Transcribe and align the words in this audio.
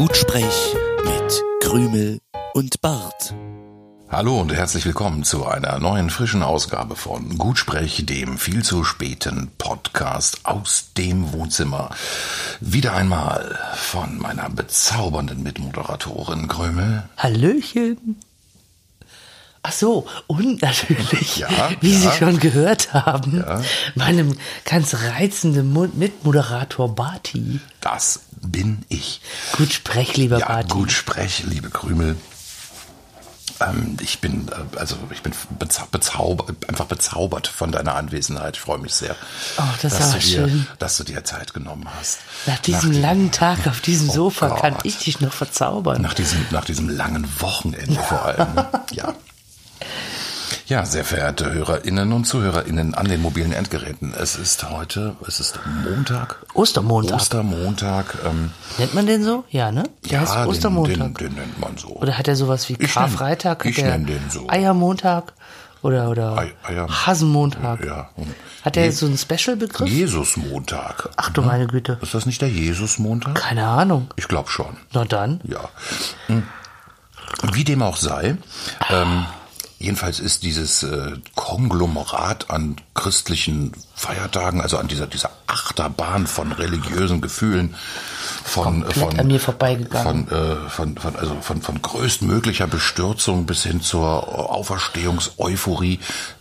Gutsprech 0.00 0.74
mit 1.04 1.44
Krümel 1.60 2.20
und 2.54 2.80
Bart. 2.80 3.34
Hallo 4.08 4.40
und 4.40 4.50
herzlich 4.50 4.86
willkommen 4.86 5.24
zu 5.24 5.44
einer 5.44 5.78
neuen 5.78 6.08
frischen 6.08 6.42
Ausgabe 6.42 6.96
von 6.96 7.36
Gutsprech, 7.36 8.06
dem 8.06 8.38
viel 8.38 8.64
zu 8.64 8.82
späten 8.82 9.50
Podcast 9.58 10.46
aus 10.46 10.94
dem 10.96 11.34
Wohnzimmer. 11.34 11.90
Wieder 12.60 12.94
einmal 12.94 13.58
von 13.74 14.18
meiner 14.18 14.48
bezaubernden 14.48 15.42
Mitmoderatorin 15.42 16.48
Krümel. 16.48 17.02
Hallöchen. 17.18 18.16
Ach 19.62 19.72
so, 19.72 20.06
und 20.26 20.62
natürlich, 20.62 21.36
Ja, 21.36 21.48
wie 21.82 21.92
ja. 21.92 22.10
Sie 22.12 22.18
schon 22.18 22.38
gehört 22.40 22.94
haben, 22.94 23.38
Ja. 23.46 23.60
meinem 23.94 24.36
ganz 24.64 24.94
reizenden 24.94 25.70
Mo- 25.72 25.90
Mitmoderator 25.92 26.94
Barty. 26.94 27.60
Das 27.82 28.20
bin 28.40 28.84
ich. 28.88 29.20
Gut 29.58 29.70
sprech, 29.72 30.16
lieber 30.16 30.38
Ja, 30.38 30.46
Barty. 30.46 30.68
gut 30.68 30.92
sprech, 30.92 31.42
liebe 31.46 31.68
Krümel. 31.68 32.16
Ähm, 33.60 33.98
ich 34.00 34.20
bin 34.20 34.48
äh, 34.48 34.78
also 34.78 34.96
ich 35.10 35.20
bin 35.20 35.34
bezau 35.58 35.84
bezaubert, 35.92 36.66
einfach 36.66 36.86
bezaubert 36.86 37.46
von 37.46 37.70
deiner 37.70 37.94
Anwesenheit. 37.96 38.56
Ich 38.56 38.62
freue 38.62 38.78
mich 38.78 38.94
sehr, 38.94 39.14
Oh, 39.58 39.62
das 39.82 39.98
dass, 39.98 40.12
du 40.12 40.18
dir, 40.18 40.22
schön. 40.48 40.66
dass 40.78 40.96
du 40.96 41.04
dir 41.04 41.22
Zeit 41.24 41.52
genommen 41.52 41.86
hast. 41.98 42.20
Nach 42.46 42.58
diesem 42.60 42.92
dem- 42.92 43.02
langen 43.02 43.30
Tag 43.32 43.66
auf 43.66 43.82
diesem 43.82 44.08
Oh 44.08 44.14
Sofa 44.14 44.48
kann 44.58 44.72
Gott. 44.74 44.86
ich 44.86 44.96
dich 45.00 45.20
noch 45.20 45.34
verzaubern. 45.34 46.00
Nach 46.00 46.14
diesem, 46.14 46.46
nach 46.50 46.64
diesem 46.64 46.88
langen 46.88 47.28
Wochenende 47.40 48.00
vor 48.00 48.24
allem. 48.24 48.48
Ja. 48.92 49.12
Ja, 50.66 50.84
sehr 50.86 51.04
verehrte 51.04 51.52
Hörerinnen 51.52 52.12
und 52.12 52.24
Zuhörerinnen 52.26 52.94
an 52.94 53.06
den 53.08 53.20
mobilen 53.22 53.52
Endgeräten. 53.52 54.14
Es 54.14 54.36
ist 54.36 54.70
heute, 54.70 55.16
es 55.26 55.40
ist 55.40 55.58
Montag. 55.84 56.36
Ostermontag. 56.54 57.16
Ostermontag. 57.16 58.14
Ähm, 58.24 58.50
Nennt 58.78 58.94
man 58.94 59.06
den 59.06 59.24
so? 59.24 59.44
Ja, 59.50 59.72
ne? 59.72 59.84
Der 60.04 60.12
ja, 60.12 60.20
heißt 60.20 60.34
den, 60.36 60.46
Ostermontag. 60.46 60.96
den, 60.96 61.14
den 61.14 61.34
nennt 61.34 61.58
man 61.60 61.76
so. 61.76 61.88
Oder 61.88 62.16
hat 62.18 62.28
er 62.28 62.36
sowas 62.36 62.68
wie 62.68 62.74
Ich 62.74 62.78
nenn- 62.80 62.94
Karfreitag? 62.94 63.64
ich 63.64 63.78
hat 63.78 63.84
er 63.84 63.98
nenn 63.98 64.06
den 64.06 64.30
so. 64.30 64.48
Eiermontag? 64.48 65.32
Oder, 65.82 66.10
oder 66.10 66.36
Ei- 66.36 66.52
Eier- 66.68 67.06
Hasenmontag? 67.06 67.84
Ja. 67.84 68.10
Hat 68.64 68.76
er 68.76 68.82
Je- 68.84 68.88
jetzt 68.90 68.98
so 69.00 69.06
einen 69.06 69.18
Special-Begriff? 69.18 69.88
Jesusmontag. 69.88 71.08
Ach 71.16 71.30
du 71.30 71.42
meine 71.42 71.66
Güte. 71.66 71.98
Ist 72.02 72.14
das 72.14 72.26
nicht 72.26 72.42
der 72.42 72.50
Jesusmontag? 72.50 73.34
Keine 73.34 73.66
Ahnung. 73.66 74.08
Ich 74.16 74.28
glaube 74.28 74.50
schon. 74.50 74.76
Na 74.92 75.04
dann. 75.04 75.40
Ja. 75.44 75.68
Hm. 76.26 76.42
Wie 77.52 77.64
dem 77.64 77.82
auch 77.82 77.96
sei, 77.96 78.36
ähm, 78.90 79.24
jedenfalls 79.80 80.20
ist 80.20 80.44
dieses 80.44 80.82
äh, 80.82 81.12
Konglomerat 81.34 82.50
an 82.50 82.76
christlichen 82.94 83.72
Feiertagen, 83.94 84.60
also 84.60 84.76
an 84.76 84.88
dieser, 84.88 85.06
dieser 85.06 85.30
Achterbahn 85.46 86.26
von 86.26 86.52
religiösen 86.52 87.20
Gefühlen, 87.20 87.74
von, 88.44 88.82
Komplett 88.82 88.96
von, 88.96 89.18
an 89.18 89.26
mir 89.26 89.40
vorbeigegangen. 89.40 90.26
von, 90.28 90.38
äh, 90.38 90.68
von, 90.68 90.96
von, 90.98 91.16
also 91.16 91.36
von, 91.40 91.62
von 91.62 91.82
größtmöglicher 91.82 92.66
Bestürzung 92.66 93.46
bis 93.46 93.64
hin 93.64 93.80
zur 93.80 94.50
Auferstehungseuphorie. 94.50 95.98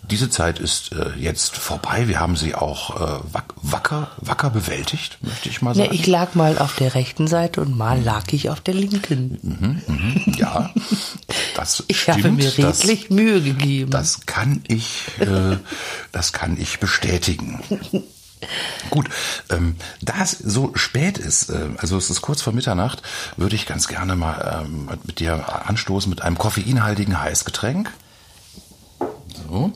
Diese 0.10 0.30
Zeit 0.30 0.60
ist 0.60 0.92
äh, 0.92 1.12
jetzt 1.18 1.56
vorbei. 1.56 2.08
Wir 2.08 2.20
haben 2.20 2.36
sie 2.36 2.56
auch 2.56 2.96
äh, 2.96 3.20
wack- 3.32 3.54
wacker, 3.62 4.12
wacker 4.18 4.50
bewältigt, 4.50 5.18
möchte 5.22 5.50
ich 5.50 5.62
mal 5.62 5.76
Ja, 5.76 5.84
sagen. 5.86 5.96
ich 5.96 6.08
lag 6.08 6.34
mal 6.36 6.58
auf 6.58 6.76
der 6.76 6.96
rechten 6.96 7.28
Seite 7.28 7.62
und 7.62 7.78
mal 7.78 8.02
lag 8.02 8.24
ich 8.32 8.50
auf 8.50 8.60
der 8.62 8.74
linken. 8.74 9.84
Ja, 10.38 10.72
das 11.56 11.84
Ich 11.88 12.02
stimmt. 12.02 12.18
habe 12.24 12.32
mir 12.32 12.50
das, 12.52 12.84
redlich 12.84 13.10
Mühe 13.10 13.42
gegeben. 13.42 13.92
das 13.92 14.26
kann 14.26 14.64
ich, 14.68 15.04
äh, 15.20 15.58
das 16.12 16.34
kann 16.34 16.60
ich 16.60 16.80
bestätigen. 16.80 17.60
Gut, 18.90 19.10
ähm, 19.50 19.76
da 20.02 20.14
es 20.24 20.32
so 20.32 20.72
spät 20.76 21.18
ist, 21.18 21.50
äh, 21.50 21.70
also 21.78 21.98
es 21.98 22.10
ist 22.10 22.22
kurz 22.22 22.42
vor 22.42 22.54
Mitternacht, 22.54 23.02
würde 23.38 23.56
ich 23.56 23.66
ganz 23.66 23.88
gerne 23.90 24.16
mal 24.16 24.64
ähm, 24.66 24.90
mit 25.06 25.20
dir 25.20 25.68
anstoßen 25.68 26.10
mit 26.10 26.22
einem 26.22 26.38
koffeinhaltigen 26.38 27.20
Heißgetränk. 27.22 27.92
So. 29.48 29.74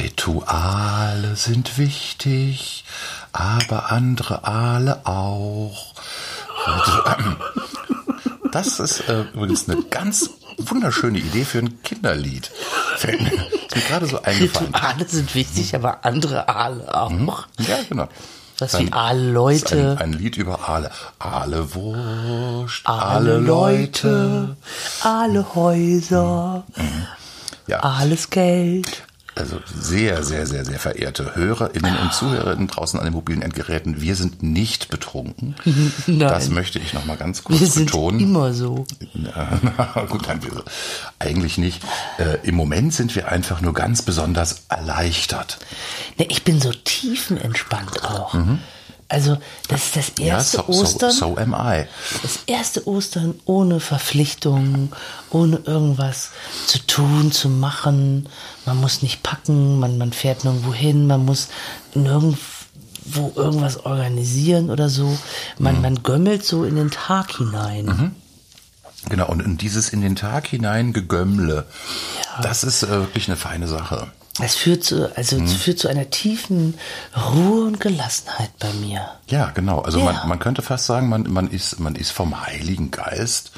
Rituale 0.00 1.36
sind 1.36 1.78
wichtig, 1.78 2.84
aber 3.32 3.90
andere 3.92 4.44
Aale 4.44 5.06
auch. 5.06 5.94
Das 8.52 8.80
ist 8.80 9.08
äh, 9.08 9.22
übrigens 9.34 9.68
eine 9.68 9.82
ganz 9.82 10.30
wunderschöne 10.58 11.18
Idee 11.18 11.44
für 11.44 11.58
ein 11.58 11.82
Kinderlied. 11.82 12.50
Fällt 12.96 13.20
mir, 13.20 13.30
ist 13.32 13.76
mir 13.76 13.82
gerade 13.82 14.06
so 14.06 14.22
eingefallen. 14.22 14.74
Rituale 14.74 15.08
sind 15.08 15.34
wichtig, 15.34 15.74
aber 15.74 16.04
andere 16.04 16.48
Aale 16.48 16.94
auch. 16.94 17.10
Ja, 17.58 17.76
genau. 17.88 18.08
Was 18.58 18.74
Ein- 18.74 18.86
wie 18.86 18.92
Aale-Leute. 18.92 19.60
das 19.60 19.72
ist 19.72 19.78
Ein, 19.78 19.98
ein 19.98 20.12
Lied 20.14 20.36
über 20.38 20.66
Aale. 20.68 20.90
Aale 21.18 21.74
Wurst, 21.74 22.86
Aale 22.86 23.02
Aale 23.34 23.38
Leute. 23.38 24.08
Leute, 24.08 24.56
Aale 25.02 25.54
Häuser, 25.54 26.64
Ja, 27.66 27.80
alles 27.80 28.30
Geld. 28.30 29.02
Also 29.36 29.60
sehr, 29.66 30.22
sehr, 30.24 30.46
sehr, 30.46 30.64
sehr 30.64 30.78
verehrte 30.78 31.34
Hörerinnen 31.36 31.96
und 31.98 32.12
Zuhörerinnen 32.12 32.68
draußen 32.68 32.98
an 32.98 33.04
den 33.04 33.14
mobilen 33.14 33.42
Endgeräten, 33.42 34.00
wir 34.00 34.16
sind 34.16 34.42
nicht 34.42 34.88
betrunken. 34.88 35.54
Nein. 36.06 36.18
Das 36.18 36.48
möchte 36.48 36.78
ich 36.78 36.94
noch 36.94 37.04
mal 37.04 37.16
ganz 37.16 37.44
kurz 37.44 37.60
Wir 37.60 37.66
sind 37.66 37.86
betonen. 37.86 38.20
immer 38.20 38.52
so. 38.54 38.86
Gut, 40.08 40.28
dann 40.28 40.42
wir, 40.42 40.64
eigentlich 41.18 41.58
nicht. 41.58 41.82
Äh, 42.18 42.38
Im 42.46 42.54
Moment 42.54 42.94
sind 42.94 43.14
wir 43.14 43.28
einfach 43.28 43.60
nur 43.60 43.74
ganz 43.74 44.02
besonders 44.02 44.62
erleichtert. 44.68 45.58
Ne, 46.18 46.26
ich 46.28 46.42
bin 46.42 46.60
so 46.60 46.72
tiefenentspannt 46.72 48.04
auch. 48.04 48.34
Also, 49.08 49.38
das 49.68 49.84
ist 49.84 49.96
das 49.96 50.12
Mhm. 50.18 50.24
Ja, 50.24 50.34
erste 50.36 50.56
so, 50.58 50.72
so, 50.72 50.80
Ostern. 50.82 51.10
so 51.12 51.36
am 51.36 51.54
I. 51.54 51.84
Das 52.22 52.40
erste 52.46 52.86
Ostern 52.88 53.34
ohne 53.44 53.78
Verpflichtungen, 53.78 54.90
ohne 55.30 55.58
irgendwas 55.64 56.30
zu 56.66 56.78
tun, 56.86 57.30
zu 57.30 57.48
machen. 57.48 58.28
Man 58.64 58.78
muss 58.78 59.02
nicht 59.02 59.22
packen, 59.22 59.78
man, 59.78 59.96
man 59.98 60.12
fährt 60.12 60.42
nirgendwo 60.44 60.74
hin, 60.74 61.06
man 61.06 61.24
muss 61.24 61.48
nirgendwo 61.94 63.32
irgendwas 63.36 63.84
organisieren 63.86 64.70
oder 64.70 64.88
so. 64.88 65.06
Mhm. 65.06 65.18
Man, 65.58 65.80
man 65.82 66.02
gömmelt 66.02 66.44
so 66.44 66.64
in 66.64 66.74
den 66.76 66.90
Tag 66.90 67.36
hinein. 67.36 68.12
Genau, 69.08 69.28
und 69.28 69.40
in 69.40 69.56
dieses 69.56 69.90
in 69.90 70.00
den 70.00 70.16
Tag 70.16 70.48
hinein 70.48 70.92
Gegömmle, 70.92 71.66
das 72.42 72.64
ist 72.64 72.82
äh, 72.82 72.88
wirklich 72.90 73.28
eine 73.28 73.36
feine 73.36 73.68
Sache. 73.68 74.08
Es 74.40 74.54
führt 74.54 74.84
zu, 74.84 75.16
also 75.16 75.36
Mhm. 75.38 75.44
es 75.46 75.54
führt 75.54 75.78
zu 75.78 75.88
einer 75.88 76.10
tiefen 76.10 76.74
Ruhe 77.34 77.64
und 77.66 77.80
Gelassenheit 77.80 78.50
bei 78.58 78.72
mir. 78.74 79.08
Ja, 79.28 79.50
genau. 79.50 79.80
Also 79.80 79.98
Ja. 80.00 80.04
man, 80.06 80.28
man 80.28 80.38
könnte 80.38 80.62
fast 80.62 80.86
sagen, 80.86 81.08
man, 81.08 81.22
man, 81.30 81.48
ist, 81.48 81.80
man 81.80 81.94
ist 81.94 82.10
vom 82.10 82.44
Heiligen 82.46 82.90
Geist 82.90 83.52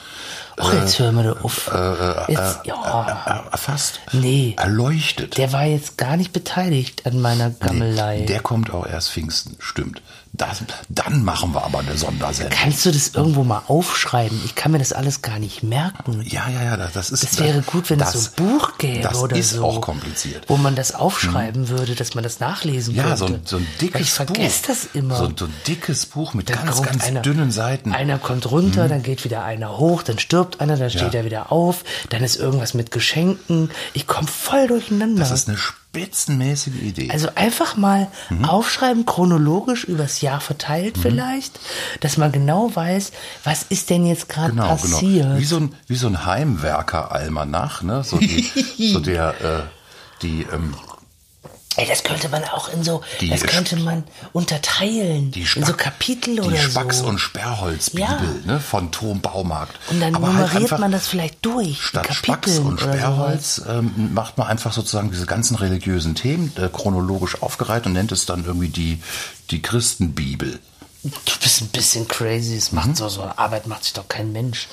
Ach, 0.60 0.72
jetzt 0.74 0.98
hör 0.98 1.12
mal 1.12 1.24
da 1.24 1.32
auf. 1.42 1.69
äh, 1.72 2.32
Jetzt, 2.32 2.60
ja, 2.64 3.46
erfasst, 3.50 4.00
Nee. 4.12 4.54
erleuchtet. 4.58 5.36
der 5.38 5.52
war 5.52 5.64
jetzt 5.64 5.96
gar 5.98 6.16
nicht 6.16 6.32
beteiligt 6.32 7.06
an 7.06 7.20
meiner 7.20 7.50
Gammelei. 7.50 8.22
Der 8.22 8.41
kommt 8.41 8.72
auch 8.72 8.86
erst 8.86 9.10
Pfingsten, 9.10 9.56
stimmt. 9.58 10.02
Das, 10.34 10.58
dann 10.91 11.24
machen 11.24 11.52
wir 11.54 11.64
aber 11.64 11.80
eine 11.80 11.96
Sondersendung. 11.96 12.56
Kannst 12.56 12.84
du 12.86 12.92
das 12.92 13.08
irgendwo 13.14 13.44
mal 13.44 13.62
aufschreiben? 13.66 14.38
Ich 14.44 14.54
kann 14.54 14.70
mir 14.70 14.78
das 14.78 14.92
alles 14.92 15.22
gar 15.22 15.38
nicht 15.38 15.62
merken. 15.62 16.22
Ja, 16.28 16.48
ja, 16.48 16.62
ja, 16.62 16.76
das 16.76 16.92
das 16.92 17.10
ist. 17.10 17.25
Das 17.25 17.38
wäre 17.40 17.62
gut, 17.62 17.88
wenn 17.90 17.98
es 18.00 18.12
so 18.12 18.19
ein 18.19 18.46
Buch 18.48 18.76
gäbe 18.78 19.00
das 19.00 19.16
oder 19.19 19.36
ist 19.36 19.50
so. 19.54 19.64
auch 19.64 19.80
kompliziert. 19.80 20.44
Wo 20.46 20.56
man 20.58 20.76
das 20.76 20.94
aufschreiben 20.94 21.70
würde, 21.70 21.94
dass 21.94 22.14
man 22.14 22.22
das 22.22 22.38
nachlesen 22.40 22.94
Ja, 22.94 23.04
könnte. 23.04 23.16
so 23.19 23.25
ein, 23.26 23.40
so 23.46 23.56
ein 23.56 23.66
dickes 23.80 23.94
Weil 23.94 24.02
ich 24.02 24.10
vergesse 24.12 24.60
Buch. 24.60 24.66
das 24.69 24.88
immer. 24.92 25.16
So, 25.16 25.25
ein- 25.25 25.34
so 25.36 25.44
ein 25.46 25.54
dickes 25.66 26.06
Buch 26.06 26.34
mit 26.34 26.50
Dann 26.50 26.66
ganz, 26.66 26.82
ganz 26.82 27.04
einer- 27.04 27.22
dünnen 27.22 27.50
Seiten. 27.50 27.92
Einer 27.92 28.19
kommt 28.19 28.48
runter, 28.50 28.86
dann 28.88 29.02
geht 29.02 29.25
wieder 29.25 29.42
einer 29.44 29.78
hoch, 29.78 30.02
dann 30.02 30.19
stirbt 30.20 30.47
einer, 30.60 30.76
dann 30.76 30.91
steht 30.91 31.14
Ja. 31.14 31.20
er 31.20 31.25
wieder 31.25 31.53
auf, 31.53 31.84
dann 32.10 32.22
ist 32.25 32.36
irgendwas 32.36 32.75
mit 32.75 32.91
Geschenken. 32.91 33.70
Ich 33.94 34.06
komme 34.06 34.26
voll 34.28 34.66
durcheinander. 34.69 35.20
Das 35.20 35.31
ist 35.31 35.49
eine 35.49 35.56
spitzenmäßige 35.58 36.75
Idee. 36.82 37.11
Also 37.11 37.28
einfach 37.34 37.76
mal 37.76 38.08
Mhm. 38.31 38.44
aufschreiben, 38.44 39.06
chronologisch 39.06 39.84
übers 39.84 40.20
Jahr 40.20 40.40
verteilt 40.40 40.96
vielleicht, 41.00 41.58
dass 42.00 42.17
man 42.17 42.32
genau 42.32 42.70
weiß, 42.75 43.12
was 43.44 43.64
ist 43.69 43.90
denn 43.90 44.06
jetzt 44.06 44.28
gerade 44.28 44.50
genau, 44.50 44.69
passiert. 44.69 45.26
genau. 45.26 45.38
Wie 45.38 45.44
so 45.44 45.56
ein, 45.58 45.75
wie 45.87 45.96
so 45.96 46.06
ein 46.08 46.25
Heimwerker-Almanach, 46.26 47.82
ne? 47.82 48.02
So, 48.05 48.19
die, 48.19 48.50
so 48.93 49.00
der, 49.00 49.31
äh, 49.40 49.62
die, 50.22 50.46
ähm, 50.52 50.75
Ey, 51.76 51.87
das 51.87 52.03
könnte 52.03 52.29
man 52.29 52.43
auch 52.44 52.69
in 52.73 52.82
so, 52.82 53.03
Die 53.20 53.29
das 53.29 53.43
könnte 53.44 53.76
man 53.76 54.03
unterteilen 54.32 55.31
die 55.31 55.41
in 55.43 55.47
Spack, 55.47 55.67
so 55.67 55.73
Kapitel 55.75 56.35
die 56.37 56.41
oder 56.41 56.56
Spacks- 56.56 56.99
so. 56.99 57.06
und 57.06 57.19
Sperrholzbibel, 57.19 58.09
Ja. 58.47 58.53
ne? 58.55 58.59
Von 58.61 58.91
Tom 58.91 59.20
Baumarkt. 59.20 59.79
Und 59.91 60.00
dann 60.00 60.15
Aber 60.17 60.26
halt 60.29 60.37
nummeriert 60.38 60.62
einfach 60.62 60.79
man 60.79 60.91
das 60.91 61.06
vielleicht 61.06 61.44
durch, 61.44 61.67
die 61.69 61.75
Statt 61.75 62.12
Spacks 62.15 62.59
und 62.59 62.81
Sperrholz 62.81 63.62
ähm, 63.69 64.12
macht 64.12 64.38
man 64.38 64.49
einfach 64.49 64.73
sozusagen 64.73 65.11
diese 65.11 65.26
ganzen 65.26 65.55
religiösen 65.56 66.15
Themen 66.17 66.53
äh, 66.56 66.69
chronologisch 66.69 67.41
aufgereiht 67.43 67.87
und 67.87 67.93
nennt 67.93 68.11
es 68.11 68.26
dann 68.26 68.44
irgendwie 68.44 68.69
die, 68.70 69.00
die 69.50 69.62
Christenbibel. 69.62 70.59
Du 71.04 71.10
bist 71.40 71.60
ein 71.62 71.68
bisschen 71.68 72.08
crazy. 72.08 72.56
Es 72.56 72.72
macht 72.72 72.96
so, 72.96 73.08
so 73.08 73.22
eine 73.22 73.38
Arbeit 73.38 73.66
macht 73.68 73.84
sich 73.84 73.92
doch 73.92 74.08
kein 74.08 74.32
Mensch. 74.32 74.66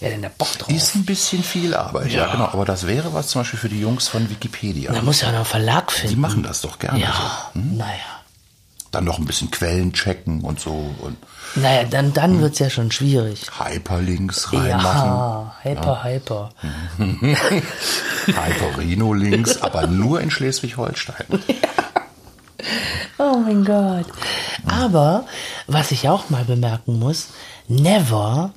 Wer 0.00 0.10
denn 0.10 0.22
da 0.22 0.28
Bock 0.36 0.56
drauf? 0.58 0.70
Ist 0.70 0.94
ein 0.94 1.04
bisschen 1.04 1.42
viel 1.42 1.74
Arbeit, 1.74 2.12
ja. 2.12 2.30
genau. 2.30 2.44
Aber 2.46 2.64
das 2.64 2.86
wäre 2.86 3.12
was 3.12 3.26
zum 3.28 3.40
Beispiel 3.40 3.58
für 3.58 3.68
die 3.68 3.80
Jungs 3.80 4.06
von 4.08 4.30
Wikipedia. 4.30 4.92
Man 4.92 5.04
muss 5.04 5.20
ja 5.20 5.28
noch 5.28 5.36
einen 5.38 5.44
Verlag 5.44 5.90
finden. 5.90 6.14
Die 6.14 6.20
machen 6.20 6.42
das 6.44 6.60
doch 6.60 6.78
gerne 6.78 7.00
Ja, 7.00 7.12
so. 7.54 7.60
Hm? 7.60 7.76
naja. 7.78 7.98
Dann 8.92 9.04
noch 9.04 9.18
ein 9.18 9.24
bisschen 9.24 9.50
Quellen 9.50 9.92
checken 9.92 10.42
und 10.42 10.60
so 10.60 10.94
und 11.00 11.16
Naja, 11.56 11.82
dann, 11.82 12.12
dann 12.12 12.40
wird's 12.40 12.60
ja 12.60 12.70
schon 12.70 12.92
schwierig. 12.92 13.42
Hyperlinks 13.58 14.52
reinmachen. 14.52 15.10
Ja, 15.10 15.56
hyper, 15.64 16.04
hyper. 16.04 16.50
Hyperino-Links, 18.26 19.60
aber 19.62 19.88
nur 19.88 20.20
in 20.20 20.30
Schleswig-Holstein. 20.30 21.26
Oh 23.18 23.36
mein 23.44 23.64
Gott. 23.64 24.06
Aber, 24.66 25.24
was 25.66 25.90
ich 25.92 26.08
auch 26.08 26.30
mal 26.30 26.44
bemerken 26.44 26.98
muss, 26.98 27.28
never 27.68 28.52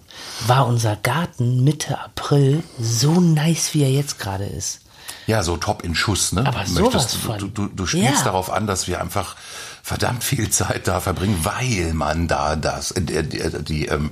war 0.48 0.68
unser 0.68 0.96
Garten 0.96 1.64
Mitte 1.64 2.00
April 2.00 2.64
so 2.80 3.20
nice, 3.20 3.74
wie 3.74 3.84
er 3.84 3.92
jetzt 3.92 4.20
gerade 4.20 4.46
ist. 4.46 4.80
Ja, 5.26 5.44
so 5.44 5.58
top 5.58 5.84
in 5.84 5.94
Schuss, 5.94 6.32
ne? 6.32 6.46
Aber 6.46 6.66
sowas 6.66 7.14
von. 7.16 7.38
Du, 7.38 7.48
du, 7.48 7.68
du 7.68 7.86
spielst 7.86 8.20
Ja. 8.20 8.24
darauf 8.26 8.50
an, 8.52 8.66
dass 8.66 8.88
wir 8.88 9.00
einfach 9.02 9.36
verdammt 9.84 10.24
viel 10.24 10.50
Zeit 10.52 10.88
da 10.88 11.00
verbringen, 11.02 11.40
weil 11.44 11.94
man 11.94 12.28
da 12.28 12.56
das, 12.56 12.92
äh, 12.92 13.02
die, 13.02 13.24
die, 13.24 13.64
die, 13.64 13.86
ähm, 13.88 14.12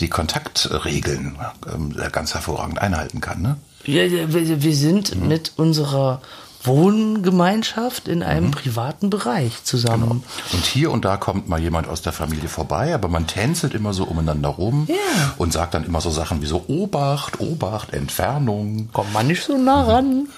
die 0.00 0.08
Kontaktregeln 0.08 1.38
ähm, 1.72 1.96
ganz 2.12 2.34
hervorragend 2.34 2.80
einhalten 2.80 3.20
kann, 3.20 3.42
ne? 3.42 3.56
Ja, 3.84 4.02
wir 4.10 4.74
sind 4.74 5.14
Mhm. 5.14 5.28
mit 5.28 5.52
unserer 5.56 6.20
Wohngemeinschaft 6.66 8.08
in 8.08 8.22
einem 8.22 8.50
privaten 8.50 9.10
Bereich 9.10 9.64
zusammen. 9.64 10.22
Und 10.52 10.64
hier 10.66 10.90
und 10.90 11.04
da 11.04 11.16
kommt 11.16 11.48
mal 11.48 11.60
jemand 11.60 11.88
aus 11.88 12.02
der 12.02 12.12
Familie 12.12 12.48
vorbei, 12.48 12.94
aber 12.94 13.08
man 13.08 13.26
tänzelt 13.26 13.74
immer 13.74 13.92
so 13.92 14.04
umeinander 14.04 14.48
rum 14.50 14.86
Ja. 14.88 14.94
und 15.38 15.52
sagt 15.52 15.74
dann 15.74 15.84
immer 15.84 16.00
so 16.00 16.10
Sachen 16.10 16.42
wie 16.42 16.46
so 16.46 16.64
Obacht, 16.68 17.40
Obacht, 17.40 17.92
Entfernung, 17.92 18.90
Kommt 18.92 19.12
man 19.12 19.26
nicht 19.26 19.42
so 19.44 19.56
nah 19.56 19.82
ran. 19.84 20.28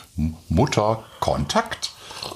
Mutter, 0.49 1.03
Kontakt. 1.21 1.91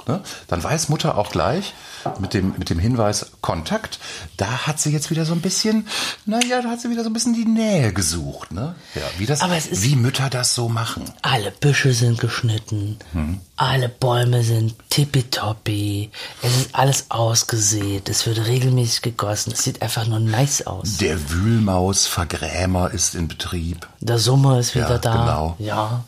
Ne? 0.06 0.21
Dann 0.49 0.62
weiß 0.62 0.89
Mutter 0.89 1.17
auch 1.19 1.31
gleich 1.31 1.73
mit 2.19 2.35
dem, 2.35 2.55
mit 2.59 2.69
dem 2.71 2.79
Hinweis 2.81 3.27
Kontakt, 3.43 3.99
da 4.37 4.67
hat 4.67 4.81
sie 4.81 4.91
jetzt 4.91 5.11
wieder 5.11 5.25
so 5.25 5.33
ein 5.35 5.41
bisschen, 5.41 5.87
naja, 6.27 6.61
da 6.62 6.71
hat 6.71 6.81
sie 6.81 6.91
wieder 6.91 7.05
so 7.05 7.11
ein 7.11 7.12
bisschen 7.12 7.35
die 7.35 7.44
Nähe 7.44 7.93
gesucht. 7.93 8.50
Ne? 8.53 8.75
Ja, 8.97 9.03
wie, 9.19 9.27
das, 9.27 9.41
wie 9.71 9.94
Mütter 9.97 10.29
das 10.29 10.55
so 10.55 10.69
machen. 10.69 11.05
Alle 11.23 11.50
Büsche 11.53 11.93
sind 11.93 12.19
geschnitten, 12.21 12.99
Mhm. 13.12 13.41
alle 13.56 13.89
Bäume 13.89 14.43
sind 14.43 14.75
tippitoppi, 14.91 16.11
es 16.43 16.56
ist 16.56 16.75
alles 16.75 17.06
ausgesät, 17.11 18.09
es 18.09 18.27
wird 18.27 18.47
regelmäßig 18.47 19.03
gegossen, 19.03 19.53
es 19.53 19.62
sieht 19.62 19.81
einfach 19.83 20.06
nur 20.06 20.19
nice 20.21 20.67
aus. 20.67 20.97
Der 20.97 21.31
Wühlmaus-Vergrämer 21.31 22.91
ist 22.91 23.15
in 23.15 23.29
Betrieb. 23.29 23.87
Der 24.00 24.19
Sommer 24.19 24.59
ist 24.59 24.75
wieder 24.75 24.91
Ja, 24.91 24.99
da. 24.99 25.12
genau. 25.12 25.56
Ja. 25.59 26.05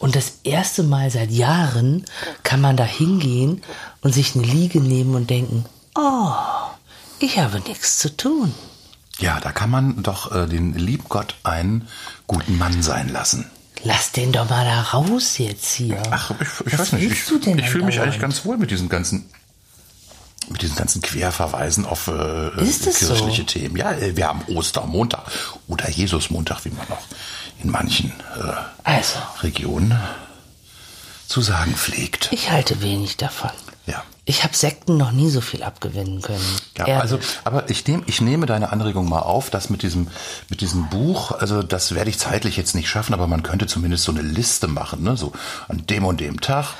Und 0.00 0.16
das 0.16 0.38
erste 0.44 0.82
Mal 0.82 1.10
seit 1.10 1.30
Jahren 1.30 2.06
kann 2.42 2.62
man 2.62 2.76
da 2.78 2.84
hingehen 2.84 3.62
und 4.00 4.14
sich 4.14 4.34
eine 4.34 4.44
Liege 4.44 4.80
nehmen 4.80 5.14
und 5.14 5.28
denken, 5.28 5.66
oh, 5.94 6.32
ich 7.18 7.38
habe 7.38 7.60
nichts 7.60 7.98
zu 7.98 8.16
tun. 8.16 8.54
Ja, 9.18 9.38
da 9.40 9.52
kann 9.52 9.68
man 9.68 10.02
doch 10.02 10.32
äh, 10.34 10.46
den 10.46 10.72
lieben 10.72 11.04
Gott 11.10 11.34
einen 11.42 11.86
guten 12.26 12.56
Mann 12.56 12.82
sein 12.82 13.10
lassen. 13.10 13.50
Lass 13.82 14.12
den 14.12 14.32
doch 14.32 14.48
mal 14.48 14.64
da 14.64 14.80
raus 14.80 15.36
jetzt 15.36 15.70
hier. 15.74 16.02
Ach, 16.10 16.32
ich, 16.40 16.72
ich 16.72 16.78
weiß 16.78 16.92
nicht. 16.92 17.12
Ich, 17.12 17.26
du 17.26 17.38
denn 17.38 17.58
ich 17.58 17.68
fühle 17.68 17.84
mich 17.84 18.00
eigentlich 18.00 18.20
ganz 18.20 18.46
wohl 18.46 18.56
mit 18.56 18.70
diesen 18.70 18.88
ganzen 18.88 19.28
mit 20.48 20.62
diesen 20.62 20.76
ganzen 20.76 21.02
Querverweisen 21.02 21.84
auf 21.84 22.08
äh, 22.08 22.60
es 22.60 22.80
kirchliche 22.80 23.42
so? 23.42 23.46
Themen. 23.46 23.76
Ja, 23.76 23.92
äh, 23.92 24.16
wir 24.16 24.28
haben 24.28 24.42
Ostermontag 24.48 25.30
oder 25.68 25.90
Jesusmontag, 25.90 26.64
wie 26.64 26.70
man 26.70 26.88
noch 26.88 27.02
in 27.62 27.70
manchen 27.70 28.10
äh, 28.38 28.52
Also, 28.84 29.18
Regionen 29.42 29.98
zu 31.26 31.40
sagen 31.40 31.74
pflegt. 31.74 32.28
ich 32.32 32.50
halte 32.50 32.80
wenig 32.82 33.16
davon. 33.16 33.50
Ja. 33.86 34.02
Ich 34.24 34.44
habe 34.44 34.54
Sekten 34.54 34.96
noch 34.96 35.10
nie 35.10 35.30
so 35.30 35.40
viel 35.40 35.62
abgewinnen 35.62 36.20
können. 36.22 36.44
Ja, 36.76 36.86
Ehrlich. 36.86 37.02
also, 37.02 37.18
aber 37.44 37.68
ich 37.70 37.86
nehme, 37.86 38.02
ich 38.06 38.20
nehme 38.20 38.46
deine 38.46 38.70
Anregung 38.70 39.08
mal 39.08 39.20
auf, 39.20 39.50
dass 39.50 39.70
mit 39.70 39.82
diesem, 39.82 40.08
mit 40.48 40.60
diesem 40.60 40.88
Buch, 40.88 41.32
also 41.32 41.62
das 41.62 41.94
werde 41.94 42.10
ich 42.10 42.18
zeitlich 42.18 42.56
jetzt 42.56 42.74
nicht 42.74 42.88
schaffen, 42.88 43.14
aber 43.14 43.26
man 43.26 43.42
könnte 43.42 43.66
zumindest 43.66 44.04
so 44.04 44.12
eine 44.12 44.22
Liste 44.22 44.68
machen, 44.68 45.02
ne? 45.02 45.16
So 45.16 45.32
an 45.68 45.84
dem 45.86 46.04
und 46.04 46.20
dem 46.20 46.40
Tag, 46.40 46.74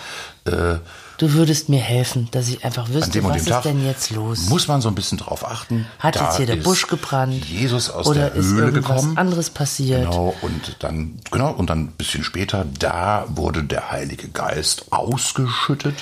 äh, 0.44 0.76
du 1.20 1.32
würdest 1.34 1.68
mir 1.68 1.80
helfen, 1.80 2.28
dass 2.30 2.48
ich 2.48 2.64
einfach 2.64 2.88
wüsste, 2.88 3.22
was 3.22 3.46
ist 3.46 3.64
denn 3.64 3.84
jetzt 3.84 4.10
los? 4.10 4.48
muss 4.48 4.68
man 4.68 4.80
so 4.80 4.88
ein 4.88 4.94
bisschen 4.94 5.18
drauf 5.18 5.46
achten. 5.46 5.86
Hat 5.98 6.16
Da 6.16 6.24
jetzt 6.26 6.36
hier 6.38 6.46
der 6.46 6.56
Busch 6.56 6.86
gebrannt? 6.86 7.44
Jesus 7.44 7.90
aus 7.90 8.06
oder 8.06 8.30
der 8.30 8.34
ist 8.34 8.46
Höhle 8.46 8.66
irgendwas 8.66 8.96
gekommen. 9.02 9.18
anderes 9.18 9.50
passiert? 9.50 10.00
Genau, 10.10 10.34
und 10.40 10.76
dann, 10.80 11.20
genau, 11.30 11.52
und 11.52 11.68
dann 11.70 11.80
ein 11.84 11.92
bisschen 11.92 12.24
später, 12.24 12.64
da 12.78 13.26
wurde 13.28 13.62
der 13.64 13.90
Heilige 13.90 14.28
Geist 14.28 14.92
ausgeschüttet. 14.92 15.94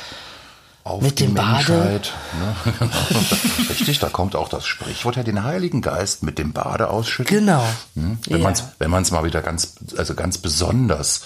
Auf 0.84 1.02
Mit 1.02 1.18
die 1.18 1.26
dem 1.26 1.34
Bade? 1.34 1.72
Menschheit. 1.72 2.12
Ne? 2.80 2.88
Richtig, 3.68 3.98
da 3.98 4.08
kommt 4.08 4.34
auch 4.36 4.48
das 4.48 4.66
Sprichwort 4.66 5.16
her, 5.16 5.24
den 5.24 5.44
Heiligen 5.44 5.82
Geist 5.82 6.22
mit 6.22 6.38
dem 6.38 6.52
Bade 6.54 6.88
ausschütten. 6.88 7.40
Genau. 7.40 7.62
Hm? 7.94 8.18
Wenn 8.26 8.38
Ja. 8.38 8.44
man's 8.44 8.64
wenn 8.78 8.90
man's 8.90 9.10
mal 9.10 9.22
wieder 9.24 9.42
ganz, 9.42 9.74
also 9.98 10.14
ganz 10.14 10.38
besonders 10.38 11.22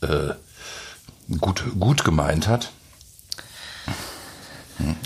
äh, 0.00 0.30
gut, 1.40 1.62
gut 1.78 2.04
gemeint 2.04 2.48
hat. 2.48 2.70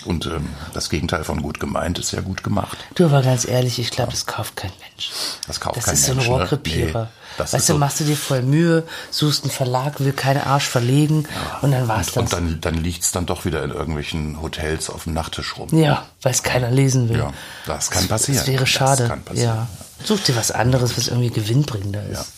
Und 0.05 0.27
ähm, 0.27 0.49
das 0.75 0.91
Gegenteil 0.91 1.25
von 1.25 1.43
gut 1.43 1.61
gemeint 1.61 1.99
ist 1.99 2.13
ja 2.13 2.21
gut 2.21 2.43
gemacht. 2.45 2.77
Du, 2.95 3.05
aber 3.07 3.23
ganz 3.23 3.47
ehrlich, 3.47 3.79
ich 3.79 3.91
glaube, 3.91 4.11
das 4.13 4.27
kauft 4.27 4.57
kein 4.57 4.71
Mensch. 4.81 5.11
Das 5.47 5.61
kauft 5.61 5.77
das 5.77 5.85
kein 5.87 5.95
ist 5.95 6.09
Mensch, 6.09 6.25
so 6.27 6.31
ein 6.33 6.37
ne? 6.37 6.43
Rohrkrepierer. 6.43 7.03
Nee, 7.05 7.09
das 7.39 7.53
weißt 7.53 7.63
ist 7.63 7.69
du, 7.69 7.73
so- 7.75 7.79
machst 7.79 8.01
du 8.01 8.05
dir 8.05 8.17
voll 8.17 8.43
Mühe, 8.43 8.85
suchst 9.11 9.43
einen 9.45 9.51
Verlag, 9.51 10.01
will 10.01 10.13
keinen 10.13 10.41
Arsch 10.43 10.67
verlegen 10.69 11.27
und 11.63 11.73
dann 11.73 11.87
war's 11.89 12.09
Und, 12.11 12.17
und 12.17 12.33
das. 12.33 12.39
dann, 12.39 12.61
dann 12.61 12.75
liegt's 12.75 13.13
dann 13.13 13.27
doch 13.27 13.45
wieder 13.45 13.63
in 13.65 13.71
irgendwelchen 13.71 14.41
Hotels 14.41 14.89
auf 14.91 15.05
dem 15.05 15.13
Nachttisch 15.15 15.57
rum. 15.59 15.69
ja, 15.73 16.07
weil 16.23 16.33
es 16.33 16.43
keiner 16.43 16.71
lesen 16.71 17.09
will. 17.09 17.19
Ja, 17.19 17.33
das 17.67 17.91
kann 17.91 18.07
passieren. 18.09 18.39
Das 18.39 18.47
wäre 18.49 18.61
Das 18.61 18.69
schade. 18.69 19.09
kann 19.09 19.23
passieren. 19.23 19.57
Ja. 19.57 19.67
Such 20.05 20.21
dir 20.21 20.37
was 20.37 20.51
anderes, 20.51 20.97
was 20.97 21.09
irgendwie 21.09 21.31
gewinnbringender 21.31 22.03
ist. 22.07 22.33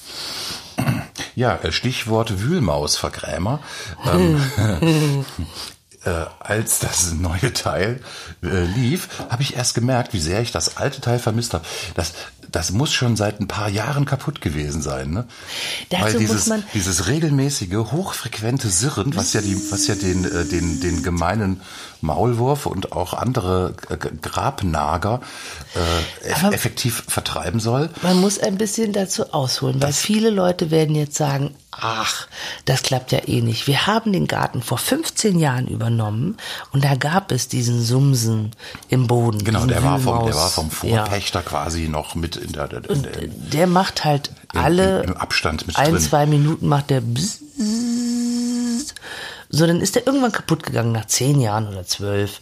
Ja, 1.34 1.56
äh, 1.56 1.70
Stichwort 1.72 2.40
Wühlmausvergrämer. 2.40 3.60
Ähm, 4.12 4.44
äh, 6.08 6.26
als 6.40 6.78
das 6.78 7.12
neue 7.12 7.52
Teil 7.52 8.00
äh, 8.42 8.64
lief, 8.64 9.08
habe 9.28 9.42
ich 9.42 9.56
erst 9.56 9.74
gemerkt, 9.74 10.12
wie 10.12 10.20
sehr 10.20 10.40
ich 10.40 10.52
das 10.52 10.76
alte 10.76 11.00
Teil 11.00 11.18
vermisst 11.18 11.54
habe. 11.54 11.64
Das, 11.94 12.12
das 12.50 12.70
muss 12.70 12.92
schon 12.92 13.16
seit 13.16 13.40
ein 13.40 13.48
paar 13.48 13.68
Jahren 13.68 14.06
kaputt 14.06 14.40
gewesen 14.40 14.80
sein, 14.80 15.10
ne? 15.10 15.26
Dazu 15.90 16.02
Weil 16.04 16.12
muss 16.12 16.20
dieses, 16.20 16.46
man- 16.46 16.64
dieses 16.74 17.06
regelmäßig 17.06 17.74
hochfrequente 17.76 18.68
Sirren, 18.68 19.14
was 19.16 19.32
ja 19.34 19.40
die, 19.42 19.56
was 19.70 19.86
ja 19.86 19.94
den, 19.94 20.24
äh, 20.24 20.44
den, 20.46 20.80
den 20.80 21.02
gemeinen 21.02 21.60
Maulwurf 22.00 22.66
und 22.66 22.92
auch 22.92 23.12
andere 23.14 23.74
äh, 23.90 23.96
Grabnager 23.96 25.20
äh, 25.74 26.52
effektiv 26.52 27.04
vertreiben 27.08 27.60
soll. 27.60 27.90
Man 28.02 28.20
muss 28.20 28.38
ein 28.38 28.56
bisschen 28.56 28.92
dazu 28.92 29.32
ausholen, 29.32 29.82
weil 29.82 29.92
viele 29.92 30.30
Leute 30.30 30.70
werden 30.70 30.94
jetzt 30.94 31.16
sagen, 31.16 31.54
ach, 31.70 32.26
das 32.64 32.82
klappt 32.82 33.12
ja 33.12 33.20
eh 33.26 33.40
nicht. 33.40 33.66
Wir 33.66 33.86
haben 33.86 34.12
den 34.12 34.26
Garten 34.26 34.62
vor 34.62 34.78
15 34.78 35.38
Jahren 35.38 35.66
übernommen 35.66 36.36
und 36.72 36.84
da 36.84 36.94
gab 36.94 37.30
es 37.32 37.48
diesen 37.48 37.82
Sumsen 37.82 38.52
im 38.88 39.06
Boden. 39.06 39.44
Genau, 39.44 39.66
der 39.66 39.82
war 39.82 39.98
vom, 39.98 40.24
der 40.24 40.34
war 40.34 40.48
vom 40.48 40.70
Ja. 40.82 41.04
Vorpächter 41.04 41.42
quasi 41.42 41.88
noch 41.88 42.14
mit 42.14 42.36
in 42.36 42.52
der, 42.52 42.68
der, 42.68 42.88
Und 42.90 43.04
der 43.04 43.28
der 43.28 43.66
macht 43.66 44.04
halt 44.04 44.30
alle 44.54 45.02
im 45.02 45.16
Abstand 45.16 45.66
mit 45.66 45.76
ein, 45.76 45.92
drin. 45.92 46.00
zwei 46.02 46.26
Minuten 46.26 46.66
macht 46.68 46.90
der 46.90 47.00
bzzz. 47.00 47.42
So, 49.58 49.66
dann 49.66 49.80
ist 49.80 49.94
der 49.94 50.06
irgendwann 50.06 50.32
kaputt 50.32 50.62
gegangen 50.62 50.92
nach 50.92 51.06
zehn 51.06 51.40
Jahren 51.40 51.68
oder 51.68 51.84
zwölf. 51.84 52.40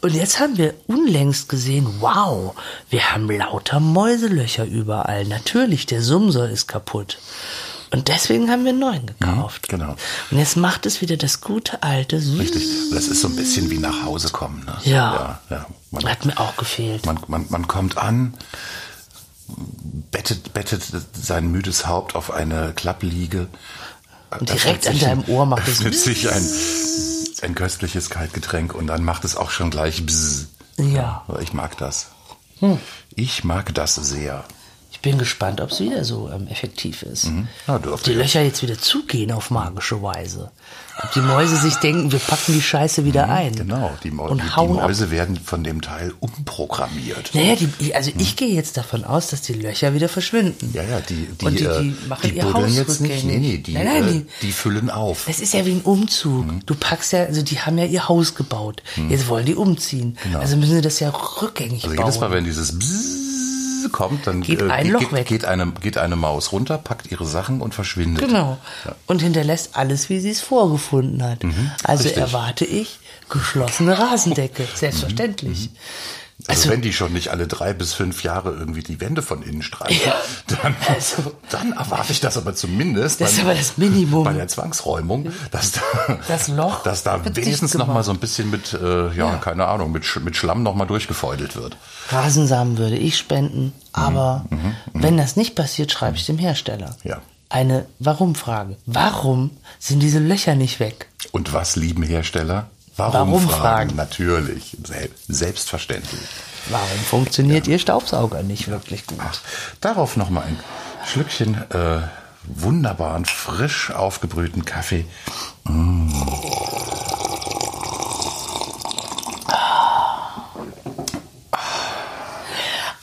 Und 0.00 0.14
jetzt 0.14 0.38
haben 0.38 0.56
wir 0.58 0.74
unlängst 0.86 1.48
gesehen, 1.48 1.86
wow, 2.00 2.54
wir 2.90 3.12
haben 3.12 3.28
lauter 3.30 3.80
Mäuselöcher 3.80 4.64
überall. 4.64 5.24
Natürlich, 5.24 5.86
der 5.86 6.02
Sumser 6.02 6.48
ist 6.48 6.68
kaputt. 6.68 7.18
Und 7.90 8.08
deswegen 8.08 8.50
haben 8.50 8.64
wir 8.64 8.70
einen 8.70 8.80
neuen 8.80 9.06
gekauft. 9.06 9.68
genau. 9.68 9.96
Und 10.30 10.38
jetzt 10.38 10.56
macht 10.56 10.84
es 10.84 11.00
wieder 11.00 11.16
das 11.16 11.40
gute 11.40 11.82
alte 11.82 12.16
Richtig. 12.16 12.66
Das 12.92 13.08
ist 13.08 13.22
so 13.22 13.28
ein 13.28 13.36
bisschen 13.36 13.70
wie 13.70 13.78
nach 13.78 14.04
Hause 14.04 14.28
kommen. 14.28 14.62
Ne? 14.66 14.76
Ja. 14.84 15.40
ja, 15.50 15.56
ja. 15.56 15.66
Man, 15.90 16.04
Hat 16.04 16.26
mir 16.26 16.38
auch 16.38 16.56
gefehlt. 16.56 17.06
man, 17.06 17.18
man, 17.28 17.46
man 17.48 17.66
kommt 17.66 17.96
an, 17.96 18.34
bettet, 20.10 20.52
bettet 20.52 20.82
sein 21.14 21.50
müdes 21.50 21.86
Haupt 21.86 22.14
auf 22.14 22.30
eine 22.30 22.74
Klappliege. 22.74 23.48
Und 24.30 24.48
direkt 24.48 24.86
an 24.86 24.98
deinem 24.98 25.24
Ohr 25.28 25.46
macht 25.46 25.66
es 25.66 25.78
öffnet 25.78 25.94
sich 25.94 26.28
ein, 26.30 26.46
ein 27.42 27.54
köstliches 27.54 28.10
Kaltgetränk 28.10 28.74
und 28.74 28.86
dann 28.86 29.02
macht 29.02 29.24
es 29.24 29.36
auch 29.36 29.50
schon 29.50 29.70
gleich 29.70 30.04
Bzzz. 30.04 30.48
Ja. 30.76 31.24
Ich 31.40 31.52
mag 31.52 31.76
das. 31.78 32.08
Hm. 32.60 32.78
Ich 33.14 33.44
mag 33.44 33.74
das 33.74 33.94
sehr. 33.94 34.44
Ich 35.00 35.02
bin 35.02 35.16
gespannt, 35.16 35.60
ob 35.60 35.70
es 35.70 35.78
wieder 35.78 36.04
so 36.04 36.28
ähm, 36.34 36.48
effektiv 36.48 37.02
ist. 37.02 37.26
Mhm. 37.26 37.46
Ja, 37.68 37.76
ob 37.76 38.02
die. 38.02 38.14
Löcher 38.14 38.42
jetzt 38.42 38.62
wieder 38.64 38.76
zugehen 38.78 39.30
auf 39.30 39.50
magische 39.52 40.02
Weise. 40.02 40.50
Ob 41.00 41.12
die 41.12 41.20
Mäuse 41.20 41.54
sich 41.56 41.76
denken, 41.76 42.10
wir 42.10 42.18
packen 42.18 42.52
die 42.52 42.60
Scheiße 42.60 43.04
wieder 43.04 43.28
ein. 43.28 43.54
Genau, 43.54 43.92
die, 44.02 44.10
Mau 44.10 44.26
und 44.28 44.38
die, 44.42 44.46
die 44.46 44.56
hauen 44.56 44.76
ab. 44.80 44.86
Mäuse 44.88 45.12
werden 45.12 45.36
von 45.38 45.62
dem 45.62 45.82
Teil 45.82 46.12
umprogrammiert. 46.18 47.32
Naja, 47.32 47.54
die, 47.54 47.94
also 47.94 48.10
ich 48.18 48.34
gehe 48.34 48.48
jetzt 48.48 48.76
davon 48.76 49.04
aus, 49.04 49.28
dass 49.28 49.42
die 49.42 49.52
Löcher 49.52 49.94
wieder 49.94 50.08
verschwinden. 50.08 50.70
Ja, 50.74 50.82
ja, 50.82 51.00
die, 51.00 51.28
die, 51.40 51.46
Und 51.46 51.60
die- 51.60 51.64
äh, 51.64 51.80
die 51.82 51.94
machen 52.08 52.20
die 52.24 52.36
ihr 52.36 52.42
buddeln 52.42 52.66
Haus 52.66 52.76
jetzt 52.76 53.00
nicht. 53.00 53.24
Nee, 53.24 53.38
nee, 53.38 53.58
die, 53.58 53.74
Nein, 53.74 53.84
nein, 53.86 54.08
äh, 54.22 54.24
die- 54.42 54.50
füllen 54.50 54.90
auf. 54.90 55.26
Das 55.28 55.38
ist 55.38 55.54
ja 55.54 55.64
wie 55.64 55.70
ein 55.74 55.82
Umzug. 55.82 56.44
Mhm. 56.46 56.66
Du 56.66 56.74
packst 56.74 57.12
ja, 57.12 57.22
also 57.24 57.42
die 57.42 57.60
haben 57.60 57.78
ja 57.78 57.84
ihr 57.84 58.08
Haus 58.08 58.34
gebaut. 58.34 58.82
Jetzt 59.08 59.28
wollen 59.28 59.46
die 59.46 59.54
umziehen. 59.54 60.18
Also 60.34 60.56
müssen 60.56 60.74
sie 60.74 60.80
das 60.82 60.98
ja 60.98 61.10
rückgängig 61.10 61.82
Genau. 61.84 61.92
Also 61.92 61.96
bauen. 62.02 62.06
jedes 62.08 62.20
Mal, 62.20 62.30
wenn 62.32 62.44
dieses 62.44 62.76
Bzzz 62.76 63.27
kommt, 63.88 64.26
dann 64.26 64.42
Geht 64.42 64.62
ein 64.62 64.88
Loch 64.88 65.00
geht, 65.00 65.12
weg. 65.12 65.26
Geht, 65.26 65.44
eine, 65.44 65.66
geht 65.80 65.98
eine 65.98 66.16
Maus 66.16 66.52
runter, 66.52 66.78
packt 66.78 67.10
ihre 67.10 67.24
Sachen 67.26 67.60
und 67.60 67.74
verschwindet. 67.74 68.26
Genau. 68.26 68.58
Und 69.06 69.22
hinterlässt 69.22 69.76
alles, 69.76 70.08
wie 70.10 70.20
sie 70.20 70.30
es 70.30 70.40
vorgefunden 70.40 71.22
hat. 71.22 71.42
also 71.84 72.02
Mhm. 72.04 72.08
richtig. 72.08 72.16
erwarte 72.16 72.64
ich 72.64 72.98
geschlossene 73.28 73.98
Rasendecke. 73.98 74.64
Mhm. 74.64 75.68
Also, 76.48 76.62
Also- 76.62 76.70
wenn 76.70 76.80
die 76.82 76.92
schon 76.94 77.12
nicht 77.12 77.28
alle 77.28 77.46
drei 77.46 77.74
bis 77.74 77.92
fünf 77.92 78.22
Jahre 78.22 78.50
irgendwie 78.54 78.82
die 78.82 79.00
Wände 79.00 79.20
von 79.22 79.42
innen 79.42 79.62
streichen, 79.62 80.10
dann, 80.62 80.74
Also- 80.88 81.32
dann 81.50 81.72
erwarte 81.72 82.10
ich 82.12 82.20
das 82.20 82.36
aber 82.38 82.54
zumindest 82.54 83.20
Das 83.20 83.32
ist 83.32 83.36
beim- 83.38 83.46
aber 83.48 83.54
das 83.54 83.76
Minimum. 83.78 84.24
bei 84.24 84.32
der 84.32 84.48
Zwangsräumung, 84.48 85.30
dass 85.50 85.72
da, 85.72 85.80
Das 86.28 86.48
Loch 86.48 86.82
dass 86.84 87.02
da 87.02 87.22
wenigstens 87.24 87.72
dicht 87.72 87.78
noch 87.78 87.86
mal 87.86 87.92
gemacht. 87.92 88.06
so 88.06 88.12
ein 88.12 88.18
bisschen 88.18 88.50
mit, 88.50 88.72
äh, 88.72 89.12
ja, 89.14 89.36
keine 89.36 89.66
Ahnung, 89.66 89.92
mit, 89.92 90.04
mit 90.24 90.36
Schlamm 90.36 90.62
noch 90.62 90.74
mal 90.74 90.86
durchgefeudelt 90.86 91.54
wird. 91.54 91.76
Rasensamen 92.10 92.78
würde 92.78 92.96
ich 92.96 93.18
spenden, 93.18 93.64
Mhm. 93.66 93.72
aber 93.92 94.44
wenn 94.94 95.16
das 95.18 95.36
nicht 95.36 95.54
passiert, 95.54 95.92
schreibe 95.92 96.16
ich 96.16 96.24
dem 96.26 96.38
Hersteller. 96.38 96.96
Ja. 97.04 97.18
Eine 97.50 97.86
Warum-Frage. 97.98 98.76
Warum 98.86 99.50
sind 99.78 100.00
diese 100.00 100.18
Löcher 100.18 100.54
nicht 100.54 100.80
weg? 100.80 101.08
Und 101.30 101.52
was 101.52 101.76
lieben 101.76 102.02
Hersteller? 102.02 102.68
Warum, 102.98 103.12
Warum 103.14 103.48
fragen? 103.48 103.60
fragen? 103.60 103.96
Natürlich, 103.96 104.76
Sel 104.82 105.08
selbstverständlich. 105.28 106.20
Warum 106.68 106.98
funktioniert 107.08 107.68
Ihr 107.68 107.78
Staubsauger 107.78 108.42
nicht 108.42 108.66
wirklich 108.66 109.06
gut? 109.06 109.20
Ach, 109.22 109.38
darauf 109.80 110.16
noch 110.16 110.30
mal 110.30 110.42
ein 110.42 110.58
Schlückchen 111.06 111.54
äh, 111.70 112.00
wunderbaren, 112.44 113.24
frisch 113.24 113.92
aufgebrühten 113.92 114.64
Kaffee. 114.64 115.04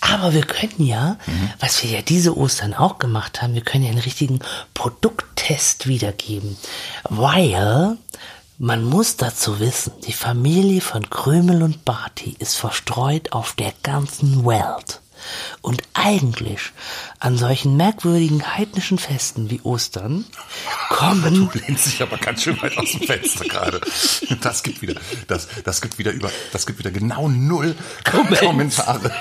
Aber 0.01 0.33
wir 0.33 0.43
können 0.43 0.85
ja, 0.85 1.17
was 1.59 1.83
wir 1.83 1.89
ja 1.89 2.01
diese 2.01 2.37
Ostern 2.37 2.73
auch 2.73 2.99
gemacht 2.99 3.41
haben, 3.41 3.53
wir 3.53 3.61
können 3.61 3.83
ja 3.83 3.89
einen 3.91 3.99
richtigen 3.99 4.39
Produkttest 4.73 5.87
wiedergeben. 5.87 6.57
Weil 7.09 7.97
man 8.57 8.83
muss 8.83 9.17
dazu 9.17 9.59
wissen, 9.59 9.93
die 10.07 10.13
Familie 10.13 10.81
von 10.81 11.09
Krümel 11.09 11.62
und 11.63 11.83
Barty 11.83 12.35
ist 12.39 12.55
verstreut 12.55 13.33
auf 13.33 13.53
der 13.53 13.74
ganzen 13.83 14.45
Welt. 14.45 15.01
Und 15.62 15.81
eigentlich 15.93 16.71
an 17.19 17.38
solchen 17.38 17.77
merkwürdigen 17.77 18.55
heidnischen 18.55 19.00
Festen 19.00 19.50
wie 19.50 19.62
Ostern 19.63 20.25
kommen 20.89 21.50
Du 21.51 21.59
lehnst 21.59 21.88
dich 21.88 22.01
aber 22.01 22.17
ganz 22.17 22.43
schön 22.43 22.62
weit 22.62 22.77
aus 22.77 22.91
dem 22.91 23.01
Fenster 23.01 23.45
gerade. 23.45 23.81
Das 24.41 24.62
gibt 24.62 24.81
wieder, 24.81 25.01
das, 25.27 25.47
das 25.63 25.81
gibt 25.81 25.97
wieder 25.97 26.12
über, 26.12 26.31
das 26.51 26.65
gibt 26.65 26.79
wieder 26.79 26.91
genau 26.91 27.27
null 27.27 27.75
Kommentare. 28.03 29.12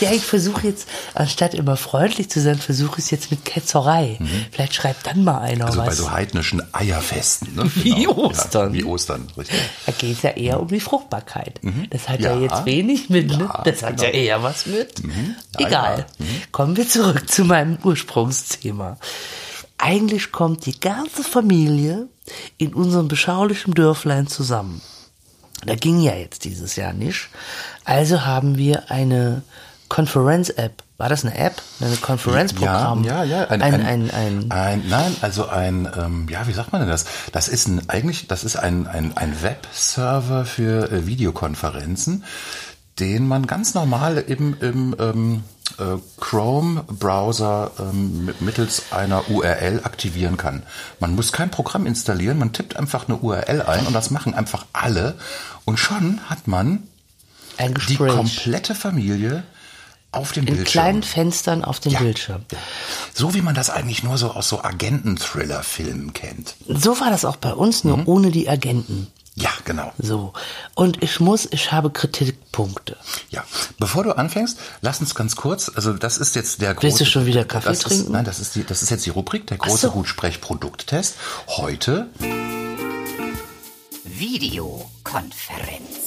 Ja, 0.00 0.12
ich 0.12 0.24
versuche 0.24 0.66
jetzt, 0.68 0.88
anstatt 1.14 1.54
immer 1.54 1.76
freundlich 1.76 2.28
zu 2.30 2.40
sein, 2.40 2.58
versuche 2.58 2.98
ich 2.98 3.04
es 3.06 3.10
jetzt 3.10 3.30
mit 3.30 3.44
Ketzerei. 3.44 4.18
Vielleicht 4.52 4.74
schreibt 4.74 5.06
dann 5.06 5.24
mal 5.24 5.38
einer 5.40 5.64
Mhm. 5.66 5.70
Also 5.70 5.80
bei 5.80 5.86
was. 5.88 5.96
so 5.98 6.10
heidnischen 6.10 6.62
Eierfesten. 6.74 7.54
Ne? 7.54 7.70
Wie 7.74 8.06
Ostern. 8.08 8.74
Ja, 8.74 8.80
wie 8.80 8.84
Ostern, 8.84 9.26
richtig. 9.36 9.58
Da 9.86 9.92
geht 9.92 10.16
es 10.16 10.22
ja 10.22 10.30
eher 10.30 10.60
um 10.60 10.68
die 10.68 10.80
Fruchtbarkeit. 10.80 11.60
Das 11.90 12.08
hat 12.08 12.20
ja, 12.20 12.34
Mhm. 12.34 12.42
Ja. 12.44 12.48
jetzt 12.56 12.64
wenig 12.66 13.10
mit, 13.10 13.28
ne? 13.28 13.48
Das 13.64 13.82
hat 13.82 13.96
genau. 13.96 14.02
ja 14.04 14.08
eher 14.10 14.42
was 14.42 14.66
mit. 14.66 15.00
Ja, 15.58 15.66
Egal. 15.66 16.06
ja. 16.18 16.24
Kommen 16.52 16.76
wir 16.76 16.88
zurück 16.88 17.28
zu 17.30 17.44
meinem 17.44 17.78
Ursprungsthema. 17.82 18.98
Eigentlich 19.78 20.32
kommt 20.32 20.64
die 20.66 20.78
ganze 20.80 21.22
Familie 21.22 22.08
in 22.58 22.72
unserem 22.74 23.08
beschaulichen 23.08 23.74
Dörflein 23.74 24.26
zusammen. 24.26 24.80
Da 25.64 25.74
ging 25.74 26.00
ja 26.00 26.14
jetzt 26.14 26.44
dieses 26.44 26.76
Jahr 26.76 26.92
nicht. 26.92 27.28
Also 27.84 28.24
haben 28.24 28.56
wir 28.58 28.90
eine 28.90 29.42
Konferenz-App. 29.88 30.82
War 30.98 31.10
das 31.10 31.24
eine 31.24 31.36
App? 31.36 31.60
Eine 31.80 31.96
Konferenzprogramm? 31.96 33.04
Ja, 33.04 33.22
ja, 33.22 33.42
ja. 33.42 33.48
Ein, 33.48 33.60
ein, 33.60 33.74
ein, 33.74 34.10
ein, 34.10 34.50
ein, 34.50 34.88
nein, 34.88 35.14
also 35.20 35.46
ein, 35.46 35.86
ähm, 35.94 36.26
ja, 36.30 36.46
wie 36.46 36.52
sagt 36.52 36.72
man 36.72 36.80
denn 36.80 36.90
das? 36.90 37.04
Das 37.32 37.48
ist 37.48 37.68
ein, 37.68 37.88
eigentlich, 37.88 38.28
das 38.28 38.44
ist 38.44 38.56
ein, 38.56 38.86
ein, 38.86 39.14
ein 39.14 39.42
Webserver 39.42 40.46
für 40.46 40.90
äh, 40.90 41.06
Videokonferenzen, 41.06 42.24
den 42.98 43.26
man 43.28 43.46
ganz 43.46 43.74
normal 43.74 44.18
im, 44.18 44.56
im 44.60 44.96
ähm, 44.98 45.42
äh, 45.78 45.98
Chrome-Browser 46.20 47.70
ähm, 47.78 48.24
mit- 48.24 48.40
mittels 48.40 48.84
einer 48.92 49.28
URL 49.30 49.80
aktivieren 49.84 50.36
kann. 50.36 50.62
Man 51.00 51.14
muss 51.14 51.32
kein 51.32 51.50
Programm 51.50 51.86
installieren, 51.86 52.38
man 52.38 52.52
tippt 52.52 52.76
einfach 52.76 53.06
eine 53.08 53.16
URL 53.18 53.62
ein 53.62 53.86
und 53.86 53.92
das 53.92 54.10
machen 54.10 54.34
einfach 54.34 54.66
alle 54.72 55.16
und 55.64 55.78
schon 55.78 56.20
hat 56.30 56.46
man 56.48 56.84
die 57.88 57.96
komplette 57.96 58.74
Familie 58.74 59.42
auf 60.12 60.32
dem 60.32 60.46
in 60.46 60.54
Bildschirm. 60.56 60.82
kleinen 60.82 61.02
Fenstern 61.02 61.64
auf 61.64 61.80
dem 61.80 61.92
Ja. 61.92 61.98
Bildschirm. 62.00 62.42
So 63.12 63.34
wie 63.34 63.42
man 63.42 63.54
das 63.54 63.68
eigentlich 63.70 64.02
nur 64.02 64.16
so 64.18 64.30
aus 64.30 64.48
so 64.48 64.62
Agenten-Thriller-Filmen 64.62 66.12
kennt. 66.14 66.54
So 66.68 66.98
war 67.00 67.10
das 67.10 67.24
auch 67.26 67.36
bei 67.36 67.52
uns, 67.52 67.84
nur 67.84 67.98
Mhm. 67.98 68.02
ohne 68.06 68.30
die 68.30 68.48
Agenten. 68.48 69.08
Ja, 69.38 69.50
genau. 69.66 69.92
So. 69.98 70.32
Und 70.74 71.02
ich 71.02 71.20
muss, 71.20 71.46
ich 71.50 71.70
habe 71.70 71.90
Kritikpunkte. 71.90 72.96
Ja, 73.28 73.44
bevor 73.78 74.02
du 74.02 74.16
anfängst, 74.16 74.58
lass 74.80 75.00
uns 75.00 75.14
ganz 75.14 75.36
kurz, 75.36 75.70
also 75.74 75.92
das 75.92 76.16
ist 76.16 76.34
jetzt 76.34 76.62
der 76.62 76.72
große... 76.72 76.86
Willst 76.86 77.00
du 77.00 77.04
schon 77.04 77.26
wieder 77.26 77.44
Kaffee 77.44 77.68
das 77.68 77.80
trinken? 77.80 78.04
Ist, 78.04 78.10
nein, 78.10 78.24
das 78.24 78.40
ist, 78.40 78.54
die, 78.54 78.64
das 78.64 78.82
ist 78.82 78.88
jetzt 78.88 79.04
die 79.04 79.10
Rubrik, 79.10 79.46
der 79.46 79.58
große 79.58 79.88
so. 79.88 79.92
Gutsprech-Produkttest. 79.92 81.16
Heute, 81.48 82.08
Videokonferenz. 84.04 86.05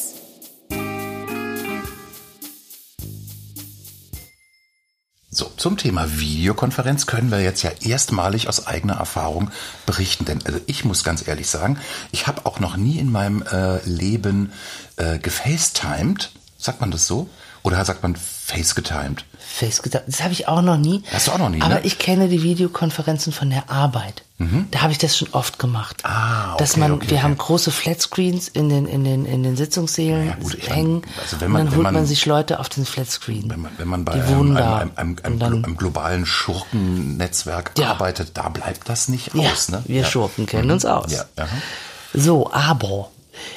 So, 5.32 5.52
zum 5.58 5.78
Thema 5.78 6.20
Videokonferenz 6.20 7.06
können 7.06 7.30
wir 7.30 7.40
jetzt 7.40 7.62
ja 7.62 7.70
erstmalig 7.82 8.50
aus 8.50 8.66
eigener 8.66 8.96
Erfahrung 8.96 9.52
berichten. 9.86 10.26
Denn 10.26 10.44
also 10.44 10.60
ich 10.66 10.86
muss 10.86 11.04
ganz 11.04 11.28
ehrlich 11.28 11.48
sagen, 11.48 11.78
ich 12.12 12.26
habe 12.26 12.48
auch 12.48 12.60
noch 12.60 12.78
nie 12.78 12.98
in 12.98 13.12
meinem 13.12 13.44
äh, 13.44 13.78
Leben 13.88 14.52
äh, 14.98 15.20
gefacetimed. 15.20 16.32
Sagt 16.58 16.82
man 16.82 16.90
das 16.90 17.06
so? 17.06 17.30
Oder 17.70 17.86
sagt 17.86 18.02
man 18.02 18.16
face 18.16 18.74
getimed? 18.74 19.26
Festgedacht. 19.38 20.04
Das 20.08 20.24
habe 20.24 20.32
ich 20.34 20.48
auch 20.48 20.62
noch 20.64 20.78
nie. 20.78 21.04
Hast 21.12 21.28
du 21.28 21.32
auch 21.34 21.38
noch 21.38 21.50
nie, 21.50 21.62
Aber 21.62 21.76
ne? 21.76 21.82
ich 21.84 22.00
kenne 22.00 22.28
die 22.30 22.42
Videokonferenzen 22.42 23.32
von 23.32 23.50
der 23.52 23.70
Arbeit. 23.70 24.24
Da 24.72 24.82
habe 24.84 24.94
ich 24.94 24.98
das 24.98 25.18
schon 25.18 25.28
oft 25.34 25.60
gemacht. 25.60 25.98
Ah, 26.06 26.56
Dass 26.58 26.72
okay, 26.72 26.80
man, 26.80 26.92
okay, 26.94 27.10
wir 27.10 27.18
okay. 27.18 27.24
haben 27.24 27.38
große 27.38 27.72
Flatscreens 27.72 28.48
in 28.48 28.70
den, 28.70 28.88
in 28.88 29.04
den, 29.04 29.26
in 29.26 29.44
den 29.44 29.58
Sitzungssälen 29.58 30.28
Ja, 30.28 30.36
gut, 30.36 30.58
hängen. 30.70 31.02
mein, 31.02 31.10
also 31.22 31.42
wenn 31.42 31.52
man- 31.52 31.62
und 31.62 31.68
dann 31.68 31.76
holt 31.76 31.84
man- 31.84 31.94
man, 31.96 32.06
sich 32.06 32.26
Leute 32.26 32.60
auf 32.62 32.70
den 32.70 32.86
Flatscreen. 32.86 33.50
Wenn 33.50 33.60
man, 33.62 33.72
wenn 33.78 33.88
man 33.90 34.06
bei 34.06 34.14
einem, 34.14 34.56
einem, 34.58 34.92
einem, 34.96 35.18
einem, 35.24 35.40
dann- 35.40 35.64
einem 35.66 35.76
globalen 35.78 36.26
Schurkennetzwerk 36.26 37.72
Ja. 37.78 37.92
arbeitet, 37.92 38.32
da 38.38 38.50
bleibt 38.50 38.88
das 38.90 39.10
nicht 39.10 39.34
Ja, 39.36 39.52
aus. 39.52 39.70
Ne? 39.70 39.84
wir. 39.86 40.06
Schurken 40.06 40.46
kennen 40.46 40.72
uns 40.72 40.86
aus. 40.86 41.12
Ja. 41.12 41.26
So, 42.14 42.52
aber 42.54 43.12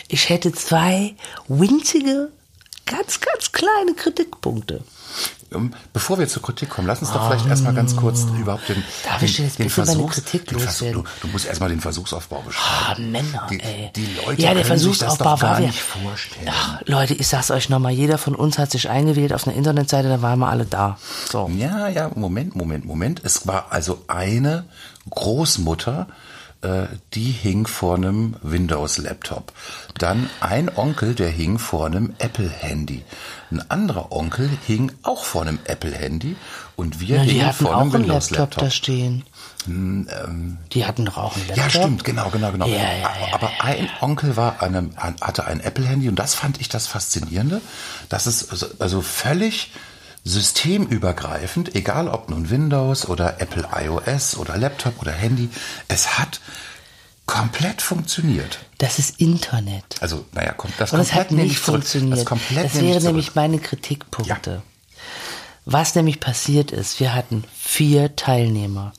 ich 0.09 0.29
hätte 0.29 0.53
zwei 0.53 1.15
winzige, 1.49 2.31
ganz, 2.97 3.21
ganz 3.21 3.53
kleine 3.53 3.95
Kritikpunkte. 3.97 4.83
Ähm, 5.55 5.75
Bevor 5.93 6.19
wir 6.19 6.27
zur 6.27 6.41
Kritik 6.41 6.71
kommen, 6.71 6.87
lass 6.89 7.01
uns 7.01 7.13
doch 7.13 7.27
vielleicht 7.27 7.47
erstmal 7.47 7.75
ganz 7.75 7.95
kurz 7.95 8.25
überhaupt 8.41 8.67
den, 8.71 8.79
Ah. 8.79 9.09
Darf 9.11 9.19
den, 9.19 9.25
ich 9.29 9.39
jetzt 9.39 9.59
den 9.59 9.69
Versuchs, 9.69 10.15
Kritik 10.15 10.47
den 10.47 10.59
Versuch, 10.59 10.93
du, 10.93 11.05
du 11.21 11.27
musst 11.29 11.45
erstmal 11.45 11.69
den 11.69 11.81
Versuchsaufbau 11.83 12.39
Ah, 12.39 12.47
beschreiben. 12.47 13.11
Männer, 13.13 13.47
die, 13.51 13.61
ey. 13.61 13.91
die 13.95 14.07
Leute 14.25 14.41
ja, 14.41 14.55
der 14.55 14.65
können 14.65 14.79
sich 14.79 14.99
das 14.99 15.17
Versuchsaufbau 15.17 15.43
war 15.47 15.59
wir. 15.59 15.67
nicht 15.67 15.81
vorstellen. 15.83 16.49
Ach, 16.51 16.81
Leute, 16.87 17.13
ich 17.13 17.29
sag's 17.29 17.51
euch 17.51 17.69
nochmal, 17.69 17.93
jeder 17.93 18.17
von 18.17 18.35
uns 18.35 18.57
hat 18.59 18.71
sich 18.71 18.89
eingewählt 18.89 19.35
auf 19.35 19.47
einer 19.47 19.55
Internetseite, 19.57 20.09
da 20.09 20.23
waren 20.23 20.39
wir 20.39 20.49
alle 20.49 20.65
da. 20.65 20.97
So. 21.31 21.51
Ja, 21.59 21.89
ja, 21.89 22.11
Moment, 22.15 22.57
Moment, 22.57 22.87
Moment. 22.87 23.21
Es 23.23 23.47
war 23.47 23.67
also 23.71 24.03
eine 24.09 24.65
Großmutter, 25.11 26.07
äh, 26.63 26.87
die 27.15 27.31
hing 27.31 27.67
vor 27.67 27.97
einem 27.97 28.37
Windows-Laptop. 28.43 29.53
Dann 29.99 30.31
ein 30.41 30.75
Onkel, 30.75 31.15
der 31.15 31.29
hing 31.29 31.59
vor 31.59 31.87
einem 31.87 32.15
Apple-Handy. 32.19 33.03
Ein 33.51 33.71
anderer 33.71 34.13
Onkel 34.13 34.49
hing 34.67 34.93
auch 35.03 35.25
vor 35.25 35.43
einem 35.43 35.59
Apple-Handy 35.65 36.37
und 36.77 37.01
wir 37.01 37.19
Na, 37.19 37.23
hingen 37.23 37.47
hatten 37.47 37.65
vor 37.65 37.77
auch 37.77 37.81
einem 37.81 37.95
einen 37.95 38.05
Laptop 38.05 38.31
Windows-Laptop. 38.31 38.63
da 38.63 38.71
stehen. 38.71 39.25
die 39.67 40.87
hatten 40.87 41.05
doch 41.05 41.19
auch 41.19 41.37
einen 41.37 41.49
Laptop. 41.49 41.65
Ja, 41.65 41.71
stimmt, 41.71 42.05
genau, 42.05 42.31
genau, 42.31 42.53
genau. 42.53 42.67
Ja, 42.67 42.77
ja, 42.77 42.99
ja, 42.99 43.35
aber 43.35 43.51
ein 43.61 43.89
Onkel 44.01 44.37
war 44.37 44.63
an 44.63 44.75
einem, 44.75 44.97
hatte 44.97 45.45
ein 45.45 45.61
Apple-Handy 45.61 46.09
und 46.09 46.17
das 46.17 46.35
fand 46.35 46.61
ich 46.61 46.69
das 46.69 46.87
Faszinierende, 46.87 47.61
dass 48.09 48.27
es 48.27 48.51
also, 48.51 48.67
also 48.79 49.03
völlig 49.03 49.71
systemübergreifend, 50.25 51.75
egal 51.75 52.09
ob 52.09 52.31
nun 52.31 52.51
Windows 52.51 53.09
oder 53.09 53.41
Apple 53.41 53.69
iOS 53.75 54.37
oder 54.37 54.57
Laptop 54.57 55.01
oder 55.01 55.13
Handy, 55.13 55.49
es 55.89 56.19
hat 56.19 56.41
komplett 57.27 57.83
funktioniert. 57.83 58.61
Das 58.79 58.99
ist 58.99 59.21
Internet. 59.21 59.97
Also, 60.01 60.25
naja, 60.33 60.53
kommt 60.53 60.75
das 60.79 60.93
Und 60.93 60.99
komplett 60.99 61.19
hat 61.19 61.31
nicht 61.33 61.53
ich 61.53 61.63
zurück. 61.63 61.83
funktioniert. 61.83 62.19
Das, 62.19 62.25
komplett 62.25 62.65
das 62.67 62.81
wäre 62.81 63.01
nämlich 63.01 63.35
meine 63.35 63.59
Kritikpunkte. 63.59 64.63
Was 65.65 65.95
nämlich 65.95 66.19
passiert 66.21 66.73
ist, 66.73 66.99
wir 66.99 67.15
hatten 67.15 67.45
vier 67.57 68.17
Teilnehmer. 68.17 68.93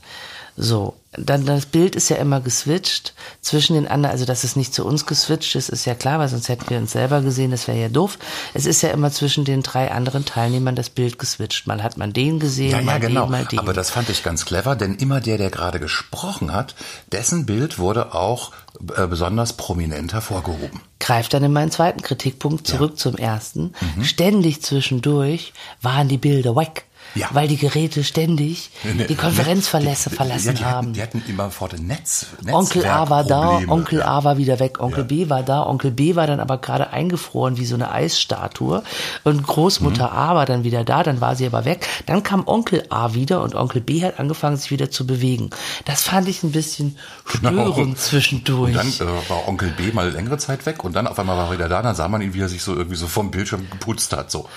So, 0.56 0.94
dann 1.14 1.46
das 1.46 1.66
Bild 1.66 1.96
ist 1.96 2.10
ja 2.10 2.18
immer 2.18 2.40
geswitcht 2.40 3.14
zwischen 3.42 3.74
den 3.76 3.88
anderen, 3.88 4.12
also 4.12 4.26
dass 4.26 4.44
es 4.44 4.56
nicht 4.56 4.74
zu 4.74 4.86
uns 4.86 5.06
geswitcht 5.06 5.56
ist, 5.56 5.70
ist 5.70 5.86
ja 5.86 5.96
klar, 5.96 6.20
weil 6.20 6.28
sonst 6.28 6.48
hätten 6.48 6.70
wir 6.70 6.78
uns 6.78 6.92
selber 6.92 7.22
gesehen, 7.22 7.52
das 7.52 7.68
wäre 7.68 7.80
ja 7.80 7.90
doof. 7.90 8.20
Es 8.54 8.66
ist 8.68 8.82
ja 8.84 8.90
immer 8.90 9.12
zwischen 9.12 9.46
den 9.46 9.64
drei 9.64 9.92
anderen 9.92 10.26
Teilnehmern 10.26 10.76
das 10.76 10.90
Bild 10.90 11.18
geswitcht. 11.18 11.66
Mal 11.66 11.82
hat 11.82 11.98
man 11.98 12.14
den 12.14 12.40
gesehen, 12.40 12.72
Ja, 12.72 12.82
mal 12.82 12.94
ja, 12.94 12.98
genau. 13.00 13.24
den, 13.24 13.32
mal 13.32 13.46
den. 13.46 13.60
Aber 13.60 13.74
das 13.74 13.90
fand 13.90 14.10
ich 14.10 14.24
ganz 14.24 14.46
clever, 14.46 14.76
denn 14.76 14.96
immer 14.96 15.22
der, 15.22 15.38
der 15.40 15.50
gerade 15.50 15.80
gesprochen 15.80 16.54
hat, 16.54 16.76
dessen 17.12 17.46
Bild 17.48 17.80
wurde 17.80 18.14
auch 18.14 18.52
äh, 18.96 19.08
besonders 19.08 19.54
prominent 19.54 20.14
hervorgehoben. 20.14 20.82
greift 21.00 21.34
dann 21.34 21.44
in 21.44 21.54
meinen 21.54 21.72
zweiten 21.72 22.02
Kritikpunkt 22.02 22.68
zurück 22.68 22.98
zum 23.00 23.18
ersten. 23.18 23.74
Ständig 24.02 24.62
zwischendurch 24.62 25.54
waren 25.82 26.08
die 26.08 26.18
Bilder 26.18 26.56
weg. 26.56 26.86
Ja. 27.16 27.28
Weil 27.32 27.48
die 27.48 27.58
Geräte 27.58 28.04
ständig 28.04 28.72
die 29.08 29.16
Konferenzverlässe 29.16 30.10
Die- 30.10 30.16
verlassen 30.16 30.48
ja, 30.48 30.54
die 30.54 30.66
haben. 30.66 30.76
Hatten, 30.88 30.94
die 30.94 31.02
hatten 31.04 31.24
immer 31.28 31.52
vor 31.52 31.70
dem 31.70 31.86
Netz. 31.86 32.26
Onkel 32.52 32.86
A 32.86 33.10
war 33.10 33.24
da, 33.24 33.36
Netzwerkprobleme. 33.60 33.72
Onkel 33.72 34.00
ja. 34.00 34.06
A 34.08 34.24
war 34.24 34.38
wieder 34.38 34.60
weg, 34.60 34.80
Onkel. 34.80 35.04
B 35.04 35.30
war 35.30 35.44
da, 35.44 35.64
Onkel 35.66 35.92
B 35.92 36.16
war 36.16 36.26
dann 36.28 36.40
aber 36.40 36.58
gerade 36.58 36.90
eingefroren 36.90 37.58
wie 37.58 37.66
so 37.66 37.76
eine 37.76 37.92
Eisstatue 37.92 38.82
und 39.24 39.44
Großmutter 39.46 40.08
Mhm. 40.12 40.18
A 40.18 40.36
war 40.36 40.46
dann 40.46 40.64
wieder 40.64 40.84
da, 40.84 41.04
dann 41.04 41.22
war 41.22 41.36
sie 41.36 41.46
aber 41.46 41.66
weg. 41.66 41.88
Dann 42.08 42.24
kam 42.24 42.48
Onkel 42.48 42.84
A 42.90 43.14
wieder 43.14 43.42
und 43.44 43.54
Onkel 43.56 43.82
B 43.82 44.04
hat 44.04 44.20
angefangen 44.20 44.58
sich 44.58 44.72
wieder 44.72 44.90
zu 44.90 45.06
bewegen. 45.06 45.52
Das 45.86 46.02
fand 46.04 46.28
ich 46.28 46.42
ein 46.44 46.52
bisschen 46.52 46.98
störend 47.26 47.76
Genau. 47.76 47.94
zwischendurch. 47.96 48.76
Und 48.76 49.00
dann 49.00 49.08
äh, 49.08 49.30
war 49.30 49.48
Onkel 49.48 49.70
B 49.70 49.92
mal 49.92 50.10
längere 50.10 50.38
Zeit 50.38 50.66
weg 50.66 50.84
und 50.84 50.94
dann 50.96 51.06
auf 51.08 51.20
einmal 51.20 51.38
war 51.38 51.48
er 51.48 51.54
wieder 51.54 51.70
da, 51.70 51.82
dann 51.82 51.96
sah 51.96 52.08
man 52.08 52.22
ihn, 52.22 52.34
wie 52.34 52.42
er 52.42 52.50
sich 52.50 52.64
so 52.64 52.74
irgendwie 52.76 52.96
so 52.98 53.08
vom 53.08 53.30
Bildschirm 53.32 53.70
geputzt 53.70 54.14
hat. 54.14 54.32
So. 54.32 54.50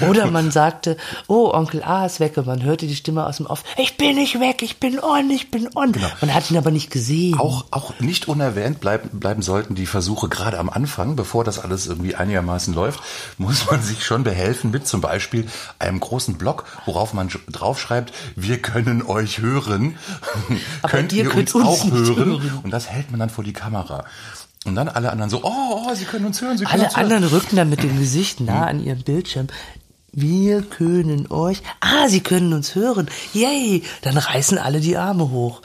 Oder 0.08 0.30
man 0.30 0.50
sagte, 0.50 0.96
oh, 1.28 1.50
Onkel 1.52 1.82
A 1.82 2.06
ist 2.06 2.20
weg 2.20 2.36
und 2.36 2.46
man 2.46 2.62
hörte 2.62 2.86
die 2.86 2.96
Stimme 2.96 3.26
aus 3.26 3.38
dem 3.38 3.46
Off, 3.46 3.64
ich 3.76 3.96
bin 3.96 4.16
nicht 4.16 4.40
weg, 4.40 4.62
ich 4.62 4.78
bin 4.78 4.98
on, 5.00 5.30
ich 5.30 5.50
bin 5.50 5.68
on. 5.74 5.92
Man 6.20 6.32
hat 6.34 6.50
ihn 6.50 6.56
aber 6.56 6.70
nicht 6.70 6.90
gesehen. 6.90 7.32
Genau. 7.32 7.44
Auch, 7.44 7.64
auch 7.70 7.98
nicht 8.00 8.28
unerwähnt 8.28 8.80
bleiben, 8.80 9.08
bleiben 9.18 9.42
sollten 9.42 9.74
die 9.74 9.86
Versuche 9.86 10.28
gerade 10.28 10.58
am 10.58 10.70
Anfang, 10.70 11.16
bevor 11.16 11.44
das 11.44 11.58
alles 11.58 11.86
irgendwie 11.86 12.14
einigermaßen 12.14 12.74
läuft, 12.74 13.00
muss 13.38 13.70
man 13.70 13.82
sich 13.82 14.04
schon 14.04 14.24
behelfen 14.24 14.70
mit 14.70 14.86
zum 14.86 15.00
Beispiel 15.00 15.46
einem 15.78 16.00
großen 16.00 16.34
Block, 16.38 16.64
worauf 16.86 17.12
man 17.14 17.28
sch- 17.28 17.38
draufschreibt, 17.50 18.12
wir 18.36 18.60
können 18.62 19.02
euch 19.02 19.38
hören, 19.38 19.96
könnt 20.82 21.12
ihr 21.12 21.24
könnt 21.24 21.54
uns 21.54 21.54
uns 21.54 21.64
auch 21.82 21.90
hören? 21.90 22.16
hören. 22.16 22.60
Und 22.62 22.70
das 22.70 22.88
hält 22.88 23.10
man 23.10 23.20
dann 23.20 23.30
vor 23.30 23.44
die 23.44 23.52
Kamera. 23.52 24.04
Und 24.66 24.76
dann 24.76 24.88
alle 24.88 25.10
anderen 25.12 25.28
so, 25.30 25.40
oh, 25.42 25.84
oh 25.88 25.94
sie 25.94 26.04
können 26.06 26.24
uns 26.24 26.40
hören, 26.40 26.56
sie 26.56 26.64
können 26.64 26.74
Alle 26.80 26.84
uns 26.84 26.96
hören. 26.96 27.04
anderen 27.12 27.24
rückten 27.24 27.56
dann 27.56 27.68
mit 27.68 27.82
dem 27.82 27.98
Gesicht 27.98 28.40
nah 28.40 28.66
an 28.66 28.82
ihrem 28.82 29.02
Bildschirm. 29.02 29.48
Wir 30.16 30.62
können 30.62 31.26
euch, 31.30 31.62
ah, 31.80 32.08
sie 32.08 32.20
können 32.20 32.52
uns 32.52 32.74
hören. 32.76 33.08
Yay! 33.32 33.82
Dann 34.02 34.16
reißen 34.16 34.58
alle 34.58 34.80
die 34.80 34.96
Arme 34.96 35.30
hoch. 35.30 35.60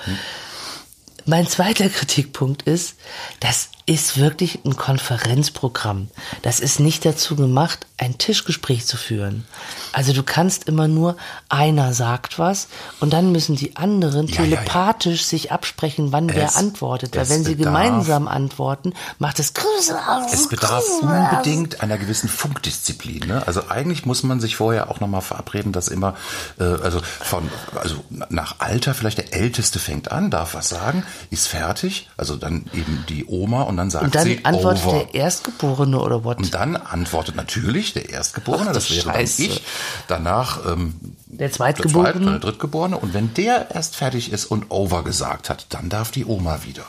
Mein 1.30 1.48
zweiter 1.48 1.90
Kritikpunkt 1.90 2.64
ist, 2.64 2.96
das 3.40 3.70
ist 3.86 4.18
wirklich 4.20 4.60
ein 4.66 4.76
Konferenzprogramm. 4.76 6.10
Das 6.44 6.60
ist 6.60 6.80
nicht 6.80 7.06
dazu 7.06 7.36
gemacht, 7.36 7.86
ein 7.98 8.18
Tischgespräch 8.20 8.86
zu 8.86 8.98
führen. 8.98 9.46
Also 9.92 10.14
du 10.14 10.22
kannst 10.24 10.66
immer 10.68 10.88
nur, 10.88 11.18
einer 11.50 11.94
sagt 11.94 12.38
was 12.40 12.68
und 13.00 13.14
dann 13.14 13.32
müssen 13.32 13.56
die 13.56 13.76
anderen 13.78 14.28
Ja, 14.28 14.36
ja, 14.36 14.44
ja. 14.44 14.44
telepathisch 14.58 15.24
sich 15.24 15.52
absprechen, 15.52 16.12
wann 16.12 16.34
wer 16.34 16.46
Es- 16.48 16.56
antwortet. 16.56 17.16
Weil 17.16 17.30
wenn 17.30 17.44
sie 17.44 17.56
bedarf- 17.56 17.64
gemeinsam 17.66 18.28
antworten, 18.28 18.94
macht 19.18 19.40
es 19.40 19.54
Grüße 19.54 19.98
aus. 20.08 20.34
Es 20.34 20.48
bedarf 20.50 20.84
unbedingt 21.02 21.82
einer 21.82 21.98
gewissen 21.98 22.30
Funkdisziplin. 22.30 23.28
Ne? 23.28 23.46
Also 23.48 23.70
eigentlich 23.70 24.06
muss 24.06 24.22
man 24.24 24.40
sich 24.40 24.56
vorher 24.56 24.90
auch 24.92 25.00
nochmal 25.00 25.22
verabreden, 25.22 25.74
dass 25.74 25.88
immer, 25.90 26.16
äh, 26.60 26.64
also 26.64 27.02
von, 27.22 27.50
also 27.76 28.04
nach 28.30 28.56
Alter 28.60 28.94
vielleicht 28.94 29.18
der 29.18 29.34
Älteste 29.34 29.78
fängt 29.80 30.12
an, 30.12 30.30
darf 30.32 30.54
was 30.54 30.70
sagen, 30.70 31.04
ist 31.30 31.48
fertig, 31.48 32.10
also 32.18 32.36
dann 32.36 32.66
eben 32.74 33.06
die 33.10 33.26
Oma 33.26 33.64
und 33.64 33.78
dann 33.78 33.90
sagt 33.90 34.06
Und 34.06 34.16
dann 34.16 34.26
sie 34.26 34.46
antwortet 34.46 34.86
over. 34.86 35.00
der 35.00 35.16
Erstgeborene 35.16 36.00
oder 36.00 36.24
what? 36.24 36.38
und 36.38 36.54
dann 36.54 36.76
antwortet 36.76 37.36
natürlich 37.36 37.94
der 37.94 38.10
Erstgeborene, 38.10 38.70
Ach, 38.70 38.74
das 38.74 38.90
wäre 38.92 39.12
dann 39.12 39.22
ich. 39.22 39.64
Danach 40.08 40.66
ähm, 40.66 40.96
Der 41.28 41.48
der 41.48 41.52
Zweitgeborene? 41.52 42.12
Zweit- 42.12 42.16
oder 42.22 42.32
der 42.32 42.40
Drittgeborene. 42.40 42.98
Und 42.98 43.14
wenn 43.14 43.34
der 43.34 43.72
erst 43.72 43.96
fertig 43.96 44.32
ist 44.32 44.46
und 44.46 44.66
over 44.70 45.04
gesagt 45.04 45.50
hat, 45.50 45.68
dann 45.70 45.90
darf 45.90 46.12
die 46.12 46.26
Oma 46.26 46.60
wieder. 46.64 46.84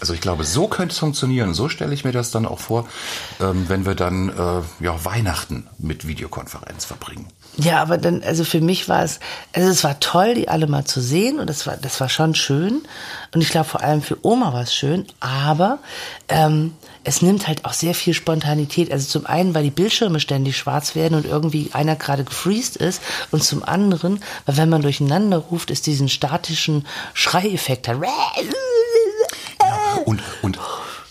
Also 0.00 0.12
ich 0.12 0.20
glaube, 0.20 0.44
so 0.44 0.68
könnte 0.68 0.92
es 0.92 0.98
funktionieren. 0.98 1.54
So 1.54 1.68
stelle 1.68 1.94
ich 1.94 2.04
mir 2.04 2.12
das 2.12 2.30
dann 2.30 2.44
auch 2.46 2.58
vor, 2.58 2.86
ähm, 3.40 3.68
wenn 3.68 3.86
wir 3.86 3.94
dann 3.94 4.28
äh, 4.28 4.84
ja, 4.84 5.04
Weihnachten 5.04 5.66
mit 5.78 6.06
Videokonferenz 6.06 6.84
verbringen. 6.84 7.28
Ja, 7.56 7.80
aber 7.80 7.98
dann, 7.98 8.22
also 8.24 8.44
für 8.44 8.60
mich 8.60 8.88
war 8.88 9.04
es, 9.04 9.20
also 9.52 9.68
es 9.68 9.84
war 9.84 10.00
toll, 10.00 10.34
die 10.34 10.48
alle 10.48 10.66
mal 10.66 10.84
zu 10.84 11.00
sehen 11.00 11.38
und 11.38 11.48
das 11.48 11.66
war, 11.66 11.76
das 11.76 12.00
war 12.00 12.08
schon 12.08 12.34
schön. 12.34 12.82
Und 13.32 13.42
ich 13.42 13.50
glaube 13.50 13.68
vor 13.68 13.80
allem 13.80 14.02
für 14.02 14.18
Oma 14.22 14.52
war 14.52 14.62
es 14.62 14.74
schön, 14.74 15.06
aber 15.20 15.78
ähm, 16.28 16.74
es 17.04 17.22
nimmt 17.22 17.46
halt 17.46 17.64
auch 17.64 17.72
sehr 17.72 17.94
viel 17.94 18.14
Spontanität. 18.14 18.90
Also 18.90 19.06
zum 19.06 19.26
einen, 19.26 19.54
weil 19.54 19.62
die 19.62 19.70
Bildschirme 19.70 20.18
ständig 20.18 20.56
schwarz 20.56 20.96
werden 20.96 21.14
und 21.14 21.26
irgendwie 21.26 21.70
einer 21.72 21.94
gerade 21.94 22.24
gefreezed 22.24 22.76
ist 22.76 23.00
und 23.30 23.44
zum 23.44 23.62
anderen, 23.62 24.20
weil 24.46 24.56
wenn 24.56 24.68
man 24.68 24.82
durcheinander 24.82 25.38
ruft, 25.38 25.70
es 25.70 25.82
diesen 25.82 26.08
statischen 26.08 26.86
Schreieffekt 27.12 27.86
hat. 27.86 27.98
Ja, 29.60 30.02
und, 30.04 30.22
und 30.42 30.58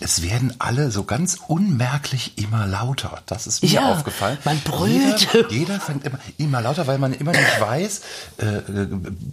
es 0.04 0.22
werden 0.22 0.52
alle 0.58 0.90
so 0.90 1.04
ganz 1.04 1.38
unmerklich 1.48 2.36
immer 2.36 2.66
lauter. 2.66 3.22
Das 3.26 3.46
ist 3.46 3.62
mir 3.62 3.70
Ja, 3.70 3.92
aufgefallen. 3.92 4.36
man 4.44 4.60
brüllt. 4.60 5.28
Jeder, 5.32 5.50
jeder 5.50 5.80
fängt 5.80 6.04
immer, 6.04 6.18
immer 6.36 6.60
lauter, 6.60 6.86
weil 6.86 6.98
man 6.98 7.14
immer 7.14 7.32
nicht 7.32 7.60
weiß, 7.60 8.00
äh, 8.38 8.46
äh, 8.46 8.88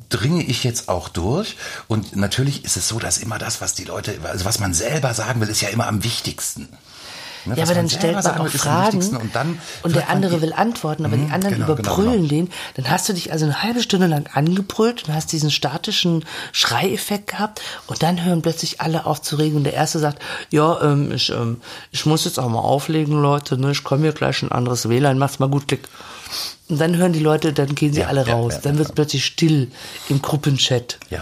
dringe 0.09 0.43
ich 0.43 0.63
jetzt 0.63 0.87
auch 0.87 1.09
durch. 1.09 1.57
Und 1.87 2.15
natürlich 2.15 2.63
ist 2.63 2.77
es 2.77 2.87
so, 2.87 2.99
dass 2.99 3.17
immer 3.17 3.37
das, 3.37 3.59
was 3.59 3.73
die 3.73 3.83
Leute, 3.83 4.17
also 4.23 4.45
was 4.45 4.59
man 4.59 4.73
selber 4.73 5.13
sagen 5.13 5.41
will, 5.41 5.49
ist 5.49 5.61
ja 5.61 5.69
immer 5.69 5.87
am 5.87 6.03
wichtigsten. 6.03 6.69
Ne, 7.45 7.55
Ja, 7.57 7.63
aber 7.63 7.73
dann 7.73 7.89
stellt 7.89 8.23
man 8.23 8.37
auch 8.39 8.47
Fragen. 8.49 8.97
Und, 8.99 9.35
dann 9.35 9.59
und 9.83 9.93
wird 9.93 9.95
der 9.95 10.09
andere 10.09 10.41
will 10.41 10.53
antworten, 10.53 11.05
aber 11.05 11.17
die 11.17 11.23
Mhm, 11.23 11.33
anderen 11.33 11.55
genau, 11.55 11.67
genau, 11.67 11.79
überbrüllen 11.81 12.27
genau. 12.27 12.45
den. 12.45 12.49
Dann 12.75 12.89
hast 12.89 13.09
du 13.09 13.13
dich 13.13 13.31
also 13.31 13.45
eine 13.45 13.63
halbe 13.63 13.81
Stunde 13.81 14.07
lang 14.07 14.27
angebrüllt 14.33 15.07
und 15.07 15.13
hast 15.15 15.31
diesen 15.31 15.49
statischen 15.51 16.23
Schreieffekt 16.51 17.27
gehabt 17.31 17.61
und 17.87 18.03
dann 18.03 18.23
hören 18.23 18.41
plötzlich 18.41 18.81
alle 18.81 19.05
auf 19.05 19.21
zu 19.21 19.35
regen 19.37 19.57
und 19.57 19.63
der 19.63 19.73
Erste 19.73 19.99
sagt, 19.99 20.21
ja, 20.51 20.81
ähm, 20.81 21.11
ich, 21.11 21.29
ähm, 21.31 21.61
ich 21.91 22.05
muss 22.05 22.25
jetzt 22.25 22.39
auch 22.39 22.49
mal 22.49 22.59
auflegen, 22.59 23.21
Leute, 23.21 23.57
ne? 23.57 23.71
ich 23.71 23.83
komme 23.83 24.03
hier 24.03 24.13
gleich 24.13 24.41
ein 24.43 24.51
anderes 24.51 24.87
WLAN, 24.89 25.17
macht's 25.17 25.39
mal 25.39 25.49
gut, 25.49 25.67
klick. 25.67 25.87
Und 26.69 26.79
dann 26.79 26.95
hören 26.95 27.11
die 27.11 27.19
Leute, 27.19 27.51
dann 27.51 27.75
gehen 27.75 27.93
sie 27.93 28.01
Ja, 28.01 28.07
alle 28.07 28.25
ja, 28.25 28.33
raus. 28.33 28.53
ja, 28.53 28.59
dann 28.61 28.73
ja, 28.73 28.79
wird's 28.79 28.91
plötzlich 28.93 29.25
still 29.25 29.69
im 30.09 30.21
Gruppenchat. 30.21 30.97
Ja. 31.09 31.19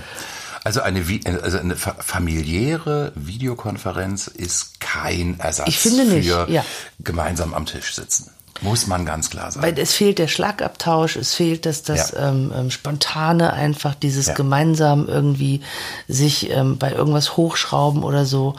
Also 0.63 0.82
eine, 0.82 1.04
also 1.41 1.58
eine 1.58 1.76
fa- 1.76 1.95
familiäre 2.00 3.12
Videokonferenz 3.15 4.28
ist 4.28 4.80
kein 4.80 5.39
Ersatz 5.39 5.67
Ich 5.69 5.80
finde 5.80 6.06
nicht, 6.06 6.28
für 6.30 6.50
ja. 6.50 6.65
gemeinsam 7.00 7.54
am 7.54 7.65
Tisch 7.65 7.95
sitzen. 7.95 8.30
Muss 8.62 8.88
man 8.88 9.06
ganz 9.06 9.30
klar 9.30 9.52
sagen. 9.52 9.65
Weil 9.65 9.80
es 9.80 9.93
fehlt 9.93 10.19
der 10.19 10.28
Schlagabtausch, 10.28 11.15
es 11.15 11.34
fehlt 11.34 11.65
das, 11.65 11.84
das 11.84 12.12
Ja. 12.12 12.30
ähm, 12.30 12.52
ähm, 12.56 12.72
Spontane, 12.72 13.54
einfach 13.54 13.95
dieses 13.95 14.28
Ja. 14.28 14.34
gemeinsam 14.34 15.08
irgendwie 15.08 15.62
sich 16.08 16.50
ähm, 16.50 16.78
bei 16.78 16.91
irgendwas 16.91 17.38
hochschrauben 17.38 18.04
oder 18.04 18.26
so. 18.26 18.56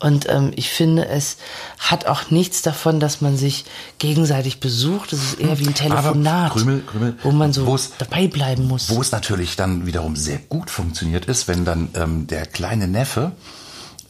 Und 0.00 0.28
ähm, 0.28 0.52
ich 0.56 0.70
finde, 0.70 1.06
es 1.06 1.36
hat 1.78 2.06
auch 2.06 2.30
nichts 2.30 2.62
davon, 2.62 2.98
dass 2.98 3.20
man 3.20 3.36
sich 3.36 3.64
gegenseitig 3.98 4.58
besucht. 4.58 5.12
Es 5.12 5.22
ist 5.22 5.34
eher 5.40 5.58
wie 5.58 5.66
ein 5.68 5.74
Telefonat, 5.74 6.52
Krümel, 6.52 6.82
Krümel, 6.84 7.16
wo 7.22 7.30
man 7.30 7.52
so 7.52 7.78
dabei 7.98 8.26
bleiben 8.26 8.66
muss. 8.66 8.88
Wo 8.88 9.00
es 9.00 9.12
natürlich 9.12 9.54
dann 9.56 9.86
wiederum 9.86 10.16
sehr 10.16 10.38
gut 10.38 10.70
funktioniert 10.70 11.26
ist, 11.26 11.46
wenn 11.46 11.64
dann 11.64 11.90
ähm, 11.94 12.26
der 12.26 12.46
kleine 12.46 12.88
Neffe, 12.88 13.32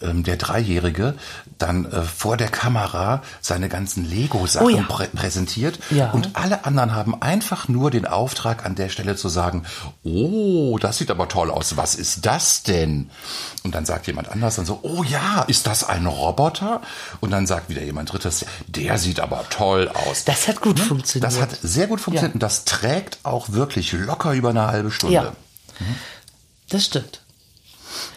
ähm, 0.02 0.22
der 0.24 0.36
Dreijährige, 0.36 1.14
dann 1.58 1.84
äh, 1.90 2.02
vor 2.02 2.36
der 2.36 2.48
Kamera 2.48 3.22
seine 3.40 3.68
ganzen 3.68 4.04
Lego-Sachen 4.08 4.66
Oh 4.66 4.70
ja. 4.70 4.82
prä 4.82 5.06
präsentiert 5.08 5.78
Ja. 5.90 6.10
und 6.10 6.30
alle 6.34 6.64
anderen 6.64 6.94
haben 6.94 7.20
einfach 7.22 7.68
nur 7.68 7.90
den 7.90 8.06
Auftrag 8.06 8.64
an 8.66 8.74
der 8.74 8.88
Stelle 8.88 9.16
zu 9.16 9.28
sagen, 9.28 9.64
oh, 10.04 10.78
das 10.78 10.98
sieht 10.98 11.10
aber 11.10 11.28
toll 11.28 11.50
aus, 11.50 11.76
was 11.76 11.94
ist 11.94 12.26
das 12.26 12.62
denn? 12.62 13.10
Und 13.62 13.74
dann 13.74 13.84
sagt 13.86 14.06
jemand 14.06 14.28
anders 14.30 14.56
dann 14.56 14.66
so, 14.66 14.80
oh 14.82 15.02
ja, 15.04 15.42
ist 15.42 15.66
das 15.66 15.84
ein 15.84 16.06
Roboter? 16.06 16.80
Und 17.20 17.30
dann 17.30 17.46
sagt 17.46 17.68
wieder 17.68 17.82
jemand 17.82 18.12
drittes, 18.12 18.44
der 18.66 18.98
sieht 18.98 19.20
aber 19.20 19.44
toll 19.50 19.88
aus. 19.88 20.24
Das 20.24 20.48
hat 20.48 20.60
gut 20.60 20.80
funktioniert. 20.80 21.30
Das 21.32 21.40
hat 21.40 21.50
sehr 21.62 21.86
gut 21.86 22.00
funktioniert 22.00 22.32
Ja. 22.32 22.34
und 22.34 22.42
das 22.42 22.64
trägt 22.64 23.18
auch 23.22 23.50
wirklich 23.50 23.92
locker 23.92 24.32
über 24.32 24.50
eine 24.50 24.66
halbe 24.66 24.90
Stunde. 24.90 25.14
Ja. 25.14 25.32
Das 26.68 26.84
stimmt. 26.86 27.21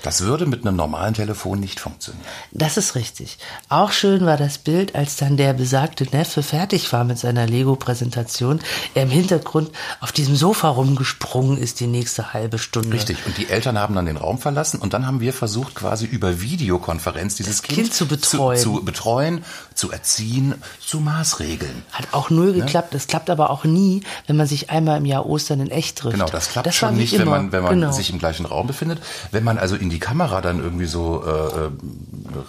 Das 0.03 0.21
würde 0.21 0.45
mit 0.45 0.65
einem 0.65 0.75
normalen 0.75 1.13
Telefon 1.13 1.59
nicht 1.59 1.79
funktionieren. 1.79 2.25
Das 2.51 2.77
ist 2.77 2.95
richtig. 2.95 3.37
Auch 3.69 3.91
schön 3.91 4.25
war 4.25 4.37
das 4.37 4.57
Bild, 4.57 4.95
als 4.95 5.15
dann 5.15 5.37
der 5.37 5.53
besagte 5.53 6.05
Neffe 6.05 6.43
fertig 6.43 6.91
war 6.93 7.03
mit 7.03 7.17
seiner 7.17 7.47
Lego-Präsentation, 7.47 8.59
er 8.93 9.03
im 9.03 9.09
Hintergrund 9.09 9.71
auf 9.99 10.11
diesem 10.11 10.35
Sofa 10.35 10.69
rumgesprungen 10.69 11.57
ist 11.57 11.79
die 11.79 11.87
nächste 11.87 12.33
halbe 12.33 12.57
Stunde. 12.57 12.93
Richtig. 12.93 13.17
Und 13.25 13.37
die 13.37 13.49
Eltern 13.49 13.79
haben 13.79 13.95
dann 13.95 14.05
den 14.05 14.17
Raum 14.17 14.37
verlassen 14.37 14.79
und 14.79 14.93
dann 14.93 15.07
haben 15.07 15.19
wir 15.19 15.33
versucht, 15.33 15.75
quasi 15.75 16.05
über 16.05 16.41
Videokonferenz 16.41 17.35
dieses 17.35 17.61
Kind, 17.61 17.79
Kind 17.79 17.93
zu 17.93 18.07
betreuen. 18.07 18.59
zu, 18.59 18.75
zu 18.75 18.85
betreuen, 18.85 19.43
zu 19.73 19.91
erziehen, 19.91 20.55
zu 20.79 20.99
maßregeln. 20.99 21.83
Hat 21.91 22.07
auch 22.11 22.29
null 22.29 22.53
geklappt. 22.53 22.93
Das 22.93 23.07
klappt 23.07 23.29
aber 23.29 23.49
auch 23.49 23.63
nie, 23.63 24.03
wenn 24.27 24.35
man 24.35 24.47
sich 24.47 24.69
einmal 24.69 24.97
im 24.97 25.05
Jahr 25.05 25.25
Ostern 25.25 25.59
in 25.59 25.71
echt 25.71 25.97
trifft. 25.97 26.13
Genau, 26.13 26.27
das 26.27 26.49
klappt 26.49 26.65
war 26.65 26.73
schon 26.73 26.95
nicht, 26.95 27.13
wenn 27.13 27.21
immer. 27.21 27.31
man, 27.31 27.51
wenn 27.51 27.63
man 27.63 27.73
genau. 27.79 27.91
sich 27.91 28.09
im 28.09 28.19
gleichen 28.19 28.45
Raum 28.45 28.67
befindet. 28.67 28.99
Wenn 29.31 29.43
man 29.43 29.57
also 29.65 29.75
in 29.77 29.89
die 29.89 29.97
Kamera 29.97 30.41
dann 30.41 30.59
irgendwie 30.59 30.85
so 30.85 31.23
äh, 31.25 31.29
äh, 31.65 31.69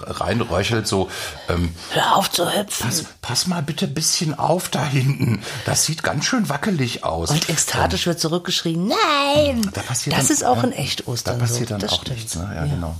reinröchelt, 0.03 0.87
so 0.87 1.09
ähm, 1.49 1.71
Hör 1.93 2.17
auf 2.17 2.31
zu 2.31 2.45
hüpfen. 2.55 2.87
pass, 2.87 3.05
pass 3.23 3.47
mal 3.47 3.63
bitte 3.63 3.87
ein 3.87 3.95
bisschen 3.95 4.39
auf 4.39 4.69
da 4.69 4.85
hinten. 4.85 5.41
Das 5.65 5.85
sieht 5.87 6.03
ganz 6.03 6.27
schön 6.27 6.51
wackelig 6.51 7.05
aus. 7.05 7.31
Und 7.31 7.49
ekstatisch 7.49 8.07
wird 8.07 8.21
zurückgeschrien, 8.21 8.87
nein! 8.87 9.63
Da 9.73 9.81
das 9.89 10.05
dann, 10.05 10.21
ist 10.21 10.45
auch 10.45 10.59
ja, 10.59 10.65
in 10.65 10.73
echt 10.73 11.09
Ostern 11.09 11.39
Da 11.39 11.47
passiert 11.47 11.69
so. 11.71 11.75
dann 11.77 11.81
das 11.81 11.93
auch 11.93 12.03
stimmt. 12.03 12.17
nichts. 12.19 12.35
Ne? 12.37 12.53
Ja, 12.55 12.65
genau. 12.67 12.95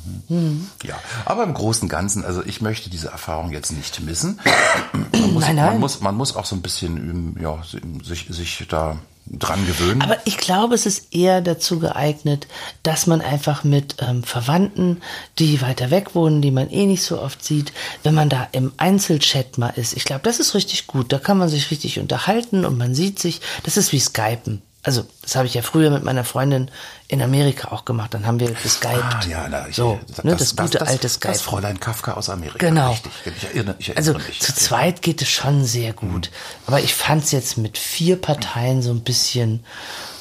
Ja, 0.83 0.95
aber 1.27 1.43
im 1.45 1.53
Großen 1.53 1.83
und 1.83 1.89
Ganzen, 1.91 2.25
also 2.25 2.43
ich 2.43 2.63
möchte 2.63 2.89
diese 2.89 3.09
Erfahrung 3.09 3.51
jetzt 3.53 3.71
nicht 3.73 4.01
missen. 4.01 4.41
Man 5.13 5.35
muss, 5.35 5.43
Nein, 5.43 5.57
Man 5.57 5.65
nein. 5.67 5.81
muss, 5.81 6.01
man 6.01 6.15
muss 6.15 6.35
auch 6.37 6.47
so 6.47 6.57
ein 6.57 6.63
bisschen 6.63 7.37
ja, 7.39 7.59
sich, 8.03 8.29
sich 8.31 8.65
da 8.67 8.97
dran 9.27 9.67
gewöhnen. 9.67 10.03
Aber 10.03 10.19
ich 10.25 10.37
glaube, 10.37 10.75
es 10.75 10.87
ist 10.87 11.15
eher 11.15 11.41
dazu 11.41 11.79
geeignet, 11.79 12.47
dass 12.83 13.07
man 13.07 13.21
einfach 13.21 13.65
mit 13.65 13.97
ähm, 14.01 14.23
Verwandten, 14.23 15.03
die 15.39 15.61
weiter 15.61 15.91
weg 15.91 16.15
wohnen, 16.15 16.43
die 16.43 16.51
man 16.51 16.71
eh 16.71 16.87
nicht 16.87 17.03
so 17.03 17.21
oft 17.21 17.45
sieht, 17.45 17.73
wenn 18.03 18.15
man 18.15 18.29
da 18.29 18.49
im 18.53 18.73
Einzelchat 18.77 19.59
mal 19.59 19.71
ist. 19.71 19.97
Ich 19.97 20.05
glaube, 20.05 20.23
das 20.23 20.41
ist 20.41 20.55
richtig 20.55 20.87
gut. 20.87 21.13
Da 21.13 21.19
kann 21.19 21.39
man 21.39 21.49
sich 21.49 21.71
richtig 21.71 21.99
unterhalten 21.99 22.65
und 22.65 22.79
man 22.79 22.95
sieht 22.95 23.19
sich. 23.19 23.41
Das 23.65 23.77
ist 23.77 23.93
wie 23.93 24.01
Skypen. 24.01 24.63
Also, 24.87 25.05
das 25.23 25.35
habe 25.35 25.47
ich 25.47 25.55
ja 25.55 25.63
früher 25.63 25.91
mit 25.91 26.05
meiner 26.05 26.23
Freundin 26.23 26.71
in 27.09 27.21
Amerika 27.21 27.73
auch 27.73 27.85
gemacht. 27.85 28.15
Dann 28.15 28.25
haben 28.25 28.39
wir 28.39 28.53
geskypt. 28.53 28.95
Ah, 28.95 29.21
ja, 29.29 29.49
na, 29.51 29.67
ich, 29.67 29.75
so, 29.75 29.99
ne, 30.23 30.37
das, 30.37 30.55
gute 30.55 30.81
alte 30.87 31.09
Skype. 31.09 31.33
Das 31.33 31.43
Fräulein 31.43 31.81
Kafka 31.81 32.13
aus 32.15 32.31
Amerika. 32.31 32.59
Genau. 32.59 32.93
Richtig. 32.93 33.13
Ich 33.37 33.45
erinnere, 33.45 33.75
ich 33.81 33.89
erinnere 33.89 34.15
Also 34.15 34.27
mich. 34.29 34.41
zu 34.41 34.55
zweit 34.55 35.03
geht 35.03 35.21
es 35.23 35.29
schon 35.29 35.65
sehr 35.65 35.93
gut. 35.93 36.31
Aber 36.69 36.79
ich 36.81 36.95
fand 36.95 37.25
es 37.25 37.33
jetzt 37.33 37.59
mit 37.59 37.79
vier 37.79 38.15
Parteien 38.21 38.81
so 38.81 38.93
ein 38.93 39.01
bisschen, 39.03 39.65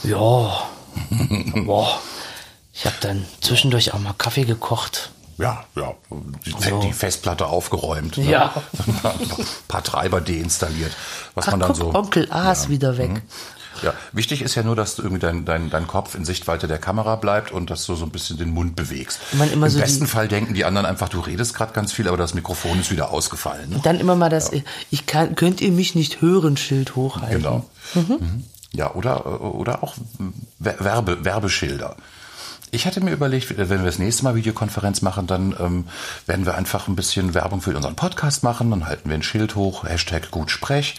ja, 0.03 0.63
boah. 1.65 1.99
Ich 2.73 2.85
habe 2.85 2.95
dann 3.01 3.23
zwischendurch 3.41 3.93
auch 3.93 3.99
mal 3.99 4.13
Kaffee 4.17 4.45
gekocht. 4.45 5.11
Ja, 5.37 5.65
ja. 5.75 5.93
Die, 6.45 6.69
So. 6.69 6.79
die 6.79 6.93
Festplatte 6.93 7.47
aufgeräumt. 7.47 8.17
Ne? 8.17 8.31
Ja. 8.31 8.53
Ein 9.03 9.45
paar 9.67 9.83
Treiber 9.83 10.21
deinstalliert. 10.21 10.93
Was 11.35 11.47
Ach, 11.47 11.51
man 11.51 11.59
dann 11.59 11.67
guck, 11.69 11.77
so. 11.77 11.93
Onkel 11.93 12.31
A 12.31 12.51
ist 12.53 12.63
Ja. 12.65 12.69
wieder 12.69 12.97
weg. 12.97 13.21
Ja, 13.83 13.93
wichtig 14.11 14.41
ist 14.41 14.55
ja 14.55 14.63
nur, 14.63 14.75
dass 14.75 14.95
du 14.95 15.01
irgendwie 15.03 15.21
dein, 15.21 15.45
dein, 15.45 15.69
dein 15.69 15.87
Kopf 15.87 16.15
in 16.15 16.25
Sichtweite 16.25 16.67
der 16.67 16.77
Kamera 16.77 17.15
bleibt 17.15 17.51
und 17.51 17.69
dass 17.69 17.85
du 17.85 17.95
so 17.95 18.05
ein 18.05 18.11
bisschen 18.11 18.37
den 18.37 18.51
Mund 18.51 18.75
bewegst. 18.75 19.19
Im 19.33 19.69
so 19.69 19.79
besten 19.79 20.07
Fall 20.07 20.27
denken 20.27 20.53
die 20.53 20.65
anderen 20.65 20.85
einfach, 20.85 21.09
du 21.09 21.19
redest 21.19 21.53
gerade 21.53 21.73
ganz 21.73 21.91
viel, 21.93 22.07
aber 22.07 22.17
das 22.17 22.33
Mikrofon 22.33 22.79
ist 22.79 22.91
wieder 22.91 23.11
ausgefallen. 23.11 23.69
Ne? 23.69 23.75
Und 23.77 23.85
dann 23.85 23.99
immer 23.99 24.15
mal 24.15 24.29
das, 24.29 24.51
ich 24.91 25.05
kann, 25.05 25.35
könnt 25.35 25.61
ihr 25.61 25.71
mich 25.71 25.95
nicht 25.95 26.21
hören, 26.21 26.57
Schild 26.57 26.95
hochhalten. 26.95 27.37
Genau. 27.37 27.69
Mhm. 27.93 28.43
Ja, 28.73 28.93
oder, 28.93 29.41
oder 29.41 29.83
auch 29.83 29.95
Wer- 30.59 30.79
Werbe, 30.83 31.23
Werbeschilder. 31.23 31.95
Ich 32.71 32.85
hatte 32.85 32.99
mir 32.99 33.11
überlegt, 33.11 33.57
wenn 33.57 33.69
wir 33.69 33.77
das 33.85 33.99
nächste 33.99 34.23
Mal 34.25 34.35
Videokonferenz 34.35 35.01
machen, 35.01 35.27
dann 35.27 35.55
ähm, 35.59 35.85
werden 36.25 36.45
wir 36.45 36.55
einfach 36.55 36.89
ein 36.89 36.95
bisschen 36.97 37.33
Werbung 37.33 37.61
für 37.61 37.73
unseren 37.73 37.95
Podcast 37.95 38.43
machen. 38.43 38.69
Dann 38.71 38.85
halten 38.85 39.07
wir 39.07 39.15
ein 39.15 39.23
Schild 39.23 39.55
hoch, 39.55 39.85
Hashtag 39.85 40.29
gut 40.31 40.51
sprech. 40.51 40.97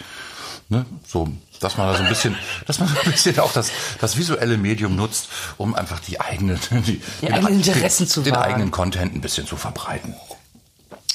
Ne? 0.70 0.86
So, 1.06 1.28
dass 1.60 1.76
man 1.76 1.86
da 1.88 1.96
so 1.96 2.02
ein 2.02 2.08
bisschen, 2.08 2.36
dass 2.66 2.78
man 2.78 2.88
so 2.88 2.94
ein 3.04 3.10
bisschen 3.10 3.38
auch 3.40 3.52
das, 3.52 3.70
das 4.00 4.16
visuelle 4.16 4.56
Medium 4.58 4.96
nutzt, 4.96 5.28
um 5.56 5.74
einfach 5.74 6.00
die 6.00 6.20
eigenen, 6.20 6.58
die, 6.70 7.00
Die 7.20 7.32
eigenen 7.32 7.54
Interessen 7.54 8.06
zu 8.06 8.22
den 8.22 8.34
wahren. 8.34 8.44
eigenen 8.44 8.70
Content 8.70 9.14
ein 9.14 9.20
bisschen 9.20 9.46
zu 9.46 9.56
verbreiten. 9.56 10.14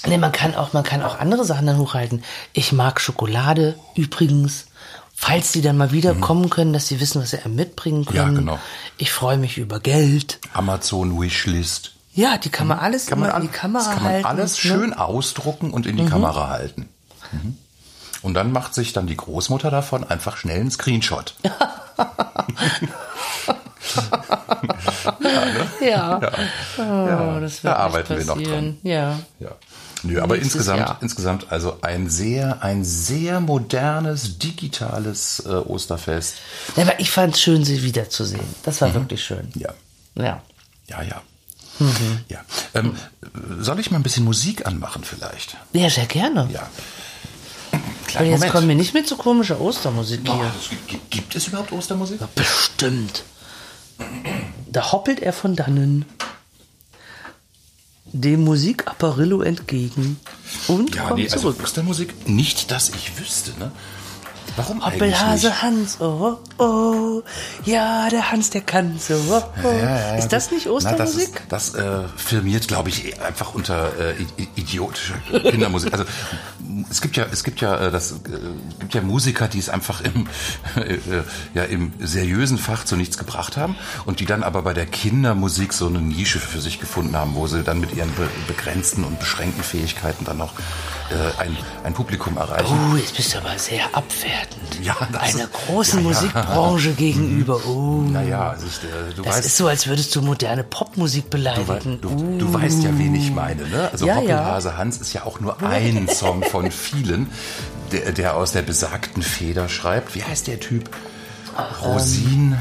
Nee, 0.07 0.17
man 0.17 0.31
kann 0.31 0.55
auch, 0.55 0.73
man 0.73 0.83
kann 0.83 1.03
auch 1.03 1.19
andere 1.19 1.45
Sachen 1.45 1.67
dann 1.67 1.77
hochhalten. 1.77 2.23
Ich 2.53 2.71
mag 2.73 2.99
Schokolade 2.99 3.75
übrigens. 3.95 4.65
Falls 5.13 5.51
die 5.51 5.61
dann 5.61 5.77
mal 5.77 5.91
wieder 5.91 6.15
kommen 6.15 6.49
können, 6.49 6.73
dass 6.73 6.87
sie 6.87 6.99
wissen, 6.99 7.21
was 7.21 7.29
sie 7.29 7.37
mitbringen 7.47 8.07
Ja, 8.11 8.23
können. 8.23 8.37
genau. 8.37 8.59
Ich 8.97 9.11
freue 9.11 9.37
mich 9.37 9.59
über 9.59 9.79
Geld. 9.79 10.39
Amazon 10.53 11.21
Wishlist. 11.21 11.91
Ja, 12.15 12.39
die 12.39 12.49
kann 12.49 12.65
man 12.65 12.79
alles 12.79 13.05
Mhm. 13.05 13.09
Kann 13.09 13.19
man, 13.19 13.35
in 13.35 13.41
die 13.43 13.47
Kamera 13.49 13.83
das 13.85 13.93
kann 13.93 14.03
man 14.03 14.11
halten. 14.13 14.25
alles 14.25 14.51
ne? 14.53 14.57
schön 14.71 14.93
ausdrucken 14.95 15.69
und 15.71 15.85
in 15.85 15.95
die 15.97 16.05
Kamera 16.07 16.49
halten. 16.49 16.89
Mhm. 17.31 17.57
Und 18.21 18.33
dann 18.35 18.51
macht 18.51 18.73
sich 18.75 18.93
dann 18.93 19.07
die 19.07 19.17
Großmutter 19.17 19.71
davon 19.71 20.03
einfach 20.03 20.37
schnell 20.37 20.59
einen 20.61 20.71
Screenshot. 20.71 21.33
Ja. 25.81 26.19
Ja. 26.19 26.31
Oh, 26.77 26.81
Ja, 26.81 27.39
das 27.39 27.61
da 27.61 27.69
wird 27.69 27.77
arbeiten 27.77 28.09
wir 28.09 28.15
nicht 28.17 28.27
noch 28.27 28.35
passieren. 28.37 28.77
Ja. 28.83 29.19
Ja. 29.39 29.49
Nö, 30.03 30.19
aber 30.21 30.35
Nächstes 30.35 30.55
insgesamt, 30.55 30.79
Jahr. 30.79 30.97
insgesamt 31.01 31.51
also 31.51 31.77
ein 31.81 32.09
sehr, 32.09 32.63
ein 32.63 32.83
sehr 32.83 33.39
modernes, 33.39 34.39
digitales 34.39 35.43
äh, 35.45 35.49
Osterfest. 35.49 36.35
Ja, 36.75 36.83
aber 36.83 36.99
ich 36.99 37.11
fand 37.11 37.35
es 37.35 37.41
schön, 37.41 37.63
sie 37.65 37.83
wiederzusehen. 37.83 38.43
Das 38.63 38.81
war 38.81 38.89
Mhm. 38.89 38.93
wirklich 38.95 39.23
schön. 39.23 39.49
Ja. 39.55 39.69
Ja. 40.15 40.41
Ja, 40.87 41.01
ja. 41.03 41.21
Ja. 42.29 42.39
Ähm, 42.75 42.95
soll 43.59 43.79
ich 43.79 43.89
mal 43.89 43.97
ein 43.97 44.03
bisschen 44.03 44.23
Musik 44.25 44.67
anmachen 44.67 45.03
vielleicht? 45.03 45.57
Ja, 45.73 45.89
sehr 45.89 46.05
gerne. 46.05 46.47
Ja. 46.51 46.67
Aber 48.13 48.19
Kleinen 48.25 48.31
jetzt 48.31 48.39
Moment. 48.39 48.53
kommen 48.53 48.67
wir 48.69 48.75
nicht 48.75 48.93
mit 48.93 49.07
so 49.07 49.15
komischer 49.15 49.59
Ostermusik 49.61 50.21
Oh, 50.27 50.33
hier. 50.33 50.51
gibt, 50.87 51.11
gibt, 51.11 51.35
es 51.35 51.47
überhaupt 51.47 51.71
Ostermusik? 51.71 52.19
Bestimmt. 52.35 53.23
Da 54.71 54.91
hoppelt 54.91 55.19
er 55.19 55.33
von 55.33 55.55
dannen 55.55 56.05
dem 58.13 58.43
Musikapparillo 58.43 59.41
entgegen 59.41 60.19
und 60.67 60.95
Ja, 60.95 61.03
kommt 61.07 61.19
nee, 61.19 61.29
also 61.29 61.39
zurück. 61.51 61.63
Ostermusik, 61.63 62.27
nicht, 62.27 62.71
dass 62.71 62.89
ich 62.89 63.17
wüsste, 63.19 63.51
ne? 63.59 63.71
Warum 64.61 64.85
Hoppelhase? 64.85 65.61
Hans, 65.61 65.99
oh, 65.99 66.37
oh, 66.57 67.23
ja, 67.65 68.09
der 68.09 68.31
Hans, 68.31 68.49
der 68.51 68.61
kann 68.61 68.99
so, 68.99 69.15
oh, 69.15 69.43
oh. 69.63 69.67
Ja, 69.67 69.73
ja, 69.73 69.97
ja, 69.97 70.15
ist 70.15 70.29
das 70.29 70.51
nicht 70.51 70.65
Na, 70.65 70.71
Ostermusik? 70.73 71.41
das 71.49 71.69
ist, 71.69 71.75
das 71.75 71.75
äh, 71.75 72.07
filmiert, 72.15 72.67
glaube 72.67 72.89
ich, 72.89 73.19
einfach 73.21 73.53
unter 73.53 73.91
äh, 73.99 74.15
idiotischer 74.55 75.15
Kindermusik. 75.41 75.93
Also 75.93 76.05
es 76.89 77.01
gibt 77.01 77.17
ja, 77.17 77.25
es 77.31 77.43
gibt 77.43 77.61
ja, 77.61 77.87
äh, 77.87 77.91
das 77.91 78.11
äh, 78.11 78.15
gibt 78.79 78.93
ja 78.93 79.01
Musiker, 79.01 79.47
die 79.47 79.59
es 79.59 79.69
einfach 79.69 80.01
im, 80.01 80.27
äh, 80.75 80.99
ja, 81.53 81.63
im 81.63 81.93
seriösen 81.99 82.57
Fach 82.57 82.85
zu 82.85 82.95
nichts 82.95 83.17
gebracht 83.17 83.57
haben 83.57 83.75
und 84.05 84.19
die 84.19 84.25
dann 84.25 84.43
aber 84.43 84.61
bei 84.61 84.73
der 84.73 84.85
Kindermusik 84.85 85.73
so 85.73 85.87
eine 85.87 86.01
Nische 86.01 86.39
für 86.39 86.61
sich 86.61 86.79
gefunden 86.79 87.15
haben, 87.15 87.35
wo 87.35 87.47
sie 87.47 87.63
dann 87.63 87.79
mit 87.79 87.93
ihren 87.95 88.13
be 88.15 88.27
begrenzten 88.47 89.03
und 89.03 89.19
beschränkten 89.19 89.63
Fähigkeiten 89.63 90.25
dann 90.25 90.37
noch 90.37 90.53
äh, 91.09 91.41
ein, 91.41 91.57
ein 91.83 91.93
Publikum 91.93 92.37
erreichen. 92.37 92.91
Oh, 92.91 92.95
jetzt 92.95 93.15
bist 93.15 93.33
du 93.33 93.39
aber 93.39 93.57
sehr 93.57 93.85
abwertend. 93.93 94.50
Ja, 94.81 94.95
Einer 95.19 95.43
ist- 95.43 95.53
großen 95.53 95.99
ja, 95.99 96.03
ja. 96.03 96.07
Musikbranche 96.15 96.93
gegenüber. 96.93 97.59
Oh. 97.67 98.01
Naja, 98.01 98.49
also 98.51 98.65
ich, 98.65 98.77
äh, 98.83 99.13
du 99.15 99.21
Das 99.23 99.35
weißt, 99.37 99.45
ist 99.45 99.57
so, 99.57 99.67
als 99.67 99.87
würdest 99.87 100.15
du 100.15 100.21
moderne 100.21 100.63
Popmusik 100.63 101.25
Du, 101.25 101.29
beleidigen. 101.37 101.99
du, 102.01 102.37
du 102.39 102.53
weißt 102.53 102.83
ja, 102.83 102.89
wen 102.97 103.13
ich 103.15 103.31
meine, 103.31 103.67
ne? 103.67 103.89
Also 103.91 104.05
Ja, 104.07 104.15
Hoppelhase 104.15 104.77
Hans 104.77 104.97
ist 104.97 105.13
ja 105.13 105.23
auch 105.25 105.39
nur 105.39 105.61
ein 105.61 106.07
Song 106.07 106.43
von 106.43 106.71
vielen, 106.71 107.29
der, 107.91 108.11
der 108.11 108.35
aus 108.35 108.53
der 108.53 108.61
besagten 108.63 109.21
Feder 109.21 109.69
schreibt. 109.69 110.15
Wie 110.15 110.23
heißt 110.23 110.47
der 110.47 110.59
Typ? 110.59 110.89
Rosin, 111.83 112.53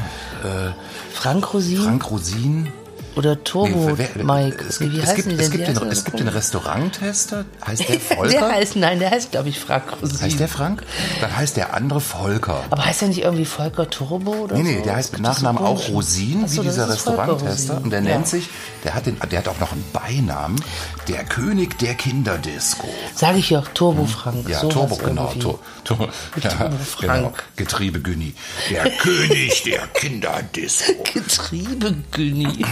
äh, 0.43 0.71
Frank 1.13 1.53
Rosin 1.53 1.77
Frank 1.81 2.11
Rosin. 2.11 2.67
Oder 3.15 3.43
Turbo 3.43 3.91
Nee, 3.91 4.07
wer- 4.15 4.23
Mike. 4.23 4.63
Es 4.67 4.79
gibt, 4.79 4.93
wie 4.93 4.99
es 4.99 5.13
gibt, 5.15 5.31
die 5.31 5.35
es 5.35 5.37
denn? 5.49 5.51
gibt, 5.51 5.67
Wie 5.69 5.73
den, 5.73 5.87
es 5.91 5.99
die 6.03 6.05
gibt 6.11 6.19
den 6.19 6.27
Restauranttester. 6.29 7.45
Heißt 7.65 7.81
der 7.81 7.87
Der 7.97 7.99
Volker? 7.99 8.49
heißt, 8.51 8.75
nein, 8.77 8.99
der 8.99 9.11
heißt, 9.11 9.31
glaube 9.31 9.49
ich, 9.49 9.59
Frank 9.59 9.83
Rosin. 10.01 10.21
heißt 10.21 10.39
der 10.39 10.47
Frank? 10.47 10.83
Dann 11.19 11.35
heißt 11.35 11.57
der 11.57 11.73
andere 11.73 11.99
Volker. 12.01 12.63
Aber 12.69 12.85
heißt 12.85 13.01
der 13.01 13.09
nicht 13.09 13.21
irgendwie 13.21 13.45
Volker 13.45 13.89
Turbo 13.89 14.31
oder 14.31 14.55
Nee, 14.57 14.63
so? 14.63 14.69
nee, 14.79 14.81
der 14.83 14.95
heißt 14.95 15.11
mit 15.13 15.21
ist 15.21 15.25
so 15.27 15.31
Nachnamen 15.45 15.61
auch. 15.65 15.89
Rosin, 15.89 16.43
Ach 16.45 16.49
so, 16.49 16.61
wie 16.63 16.67
dieser 16.67 16.89
Restauranttester. 16.89 17.81
Und 17.83 17.89
der 17.91 18.01
Ja. 18.01 18.09
nennt 18.11 18.27
sich, 18.27 18.49
der 18.83 18.93
hat, 18.93 19.05
den, 19.05 19.17
der 19.29 19.39
hat 19.39 19.47
auch 19.47 19.59
noch 19.59 19.71
einen 19.73 19.83
Beinamen, 19.91 20.61
der 21.07 21.23
König 21.25 21.77
der 21.79 21.95
Kinderdisco. 21.95 22.87
Sag 23.15 23.35
ich 23.37 23.49
ja 23.49 23.59
auch 23.59 23.67
Turbo 23.73 24.05
Frank. 24.05 24.47
Ja, 24.47 24.59
sowas 24.61 24.73
Turbo, 24.73 24.95
genau. 24.97 25.33
Tur, 25.39 25.59
Tur, 25.83 25.97
ja, 26.41 26.49
Turbo 26.49 26.75
genau. 27.01 27.13
Frank. 27.13 27.43
Getriebe 27.55 27.99
Günni. 27.99 28.33
Der 28.69 28.89
König 28.89 29.63
der 29.63 29.87
Kinderdisco. 29.93 30.93
Getriebe 31.13 31.95
Günni. 32.11 32.63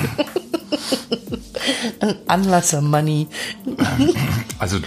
Ein 1.99 2.15
Anlasser 2.27 2.81
Money. 2.81 3.27
Also, 4.59 4.77
äh, 4.77 4.81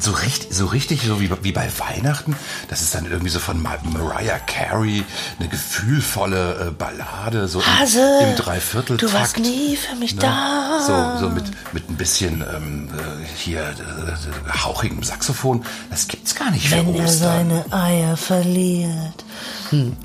so 0.00 0.12
richtig, 0.12 0.54
so 0.54 0.66
richtig, 0.66 1.02
so 1.02 1.20
wie, 1.20 1.30
wie 1.42 1.52
bei 1.52 1.68
Weihnachten. 1.78 2.36
Das 2.68 2.82
ist 2.82 2.94
dann 2.94 3.06
irgendwie 3.06 3.30
so 3.30 3.38
von 3.38 3.62
Mar 3.62 3.78
Mariah 3.84 4.38
Carey 4.38 5.04
eine 5.38 5.48
gefühlvolle 5.48 6.68
äh, 6.68 6.70
Ballade, 6.70 7.48
so 7.48 7.64
Hase, 7.64 8.18
im, 8.22 8.30
im 8.30 8.36
Dreivierteltakt. 8.36 9.02
du 9.02 9.16
warst 9.16 9.38
nie 9.38 9.76
für 9.76 9.96
mich 9.96 10.14
ne? 10.14 10.20
da. 10.20 11.16
So, 11.18 11.26
so 11.26 11.32
mit, 11.32 11.44
mit 11.72 11.88
ein 11.88 11.96
bisschen 11.96 12.44
ähm, 12.54 12.88
äh, 12.88 13.26
hier 13.36 13.62
äh, 13.62 14.58
hauchigem 14.58 15.02
Saxophon. 15.02 15.64
Das 15.90 16.08
gibt's 16.08 16.34
gar 16.34 16.50
nicht 16.50 16.68
für 16.68 16.76
Wenn 16.76 16.94
er 16.94 17.08
seine 17.08 17.64
Eier 17.72 18.16
verliert. 18.16 19.24
Hm. 19.70 19.96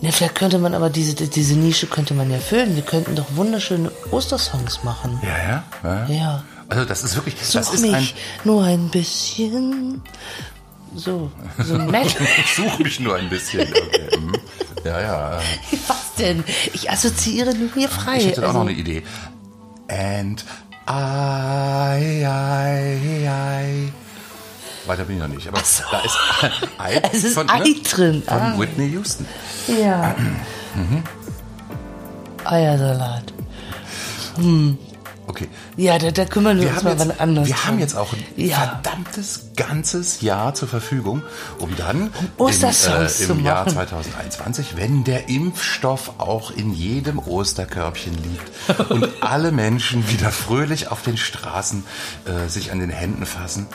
Ja, 0.00 0.10
vielleicht 0.12 0.34
könnte 0.34 0.58
man 0.58 0.74
aber 0.74 0.90
diese, 0.90 1.14
diese 1.14 1.54
Nische 1.54 1.86
könnte 1.86 2.14
man 2.14 2.30
ja 2.30 2.38
füllen. 2.38 2.74
Wir 2.76 2.82
könnten 2.82 3.14
doch 3.14 3.24
wunderschöne 3.36 3.90
Ostersongs 4.10 4.84
machen. 4.84 5.18
Ja, 5.22 5.38
ja, 5.38 5.64
ja. 5.82 6.14
Ja. 6.14 6.44
Also 6.68 6.84
das 6.84 7.04
ist 7.04 7.14
wirklich, 7.14 7.36
das 7.38 7.52
Such 7.52 7.74
ist 7.74 7.84
ein, 7.84 7.90
mich 7.92 8.14
nur 8.44 8.64
ein 8.64 8.88
bisschen. 8.90 10.02
So, 10.94 11.30
so 11.58 11.76
nett. 11.78 12.16
Such 12.56 12.78
mich 12.78 13.00
nur 13.00 13.16
ein 13.16 13.28
bisschen. 13.28 13.62
Okay. 13.62 14.18
mhm. 14.18 14.32
Ja, 14.84 15.00
ja. 15.00 15.40
Was 15.88 16.14
denn? 16.18 16.44
Ich 16.74 16.90
assoziiere 16.90 17.54
nur 17.54 17.70
hier 17.74 17.88
frei. 17.88 18.18
Ich 18.18 18.26
hätte 18.26 18.42
auch 18.42 18.48
Also, 18.48 18.58
noch 18.60 18.66
eine 18.68 18.76
Idee. 18.78 19.02
And 19.88 20.44
I, 20.88 22.24
I, 22.24 23.26
I. 23.26 23.92
Weiter 24.86 25.04
bin 25.04 25.16
ich 25.16 25.22
noch 25.22 25.28
nicht. 25.28 25.48
Aber 25.48 25.58
da 25.58 26.00
ist 26.00 26.18
I 26.80 27.00
Es 27.12 27.24
ist 27.24 27.34
von, 27.34 27.48
Ei 27.48 27.74
drin. 27.84 28.22
von 28.26 28.38
Ah. 28.38 28.58
Whitney 28.58 28.90
Houston. 28.90 29.26
Ja. 29.68 30.14
Mhm. 30.74 31.04
Eiersalat. 32.44 33.32
Okay. 35.34 35.48
Ja, 35.76 35.98
da, 35.98 36.12
da 36.12 36.24
kümmern 36.26 36.58
wir, 36.60 36.66
Wir 36.68 36.74
uns 36.74 36.82
mal 36.84 36.96
jetzt, 36.96 37.20
anders. 37.20 37.48
wir 37.48 37.54
drum. 37.56 37.66
haben 37.66 37.78
jetzt 37.80 37.96
auch 37.96 38.12
ein 38.12 38.22
Ja. 38.36 38.56
verdammtes 38.82 39.46
ganzes 39.56 40.20
Jahr 40.20 40.54
zur 40.54 40.68
Verfügung, 40.68 41.22
um 41.58 41.74
dann 41.76 42.10
Ostersongs 42.38 43.18
im, 43.20 43.30
äh, 43.30 43.32
im 43.40 43.44
Jahr 43.44 43.64
machen. 43.64 43.74
2021, 43.74 44.76
wenn 44.76 45.02
der 45.02 45.28
Impfstoff 45.28 46.12
auch 46.18 46.52
in 46.52 46.72
jedem 46.72 47.18
Osterkörbchen 47.18 48.14
liegt 48.22 48.90
und 48.90 49.08
alle 49.22 49.50
Menschen 49.50 50.08
wieder 50.08 50.30
fröhlich 50.30 50.88
auf 50.92 51.02
den 51.02 51.16
Straßen 51.16 51.82
äh, 52.26 52.48
sich 52.48 52.70
an 52.70 52.78
den 52.78 52.90
Händen 52.90 53.26
fassen, 53.26 53.66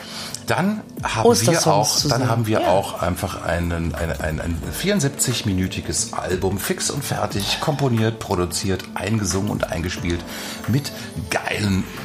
dann 0.47 0.81
haben 1.03 1.25
wir 1.41 1.67
auch, 1.67 1.99
dann 2.07 2.27
haben 2.29 2.47
wir 2.47 2.61
Ja. 2.61 2.67
auch 2.69 3.01
einfach 3.01 3.43
einen, 3.43 3.93
ein, 3.95 4.11
ein, 4.21 4.39
ein 4.41 4.57
74-minütiges 4.81 6.13
Album 6.13 6.57
fix 6.57 6.89
und 6.89 7.03
fertig, 7.03 7.59
komponiert, 7.59 8.19
produziert, 8.19 8.83
eingesungen 8.95 9.49
und 9.51 9.65
eingespielt 9.71 10.21
mit 10.67 10.91
geilen 11.29 11.48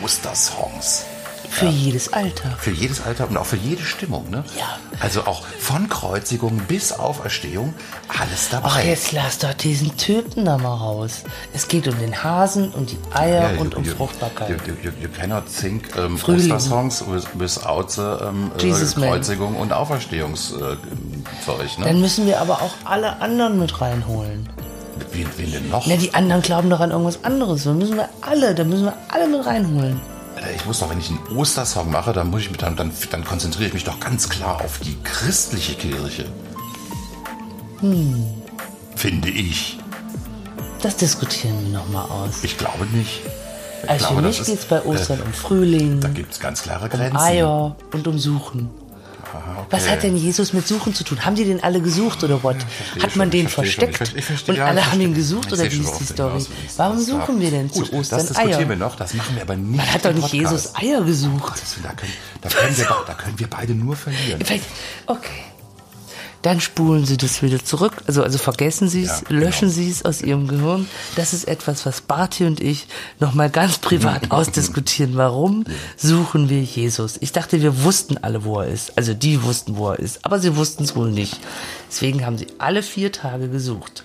Ostersongs. 0.03 1.05
Für 1.51 1.67
jedes 1.67 2.13
Alter. 2.13 2.51
Für 2.59 2.73
jedes 2.73 3.01
Alter 3.03 3.29
und 3.29 3.37
auch 3.37 3.47
für 3.47 3.57
jede 3.57 3.85
Stimmung, 3.85 4.29
ne? 4.29 4.43
Ja. 4.59 4.79
Also 4.99 5.25
auch 5.27 5.45
von 5.61 5.89
Kreuzigung 5.89 6.59
bis 6.67 6.91
Auferstehung, 6.93 7.75
alles 8.09 8.49
dabei. 8.51 8.69
Ach, 8.73 8.83
jetzt 8.85 9.13
lass 9.13 9.39
doch 9.39 9.53
diesen 9.55 9.97
Typen 9.97 10.47
da 10.47 10.59
mal 10.59 10.75
raus. 10.75 11.23
Es 11.53 11.69
geht 11.69 11.87
um 11.87 11.97
den 12.01 12.25
Hasen 12.25 12.71
und 12.73 12.91
die 12.91 12.99
Eier 13.15 13.53
Ja, 13.53 13.61
und 13.61 13.73
you- 13.75 13.79
um 13.79 13.85
you- 13.85 13.95
Fruchtbarkeit. 13.95 14.49
You, 14.51 14.57
you, 14.83 14.91
you 15.01 15.09
cannot 15.17 15.45
think 15.47 15.95
um, 15.97 16.19
Frühling. 16.19 16.51
Ostersongs 16.51 17.05
with- 17.07 17.29
without 17.35 18.01
ähm, 18.27 18.51
äh, 18.59 18.63
Jesus 18.63 18.97
Man. 18.97 19.11
Kreuzigung 19.11 19.55
und 19.55 19.73
Auferstehungszeug. 19.73 20.79
Äh, 20.79 21.45
Zeug, 21.45 21.79
ne? 21.79 21.85
Dann 21.87 22.01
müssen 22.01 22.27
wir 22.27 22.41
aber 22.41 22.63
auch 22.63 22.73
alle 22.85 23.21
anderen 23.21 23.59
mit 23.61 23.81
reinholen. 23.81 24.49
Wen, 25.13 25.27
wen 25.37 25.53
denn 25.53 25.69
noch? 25.71 25.87
Na, 25.87 25.97
die 25.97 26.13
anderen 26.15 26.43
glauben 26.43 26.71
doch 26.71 26.81
an 26.81 26.91
irgendwas 26.91 27.23
anderes. 27.25 27.65
Dann 27.65 27.79
müssen 27.79 27.97
wir 27.97 28.09
alle, 28.21 28.55
dann 28.55 28.69
müssen 28.69 28.85
wir 28.85 28.95
alle 29.09 29.29
mit 29.29 29.45
reinholen. 29.47 30.01
Alter, 30.37 30.49
Ich 30.55 30.65
muss 30.67 30.81
doch, 30.81 30.91
wenn 30.91 30.99
ich 30.99 31.11
einen 31.11 31.37
Ostersong 31.37 31.91
mache, 31.91 32.13
dann 32.13 32.31
muss 32.31 32.43
ich 32.43 32.49
mich 32.51 32.59
dann, 32.59 32.77
dann, 32.77 32.91
dann 33.11 33.25
konzentriere 33.25 33.69
ich 33.69 33.75
mich 33.75 33.85
doch 33.85 33.99
ganz 34.01 34.29
klar 34.29 34.61
auf 34.65 34.79
die 34.81 34.97
christliche 35.05 35.75
Kirche. 35.75 36.27
Hm. 37.81 38.25
Finde 38.97 39.29
ich. 39.31 39.79
Das 40.83 40.97
diskutieren 40.97 41.57
wir 41.65 41.79
nochmal 41.79 42.05
aus. 42.11 42.43
Ich 42.43 42.59
glaube 42.59 42.87
nicht. 42.93 43.23
Ich 43.85 43.91
Also 43.91 44.07
glaube, 44.07 44.23
für 44.23 44.29
mich 44.29 44.45
geht 44.45 44.59
es 44.59 44.65
bei 44.65 44.83
Ostern 44.83 45.19
äh, 45.21 45.23
um 45.23 45.33
Frühling, 45.33 46.01
Da 46.01 46.09
gibt 46.09 46.33
es 46.33 46.41
ganz 46.41 46.63
klare 46.63 46.85
um 46.85 46.91
Grenzen. 46.91 47.17
Eier 47.19 47.77
und 47.93 48.07
um 48.07 48.19
Suchen. 48.19 48.71
Okay. 49.35 49.67
Was 49.71 49.89
hat 49.89 50.03
denn 50.03 50.17
Jesus 50.17 50.53
mit 50.53 50.67
Suchen 50.69 50.95
zu 50.95 51.03
tun? 51.05 51.25
Haben 51.25 51.35
die 51.37 51.45
den 51.45 51.63
alle 51.63 51.81
gesucht 51.81 52.23
oder 52.23 52.43
what? 52.43 52.57
verstehe 52.63 53.03
Hat 53.03 53.17
man 53.17 53.27
schon, 53.27 53.31
den 53.33 53.41
ich. 53.41 53.47
Ich 53.47 53.55
versteckt 53.55 53.97
ver- 53.99 54.17
ich 54.17 54.25
verstehe- 54.25 54.53
und 54.55 54.59
ja, 54.59 54.67
alle 54.67 54.81
ich 54.81 54.87
haben 54.87 55.01
ihn 55.01 55.15
gesucht 55.15 55.47
Ich 55.47 55.53
oder 55.55 55.63
wie 55.73 55.79
ist 55.81 55.99
die 55.99 56.05
Story? 56.05 56.35
willst. 56.35 56.51
Warum 56.77 56.99
suchen 57.01 57.41
wir 57.41 57.51
denn 57.51 57.69
Gut, 57.69 57.87
zu 57.87 57.93
Ostern 57.95 58.19
Das 58.21 58.29
diskutieren 58.29 58.61
Eier? 58.61 58.69
wir 58.69 58.77
noch, 58.77 58.97
das 58.97 59.15
machen 59.15 59.35
wir 59.35 59.43
aber 59.43 59.57
nicht 59.57 59.77
Man 59.77 59.93
hat 59.93 60.05
doch 60.05 60.13
nicht 60.13 60.21
Podcast. 60.31 60.35
Jesus 60.53 60.75
Eier 60.77 61.03
gesucht. 61.03 61.63
Da 61.83 61.89
können, 61.93 62.13
da, 62.41 62.49
können 62.49 62.77
wir, 62.77 62.87
da 63.07 63.15
können 63.15 63.39
wir 63.39 63.47
beide 63.49 63.75
nur 63.75 63.97
verlieren. 63.97 64.41
Okay. 65.07 65.31
Dann 66.45 66.61
spulen 66.61 67.07
Sie 67.07 67.17
das 67.17 67.43
wieder 67.43 67.65
zurück. 67.65 67.95
Also, 68.07 68.23
also 68.23 68.37
vergessen 68.37 68.87
Sie 68.87 69.03
es, 69.03 69.23
Ja, 69.23 69.29
genau. 69.29 69.41
löschen 69.47 69.71
Sie 69.71 69.89
es 69.89 70.05
aus 70.05 70.21
Ihrem 70.21 70.47
Gehirn. 70.47 70.87
Das 71.17 71.33
ist 71.33 71.49
etwas, 71.49 71.87
was 71.87 72.03
Barty 72.03 72.45
und 72.45 72.61
ich 72.61 72.87
nochmal 73.19 73.49
ganz 73.49 73.79
privat 73.79 74.31
ausdiskutieren. 74.31 75.17
Warum 75.17 75.65
suchen 75.97 76.51
wir 76.51 76.61
Jesus? 76.63 77.17
Ich 77.21 77.33
dachte, 77.33 77.63
wir 77.63 77.83
wussten 77.83 78.19
alle, 78.19 78.45
wo 78.45 78.61
er 78.61 78.69
ist. 78.69 78.99
Also 78.99 79.15
die 79.15 79.43
wussten, 79.43 79.77
wo 79.79 79.89
er 79.89 79.99
ist. 79.99 80.23
Aber 80.27 80.39
sie 80.39 80.55
wussten 80.55 80.85
es 80.85 80.95
wohl 80.95 81.11
nicht. 81.11 81.39
Deswegen 81.91 82.27
haben 82.27 82.37
sie 82.37 82.49
alle 82.59 82.83
vier 82.83 83.11
Tage 83.11 83.49
gesucht. 83.49 84.05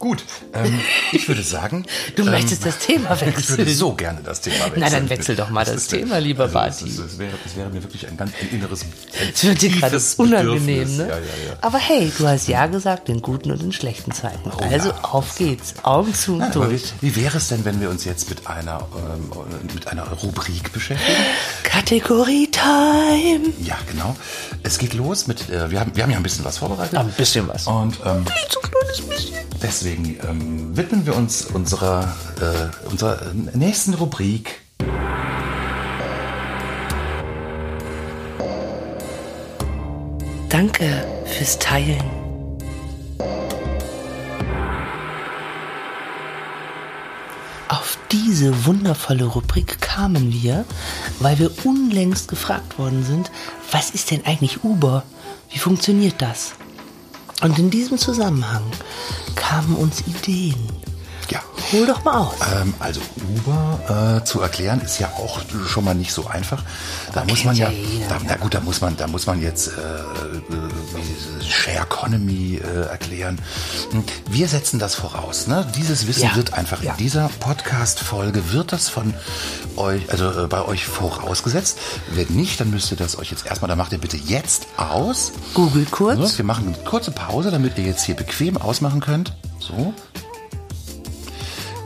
Gut, 0.00 0.24
ähm, 0.54 0.80
ich 1.12 1.28
würde 1.28 1.42
sagen. 1.44 1.84
Du 2.16 2.22
ähm, 2.24 2.30
möchtest 2.30 2.64
das 2.66 2.78
Thema 2.78 3.12
Ich 3.14 3.20
würde 3.20 3.36
wechseln. 3.36 3.68
so 3.68 3.92
gerne 3.92 4.20
das 4.24 4.40
Thema 4.40 4.64
wechseln. 4.64 4.80
Na, 4.80 4.90
dann 4.90 5.08
wechsel 5.10 5.36
doch 5.36 5.50
mal 5.50 5.64
das 5.64 5.74
ist- 5.76 5.88
Thema, 5.88 6.18
lieber 6.18 6.44
also, 6.44 6.54
Barty. 6.54 6.84
Das, 6.86 6.90
ist- 6.94 6.98
das, 6.98 7.18
wäre, 7.18 7.32
das 7.44 7.54
wäre 7.56 7.68
mir 7.70 7.82
wirklich 7.82 8.08
ein 8.08 8.16
ganz 8.16 8.32
ein 8.40 8.48
inneres. 8.50 8.84
Es 9.32 9.44
wird 9.44 9.60
dir 9.62 9.70
gerade 9.70 10.00
unangenehm, 10.16 10.96
ne? 10.96 11.02
Ja, 11.04 11.14
ja, 11.16 11.20
ja. 11.20 11.56
Aber 11.60 11.78
hey, 11.78 12.10
du 12.16 12.26
hast 12.26 12.48
Ja 12.48 12.66
gesagt 12.66 13.08
in 13.10 13.20
guten 13.22 13.50
und 13.52 13.62
in 13.62 13.72
schlechten 13.72 14.10
Zeiten. 14.12 14.50
also 14.50 14.88
ja. 14.88 14.98
auf 15.04 15.36
geht's. 15.36 15.74
Augen 15.82 16.14
zu 16.14 16.32
und 16.32 16.38
Nein, 16.40 16.52
aber 16.52 16.66
wie, 16.70 16.76
durch. 16.78 16.92
wie 17.02 17.16
wäre 17.16 17.36
es 17.36 17.48
denn, 17.48 17.64
wenn 17.66 17.80
wir 17.80 17.90
uns 17.90 18.04
jetzt 18.06 18.28
mit 18.30 18.46
einer, 18.46 18.86
ähm, 18.96 19.30
mit 19.74 19.86
einer 19.86 20.04
Rubrik 20.10 20.72
beschäftigen? 20.72 21.18
Kategorie 21.62 22.50
Time. 22.50 23.52
Ja, 23.62 23.76
genau. 23.90 24.16
Es 24.62 24.78
geht 24.78 24.94
los 24.94 25.26
mit, 25.26 25.48
äh, 25.50 25.70
wir, 25.70 25.80
haben, 25.80 25.94
wir 25.94 26.02
haben 26.02 26.10
ja 26.10 26.16
ein 26.16 26.22
bisschen 26.22 26.44
was 26.44 26.58
vorbereitet. 26.58 26.98
Ein 26.98 27.10
bisschen 27.12 27.46
was. 27.48 27.66
Und 27.66 27.98
ähm, 28.04 28.24
So 28.50 28.60
ein 28.60 28.70
kleines 28.70 29.00
bisschen. 29.02 29.36
deswegen 29.62 29.89
ähm, 29.92 30.76
widmen 30.76 31.06
wir 31.06 31.16
uns 31.16 31.44
unserer, 31.46 32.14
äh, 32.40 32.88
unserer 32.88 33.32
nächsten 33.54 33.94
Rubrik. 33.94 34.60
Danke 40.48 41.06
fürs 41.26 41.58
Teilen. 41.58 42.02
Auf 47.68 47.96
diese 48.10 48.66
wundervolle 48.66 49.24
Rubrik 49.24 49.80
kamen 49.80 50.32
wir, 50.32 50.64
weil 51.20 51.38
wir 51.38 51.52
unlängst 51.64 52.28
gefragt 52.28 52.78
worden 52.78 53.04
sind, 53.04 53.30
was 53.70 53.90
ist 53.90 54.10
denn 54.10 54.26
eigentlich 54.26 54.64
Uber? 54.64 55.04
Wie 55.50 55.58
funktioniert 55.58 56.14
das? 56.18 56.54
Und 57.40 57.58
in 57.58 57.70
diesem 57.70 57.96
Zusammenhang 57.96 58.64
kamen 59.34 59.74
uns 59.76 60.02
Ideen. 60.06 60.79
Ja. 61.28 61.40
Hol 61.72 61.86
doch 61.86 62.02
mal 62.04 62.18
aus. 62.18 62.34
Ähm, 62.60 62.74
also 62.80 63.00
Uber 63.36 64.18
äh, 64.20 64.24
zu 64.24 64.40
erklären 64.40 64.80
ist 64.80 64.98
ja 64.98 65.08
auch 65.16 65.40
schon 65.68 65.84
mal 65.84 65.94
nicht 65.94 66.12
so 66.12 66.26
einfach. 66.26 66.64
Da 67.12 67.24
muss 67.24 67.44
man 67.44 67.54
ja, 67.54 67.68
ja 67.70 68.08
da, 68.08 68.18
na 68.26 68.36
gut, 68.36 68.54
da 68.54 68.60
muss 68.60 68.80
man, 68.80 68.96
da 68.96 69.06
muss 69.06 69.26
man 69.26 69.40
jetzt 69.40 69.68
äh, 69.68 71.44
Share 71.48 71.78
Economy 71.84 72.56
äh, 72.62 72.86
erklären. 72.88 73.38
Hm, 73.92 74.04
Wir 74.28 74.48
setzen 74.48 74.78
das 74.78 74.94
voraus. 74.94 75.46
Ne? 75.46 75.66
Dieses 75.76 76.06
Wissen 76.06 76.24
Ja. 76.24 76.36
wird 76.36 76.54
einfach 76.54 76.82
Ja. 76.82 76.92
in 76.92 76.96
dieser 76.98 77.28
Podcast-Folge 77.40 78.52
wird 78.52 78.72
das 78.72 78.88
von 78.88 79.14
euch, 79.76 80.10
also 80.10 80.30
äh, 80.44 80.46
bei 80.48 80.62
euch 80.64 80.84
vorausgesetzt. 80.86 81.78
Wenn 82.12 82.28
nicht, 82.34 82.60
dann 82.60 82.70
müsst 82.70 82.90
ihr 82.90 82.96
das 82.96 83.18
euch 83.18 83.30
jetzt 83.30 83.46
erstmal, 83.46 83.68
dann 83.68 83.78
macht 83.78 83.92
ihr 83.92 83.98
bitte 83.98 84.16
jetzt 84.16 84.66
aus. 84.76 85.32
Google 85.54 85.86
kurz. 85.90 86.32
So, 86.32 86.38
wir 86.38 86.44
machen 86.44 86.66
eine 86.74 86.84
kurze 86.84 87.10
Pause, 87.12 87.50
damit 87.50 87.78
ihr 87.78 87.84
jetzt 87.84 88.02
hier 88.04 88.16
bequem 88.16 88.56
ausmachen 88.56 89.00
könnt. 89.00 89.34
So. 89.60 89.94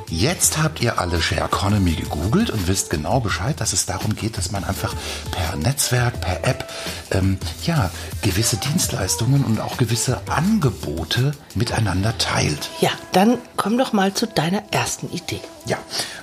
Jetzt 0.09 0.63
habt 0.63 0.81
ihr 0.81 0.99
alle 0.99 1.21
Share 1.21 1.47
Economy 1.47 1.93
gegoogelt 1.93 2.51
und 2.51 2.69
wisst 2.69 2.91
genau 2.91 3.21
Bescheid, 3.21 3.61
dass 3.61 3.73
es 3.73 3.87
darum 3.87 4.15
geht, 4.15 4.37
dass 4.37 4.51
man 4.51 4.65
einfach 4.65 4.95
per 5.31 5.57
Netzwerk, 5.57 6.21
per 6.21 6.45
App, 6.45 6.71
ähm, 7.11 7.39
ja, 7.65 7.91
gewisse 8.23 8.57
Dienstleistungen 8.57 9.45
und 9.45 9.61
auch 9.61 9.77
gewisse 9.77 10.21
Angebote 10.29 11.33
miteinander 11.55 12.17
teilt. 12.19 12.71
Ja, 12.81 12.91
dann 13.13 13.39
komm 13.57 13.79
doch 13.79 13.93
mal 13.93 14.13
zu 14.15 14.27
deiner 14.27 14.63
ersten 14.73 15.11
Idee. 15.11 15.41
Ja, 15.67 15.79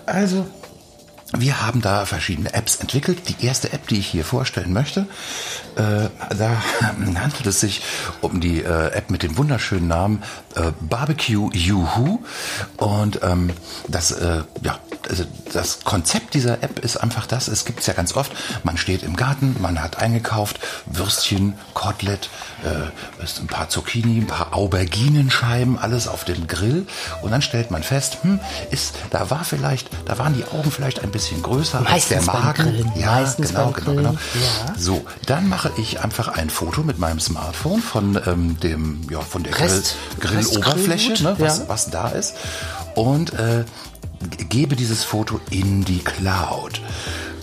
also 0.06 0.46
wir 1.38 1.62
haben 1.62 1.82
da 1.82 2.06
verschiedene 2.06 2.54
Apps 2.54 2.76
entwickelt. 2.78 3.30
Die 3.30 3.46
erste 3.46 3.72
App, 3.72 3.88
die 3.88 4.00
ich 4.00 4.08
hier 4.08 4.26
vorstellen 4.26 4.74
möchte, 4.74 5.08
äh, 5.76 6.10
da 6.36 6.62
handelt 7.20 7.46
es 7.46 7.60
sich 7.60 7.82
um 8.22 8.40
die 8.42 8.62
äh, 8.62 8.92
App 8.92 9.10
mit 9.10 9.24
dem 9.24 9.38
wunderschönen 9.38 9.88
Namen 9.88 10.24
äh, 10.56 10.72
Barbecue 10.82 11.50
Yuhu. 11.54 12.20
Und 12.78 13.20
ähm, 13.24 13.52
das, 13.88 14.12
äh, 14.12 14.44
ja, 14.62 14.80
also 15.10 15.26
das 15.54 15.84
Konzept 15.84 16.34
dieser 16.34 16.64
App 16.64 16.80
ist 16.80 16.98
einfach 16.98 17.26
das, 17.26 17.48
es 17.48 17.66
gibt's 17.66 17.88
ja 17.88 17.94
ganz 17.94 18.16
oft, 18.16 18.32
man 18.64 18.78
steht 18.78 19.04
im 19.04 19.16
Garten, 19.16 19.56
man 19.60 19.82
hat 19.82 19.98
eingekauft, 19.98 20.60
Würstchen, 20.86 21.54
Kotelett, 21.74 22.30
äh, 22.64 23.42
ein 23.42 23.48
paar 23.48 23.70
Zucchini, 23.70 24.20
ein 24.20 24.28
paar 24.28 24.54
Auberginenscheiben, 24.54 25.78
alles 25.78 26.08
auf 26.08 26.24
dem 26.24 26.48
Grill 26.48 26.86
und 27.22 27.32
dann 27.32 27.42
stellt 27.42 27.72
man 27.72 27.84
fest, 27.84 28.20
hm, 28.22 28.40
ist, 28.70 28.96
da 29.10 29.30
war 29.30 29.44
vielleicht, 29.44 29.90
da 30.06 30.18
waren 30.18 30.34
die 30.34 30.46
Augen 30.46 30.72
vielleicht 30.72 31.04
ein 31.04 31.12
bisschen 31.12 31.42
größer 31.42 31.82
Meistens 31.82 32.18
als 32.18 32.26
der 32.26 32.34
Magen. 32.34 32.92
Ja, 32.96 33.12
meistens 33.14 33.50
genau, 33.50 33.72
genau, 33.72 33.96
genau. 33.96 34.12
Ja. 34.12 34.74
So, 34.78 35.06
dann 35.26 35.50
mache 35.64 35.80
ich 35.80 36.00
einfach 36.00 36.28
ein 36.28 36.50
Foto 36.50 36.82
mit 36.82 36.98
meinem 36.98 37.20
Smartphone 37.20 37.82
von 37.84 38.20
ähm, 38.26 38.60
dem, 38.62 39.02
ja, 39.12 39.20
von 39.20 39.44
der 39.44 39.52
Grill, 39.54 39.68
Rest- 39.68 39.96
Grilloberfläche, 40.20 41.12
Restgrillgut, 41.12 41.22
ne, 41.22 41.36
was, 41.46 41.58
ja. 41.60 41.64
was 41.68 41.90
da 41.92 42.08
ist 42.10 42.34
und 42.96 43.34
äh, 43.34 43.64
gebe 44.50 44.76
dieses 44.76 45.04
Foto 45.04 45.40
in 45.52 45.86
die 45.86 46.00
Cloud. 46.00 46.82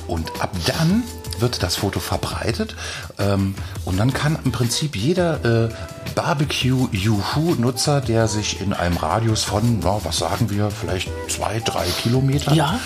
Und 0.08 0.40
ab 0.40 0.50
dann 0.66 1.04
wird 1.38 1.62
das 1.62 1.76
Foto 1.76 2.00
verbreitet 2.00 2.74
ähm, 3.20 3.54
und 3.84 3.98
dann 3.98 4.12
kann 4.12 4.36
im 4.44 4.50
Prinzip 4.50 4.96
jeder 4.96 5.66
äh, 5.66 5.68
Barbecue-Juhu-Nutzer, 6.16 8.00
der 8.00 8.26
sich 8.26 8.60
in 8.60 8.72
einem 8.72 8.96
Radius 8.96 9.44
von, 9.44 9.78
na, 9.80 10.00
was 10.02 10.18
sagen 10.18 10.50
wir, 10.50 10.72
vielleicht 10.72 11.08
zwei, 11.28 11.60
drei 11.60 11.86
Kilometern 12.02 12.54
Ja. 12.54 12.80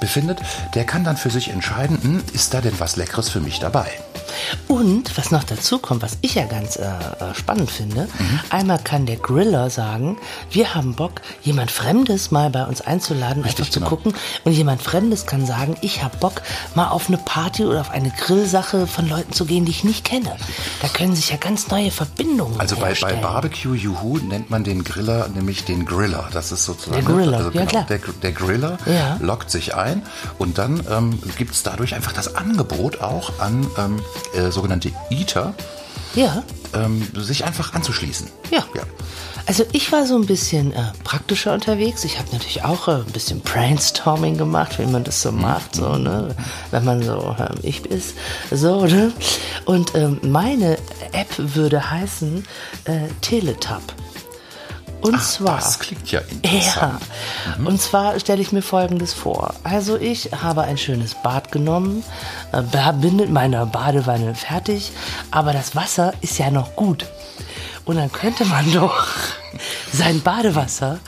befindet, 0.00 0.40
der 0.74 0.84
kann 0.84 1.04
dann 1.04 1.16
für 1.16 1.30
sich 1.30 1.48
entscheiden, 1.48 1.98
hm, 2.02 2.22
ist 2.34 2.52
da 2.52 2.60
denn 2.60 2.78
was 2.78 2.96
Leckeres 2.96 3.30
für 3.30 3.40
mich 3.40 3.60
dabei? 3.60 3.88
Und 4.68 5.16
was 5.16 5.30
noch 5.30 5.44
dazu 5.44 5.78
kommt, 5.78 6.02
was 6.02 6.18
ich 6.20 6.34
ja 6.34 6.44
ganz 6.46 6.76
äh, 6.76 6.82
äh, 6.82 7.34
spannend 7.34 7.70
finde, 7.70 8.08
einmal 8.50 8.78
kann 8.78 9.06
der 9.06 9.16
Griller 9.16 9.70
sagen, 9.70 10.16
wir 10.50 10.74
haben 10.74 10.94
Bock, 10.94 11.20
jemand 11.42 11.70
Fremdes 11.70 12.30
mal 12.30 12.50
bei 12.50 12.64
uns 12.64 12.80
einzuladen, 12.80 13.42
Richtig, 13.42 13.60
einfach 13.60 13.72
zu 13.72 13.80
genau. 13.80 13.90
gucken. 13.90 14.14
Und 14.44 14.52
jemand 14.52 14.82
Fremdes 14.82 15.26
kann 15.26 15.46
sagen, 15.46 15.76
ich 15.80 16.02
habe 16.02 16.16
Bock, 16.18 16.42
mal 16.74 16.88
auf 16.88 17.08
eine 17.08 17.18
Party 17.18 17.64
oder 17.64 17.80
auf 17.80 17.90
eine 17.90 18.10
Grillsache 18.10 18.86
von 18.86 19.08
Leuten 19.08 19.32
zu 19.32 19.44
gehen, 19.44 19.64
die 19.64 19.70
ich 19.70 19.84
nicht 19.84 20.04
kenne. 20.04 20.36
Da 20.82 20.88
können 20.88 21.14
sich 21.16 21.30
ja 21.30 21.36
ganz 21.36 21.68
neue 21.68 21.90
Verbindungen 21.90 22.60
Also 22.60 22.76
bei, 22.76 22.94
bei. 23.00 23.14
Barbecue 23.14 23.74
Juhu 23.74 24.18
nennt 24.18 24.50
man 24.50 24.64
den 24.64 24.84
Griller 24.84 25.28
nämlich 25.28 25.64
den 25.64 25.84
Griller. 25.86 26.28
Das 26.32 26.52
ist 26.52 26.64
sozusagen 26.64 27.04
Der 27.04 27.14
Griller, 27.14 27.36
also 27.38 27.50
ja, 27.50 27.66
klar. 27.66 27.86
Der, 27.88 27.98
der 28.22 28.32
Griller 28.32 28.78
Ja. 28.86 29.18
lockt 29.20 29.50
sich 29.50 29.74
ein 29.74 30.02
und 30.38 30.58
dann 30.58 30.82
ähm, 30.90 31.18
gibt 31.36 31.54
es 31.54 31.62
dadurch 31.62 31.94
einfach 31.94 32.12
das 32.12 32.34
Angebot 32.36 33.00
auch 33.00 33.38
an 33.40 33.66
ähm, 33.78 34.00
äh, 34.36 34.50
sogenannte 34.50 34.92
Eater, 35.10 35.54
Ja. 36.14 36.42
ähm, 36.74 37.06
sich 37.14 37.44
einfach 37.44 37.72
anzuschließen. 37.74 38.28
Ja. 38.50 38.64
ja. 38.74 38.82
Also 39.46 39.64
ich 39.72 39.92
war 39.92 40.06
so 40.06 40.14
ein 40.16 40.24
bisschen 40.24 40.72
äh, 40.72 40.80
praktischer 41.04 41.52
unterwegs. 41.52 42.02
Ich 42.04 42.18
habe 42.18 42.30
natürlich 42.32 42.64
auch 42.64 42.88
äh, 42.88 42.92
ein 42.92 43.12
bisschen 43.12 43.40
Brainstorming 43.40 44.38
gemacht, 44.38 44.78
wie 44.78 44.86
man 44.86 45.04
das 45.04 45.20
so 45.20 45.32
macht, 45.32 45.74
so, 45.76 45.96
ne? 45.96 46.34
wenn 46.70 46.84
man 46.84 47.02
so 47.02 47.36
ähm, 47.38 47.58
ich 47.62 47.84
ist. 47.84 48.14
So, 48.50 48.86
ne? 48.86 49.12
Und 49.66 49.94
ähm, 49.94 50.18
meine 50.22 50.78
App 51.12 51.28
würde 51.36 51.90
heißen 51.90 52.46
äh, 52.86 53.08
Teletab. 53.20 53.82
Und 55.04 55.22
zwar. 55.22 55.56
Das 55.56 55.78
klingt 55.78 56.10
ja 56.10 56.20
Ja, 56.20 56.26
interessant. 56.50 57.02
und 57.64 57.80
zwar 57.80 58.18
stelle 58.18 58.40
ich 58.40 58.52
mir 58.52 58.62
Folgendes 58.62 59.12
vor. 59.12 59.54
Also 59.62 59.96
ich 59.96 60.30
habe 60.32 60.62
ein 60.62 60.78
schönes 60.78 61.14
Bad 61.14 61.52
genommen, 61.52 62.02
äh, 62.52 62.62
bin 63.00 63.16
mit 63.16 63.30
meiner 63.30 63.66
Badewanne 63.66 64.34
fertig, 64.34 64.92
aber 65.30 65.52
das 65.52 65.76
Wasser 65.76 66.14
ist 66.22 66.38
ja 66.38 66.50
noch 66.50 66.74
gut. 66.74 67.04
Und 67.84 67.96
dann 67.96 68.10
könnte 68.10 68.46
man 68.46 68.72
doch 68.72 69.06
sein 69.92 70.20
Badewasser 70.22 70.98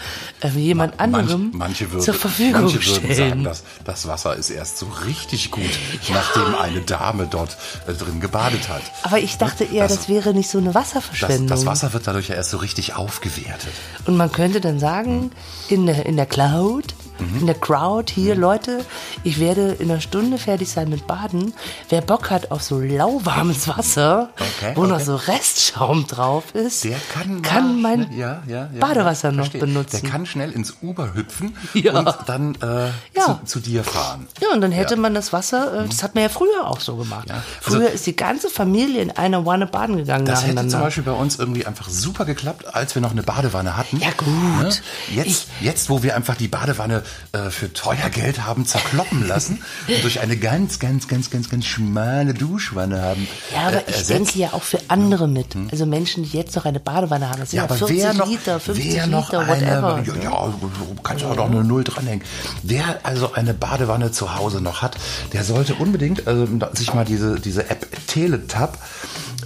äh, 0.42 0.48
jemand 0.50 1.00
anderem 1.00 1.44
Manch, 1.44 1.54
manche 1.54 1.90
würden, 1.90 2.04
zur 2.04 2.12
Verfügung 2.14 2.62
manche 2.64 2.84
würden 2.84 3.04
stellen. 3.14 3.30
sagen, 3.30 3.44
dass 3.44 3.62
das 3.84 4.06
Wasser 4.06 4.36
ist 4.36 4.50
erst 4.50 4.76
so 4.78 4.86
richtig 5.06 5.50
gut, 5.50 5.70
nachdem 6.12 6.54
eine 6.54 6.82
Dame 6.82 7.26
dort 7.30 7.56
äh, 7.88 7.94
drin 7.94 8.20
gebadet 8.20 8.68
hat. 8.68 8.82
aber 9.04 9.18
ich 9.18 9.38
dachte 9.38 9.64
eher, 9.64 9.88
das, 9.88 9.96
Das- 10.00 10.08
wäre 10.10 10.34
nicht 10.34 10.50
so 10.50 10.58
eine 10.58 10.66
Das, 10.68 10.74
Wasserverschwendung. 10.74 11.46
das 11.48 11.64
Wasser 11.64 11.92
wird 11.94 12.06
dadurch 12.06 12.28
ja 12.28 12.34
erst 12.34 12.50
so 12.50 12.58
richtig 12.58 12.94
aufgewertet. 12.94 13.72
Und 14.04 14.16
man 14.18 14.30
könnte 14.30 14.60
dann 14.60 14.78
sagen, 14.78 15.32
in 15.68 15.86
der, 15.86 16.04
in 16.04 16.16
der 16.16 16.26
Cloud, 16.26 16.94
Mhm. 17.18 17.40
in 17.40 17.46
der 17.46 17.54
Crowd, 17.54 18.12
hier 18.12 18.34
Leute, 18.34 18.84
ich 19.24 19.40
werde 19.40 19.72
in 19.78 19.90
einer 19.90 20.00
Stunde 20.00 20.38
fertig 20.38 20.68
sein 20.70 20.88
mit 20.88 21.06
Baden. 21.06 21.54
Wer 21.88 22.00
Bock 22.02 22.30
hat 22.30 22.50
auf 22.50 22.62
so 22.62 22.78
lauwarmes 22.80 23.68
Wasser, 23.68 24.30
Okay, 24.34 24.72
wo 24.74 24.84
noch 24.84 24.96
okay. 24.96 25.04
so 25.04 25.16
Restschaum 25.16 26.06
drauf 26.06 26.54
ist, 26.54 26.84
Der 26.84 26.98
kann, 27.12 27.42
kann 27.42 27.80
mal 27.80 27.96
mein 27.96 28.06
schnell- 28.08 28.18
ja, 28.18 28.42
ja, 28.46 28.68
ja, 28.72 28.80
Badewasser 28.80 29.32
noch 29.32 29.44
verstehe. 29.44 29.60
benutzen. 29.60 30.00
Der 30.02 30.10
kann 30.10 30.26
schnell 30.26 30.50
ins 30.52 30.76
Uber 30.82 31.14
hüpfen 31.14 31.56
und 31.74 32.14
dann 32.26 32.54
äh, 32.56 32.88
zu, 33.20 33.40
zu 33.44 33.60
dir 33.60 33.84
fahren. 33.84 34.26
Ja, 34.40 34.48
und 34.54 34.60
dann 34.60 34.72
hätte 34.72 34.96
man 34.96 35.14
das 35.14 35.32
Wasser, 35.32 35.84
äh, 35.84 35.88
das 35.88 36.02
hat 36.02 36.14
man 36.14 36.22
ja 36.24 36.28
früher 36.28 36.66
auch 36.68 36.80
so 36.80 36.96
gemacht. 36.96 37.30
Also- 37.30 37.78
früher 37.78 37.90
ist 37.90 38.06
die 38.06 38.16
ganze 38.16 38.48
Familie 38.50 39.00
in 39.02 39.10
einer 39.10 39.44
Wanne 39.46 39.66
baden 39.66 39.96
gegangen 39.96 40.26
Das 40.26 40.44
hätte 40.46 40.66
zum 40.68 40.80
Beispiel 40.80 41.04
bei 41.04 41.12
uns 41.12 41.38
irgendwie 41.38 41.66
einfach 41.66 41.88
super 41.88 42.24
geklappt, 42.24 42.74
als 42.74 42.94
wir 42.94 43.02
noch 43.02 43.12
eine 43.12 43.22
Badewanne 43.22 43.76
hatten. 43.76 43.98
Ja, 44.00 44.08
gut. 44.16 44.26
Ne? 44.26 44.70
Jetzt, 45.14 45.46
jetzt, 45.60 45.88
wo 45.90 46.02
wir 46.02 46.14
einfach 46.16 46.36
die 46.36 46.48
Badewanne 46.48 47.02
äh, 47.32 47.50
für 47.50 47.72
teuer 47.72 48.10
Geld 48.10 48.44
haben 48.44 48.66
zerkloppen 48.66 49.26
lassen 49.26 49.62
und 49.88 50.02
durch 50.02 50.20
eine 50.20 50.36
ganz, 50.36 50.78
ganz, 50.78 51.08
ganz, 51.08 51.30
ganz, 51.30 51.48
ganz 51.50 51.66
schmale 51.66 52.34
Duschwanne 52.34 53.00
haben 53.00 53.26
ja, 53.54 53.68
aber 53.68 53.88
äh, 53.88 53.90
ich 53.90 54.06
denke 54.06 54.38
ja 54.38 54.52
auch 54.52 54.62
für 54.62 54.78
andere 54.88 55.28
mit. 55.28 55.56
Also 55.70 55.86
Menschen, 55.86 56.24
die 56.24 56.36
jetzt 56.36 56.56
noch 56.56 56.64
eine 56.64 56.80
Badewanne 56.80 57.28
haben. 57.28 57.40
Das 57.40 57.50
sind 57.50 57.58
Ja, 57.58 57.64
ja, 57.64 57.70
aber 57.70 57.78
40 57.78 57.98
wer 57.98 58.14
noch, 58.14 58.28
Liter, 58.28 58.60
50 58.60 58.94
wer 58.94 59.06
noch 59.06 59.30
Liter, 59.30 59.40
eine, 59.40 59.82
whatever. 59.82 60.02
Ja, 60.06 60.14
ja, 60.22 60.54
du 60.60 61.02
kannst 61.02 61.22
ja 61.22 61.30
auch 61.30 61.36
noch 61.36 61.50
eine 61.50 61.64
Null 61.64 61.84
dranhängen. 61.84 62.24
Wer 62.62 63.00
also 63.04 63.32
eine 63.32 63.54
Badewanne 63.54 64.12
zu 64.12 64.34
Hause 64.34 64.60
noch 64.60 64.82
hat, 64.82 64.96
der 65.32 65.44
sollte 65.44 65.74
unbedingt 65.74 66.26
also, 66.26 66.46
sich 66.72 66.94
mal 66.94 67.04
diese, 67.04 67.40
diese 67.40 67.68
App 67.70 67.86
Teletab, 68.06 68.78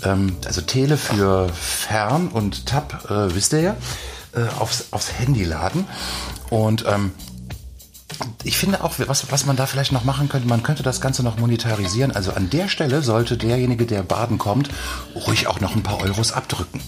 ähm, 0.05 0.37
also 0.47 0.61
Tele 0.61 0.97
für 0.97 1.49
fern 1.51 2.29
und 2.29 2.67
Tab, 2.67 3.11
äh, 3.11 3.35
wisst 3.35 3.53
ihr 3.53 3.61
ja, 3.61 3.77
äh, 4.33 4.43
aufs, 4.59 4.87
aufs 4.93 5.13
Handy 5.13 5.45
laden. 5.45 5.87
Und 6.51 6.85
ähm, 6.89 7.13
ich 8.45 8.57
finde 8.59 8.83
auch, 8.85 8.95
was, 8.99 9.31
was 9.31 9.47
man 9.47 9.57
da 9.57 9.67
vielleicht 9.67 9.93
noch 9.93 10.05
machen 10.05 10.29
könnte, 10.29 10.49
man 10.49 10.63
könnte 10.63 10.83
das 10.83 11.01
Ganze 11.01 11.23
noch 11.23 11.39
monetarisieren. 11.39 12.13
Also 12.13 12.33
an 12.33 12.51
der 12.51 12.69
Stelle 12.69 13.03
sollte 13.03 13.37
derjenige, 13.37 13.87
der 13.87 14.03
baden 14.03 14.39
kommt, 14.39 14.69
ruhig 15.15 15.47
auch 15.47 15.61
noch 15.61 15.75
ein 15.77 15.83
paar 15.83 16.01
Euros 16.01 16.33
abdrücken. 16.33 16.81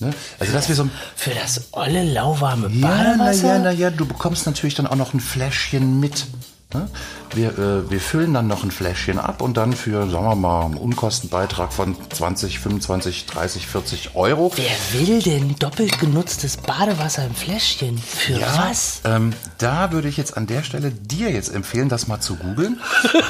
Ne? 0.00 0.12
Also 0.40 0.52
dass 0.52 0.68
wir 0.68 0.74
so 0.74 0.84
ein 0.84 0.90
Für 1.14 1.30
das 1.30 1.68
olle, 1.72 2.02
lauwarme 2.04 2.68
ja, 2.68 2.88
na 2.88 2.88
Badewasser? 2.88 3.46
ja, 3.46 3.58
na 3.58 3.70
ja, 3.70 3.90
du 3.90 4.04
bekommst 4.06 4.46
natürlich 4.46 4.74
dann 4.74 4.86
auch 4.86 4.96
noch 4.96 5.14
ein 5.14 5.20
Fläschchen 5.20 6.00
mit. 6.00 6.26
Ne? 6.74 6.88
Wir, 7.34 7.58
äh, 7.58 7.90
wir 7.90 8.00
füllen 8.00 8.34
dann 8.34 8.46
noch 8.46 8.64
ein 8.64 8.70
Fläschchen 8.70 9.18
ab 9.18 9.40
und 9.42 9.56
dann 9.56 9.72
für, 9.72 10.08
sagen 10.10 10.24
wir 10.24 10.34
mal, 10.34 10.64
einen 10.66 10.76
Unkostenbeitrag 10.76 11.72
von 11.72 11.96
20, 12.10 12.58
25, 12.58 13.26
30, 13.26 13.66
40 13.66 14.14
Euro. 14.14 14.52
Wer 14.56 15.00
will 15.00 15.22
denn 15.22 15.56
doppelt 15.58 15.98
genutztes 15.98 16.56
Badewasser 16.56 17.24
im 17.26 17.34
Fläschchen? 17.34 17.98
Für 17.98 18.40
was? 18.40 19.00
Ähm, 19.04 19.32
da 19.58 19.92
würde 19.92 20.08
ich 20.08 20.16
jetzt 20.16 20.36
an 20.36 20.46
der 20.46 20.62
Stelle 20.62 20.90
dir 20.90 21.30
jetzt 21.30 21.54
empfehlen, 21.54 21.88
das 21.88 22.08
mal 22.08 22.20
zu 22.20 22.36
googeln. 22.36 22.80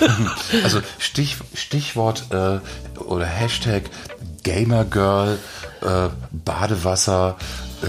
also 0.64 0.80
Stich, 0.98 1.36
Stichwort 1.54 2.26
äh, 2.30 2.58
oder 3.00 3.26
Hashtag 3.26 3.84
Gamergirl, 4.42 5.38
äh, 5.82 6.08
Badewasser, 6.32 7.36
äh, 7.82 7.86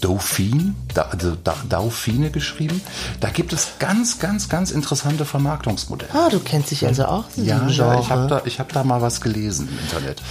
Dauphine, 0.00 0.74
da, 0.94 1.02
also 1.02 1.36
da, 1.42 1.54
Dauphine 1.68 2.30
geschrieben. 2.30 2.80
Da 3.20 3.30
gibt 3.30 3.52
es 3.52 3.68
ganz, 3.78 4.18
ganz, 4.18 4.48
ganz 4.48 4.70
interessante 4.70 5.24
Vermarktungsmodelle. 5.24 6.12
Ah, 6.14 6.28
du 6.30 6.40
kennst 6.40 6.70
dich 6.70 6.86
also 6.86 7.04
auch 7.06 7.24
Ja, 7.36 7.66
ja, 7.68 8.00
ich 8.00 8.10
habe 8.10 8.26
da, 8.28 8.42
ich 8.44 8.58
hab 8.60 8.72
da 8.72 8.84
mal 8.84 9.00
was 9.02 9.20
gelesen 9.20 9.68
im 9.70 9.78
Internet. 9.78 10.22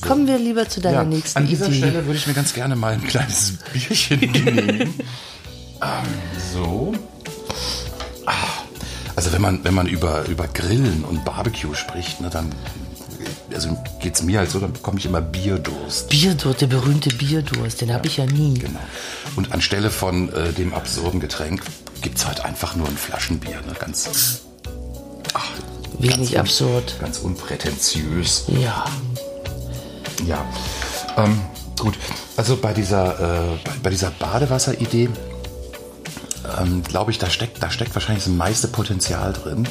Kommen 0.00 0.26
wir 0.26 0.38
lieber 0.38 0.68
zu 0.68 0.80
deiner 0.80 0.98
Ja, 0.98 1.04
nächsten 1.04 1.38
an 1.38 1.46
dieser 1.46 1.66
Idee. 1.68 1.78
Stelle 1.78 2.04
würde 2.06 2.18
ich 2.18 2.26
mir 2.26 2.34
ganz 2.34 2.52
gerne 2.52 2.76
mal 2.76 2.92
ein 2.92 3.02
kleines 3.06 3.54
Bierchen 3.72 4.20
genehmigen. 4.32 4.94
ähm, 5.80 6.06
so. 6.52 6.92
Ah, 8.26 8.32
Also 9.14 9.32
wenn 9.32 9.40
man, 9.40 9.64
wenn 9.64 9.72
man 9.74 9.86
über, 9.86 10.26
über 10.28 10.46
Grillen 10.48 11.04
und 11.04 11.24
Barbecue 11.24 11.74
spricht, 11.74 12.20
ne, 12.20 12.28
dann 12.28 12.50
also 13.56 13.76
geht's 14.00 14.22
mir 14.22 14.38
halt 14.38 14.50
so, 14.50 14.60
dann 14.60 14.72
bekomme 14.72 14.98
ich 14.98 15.06
immer 15.06 15.20
Bierdurst. 15.20 16.08
Bierdurst, 16.10 16.60
der 16.60 16.66
berühmte 16.68 17.08
Bierdurst, 17.10 17.80
den 17.80 17.92
habe 17.92 18.06
ich 18.06 18.18
ja 18.18 18.26
nie. 18.26 18.54
Genau. 18.58 18.78
Und 19.34 19.52
anstelle 19.52 19.90
von 19.90 20.32
äh, 20.32 20.52
dem 20.52 20.72
absurden 20.74 21.18
Getränk 21.20 21.62
gibt's 22.02 22.26
halt 22.26 22.44
einfach 22.44 22.76
nur 22.76 22.86
ein 22.86 22.96
Flaschenbier. 22.96 23.56
Ne? 23.66 23.72
Ganz, 23.78 24.42
ach, 25.34 25.50
Wenig 25.98 26.32
un- 26.34 26.38
absurd. 26.40 26.96
Ganz 27.00 27.18
unprätentiös. 27.18 28.44
Ja. 28.48 28.84
Ja, 30.26 30.44
ähm, 31.16 31.40
gut. 31.78 31.94
Also 32.36 32.56
bei 32.56 32.72
dieser, 32.72 33.14
äh, 33.54 33.56
bei, 33.64 33.72
bei 33.84 33.90
dieser 33.90 34.10
Badewasseridee, 34.10 35.08
ähm, 36.60 36.82
glaube 36.82 37.10
ich, 37.10 37.18
da 37.18 37.28
steckt, 37.30 37.62
da 37.62 37.70
steckt 37.70 37.94
wahrscheinlich 37.94 38.24
das 38.24 38.32
meiste 38.32 38.68
Potenzial 38.68 39.32
drin. 39.32 39.66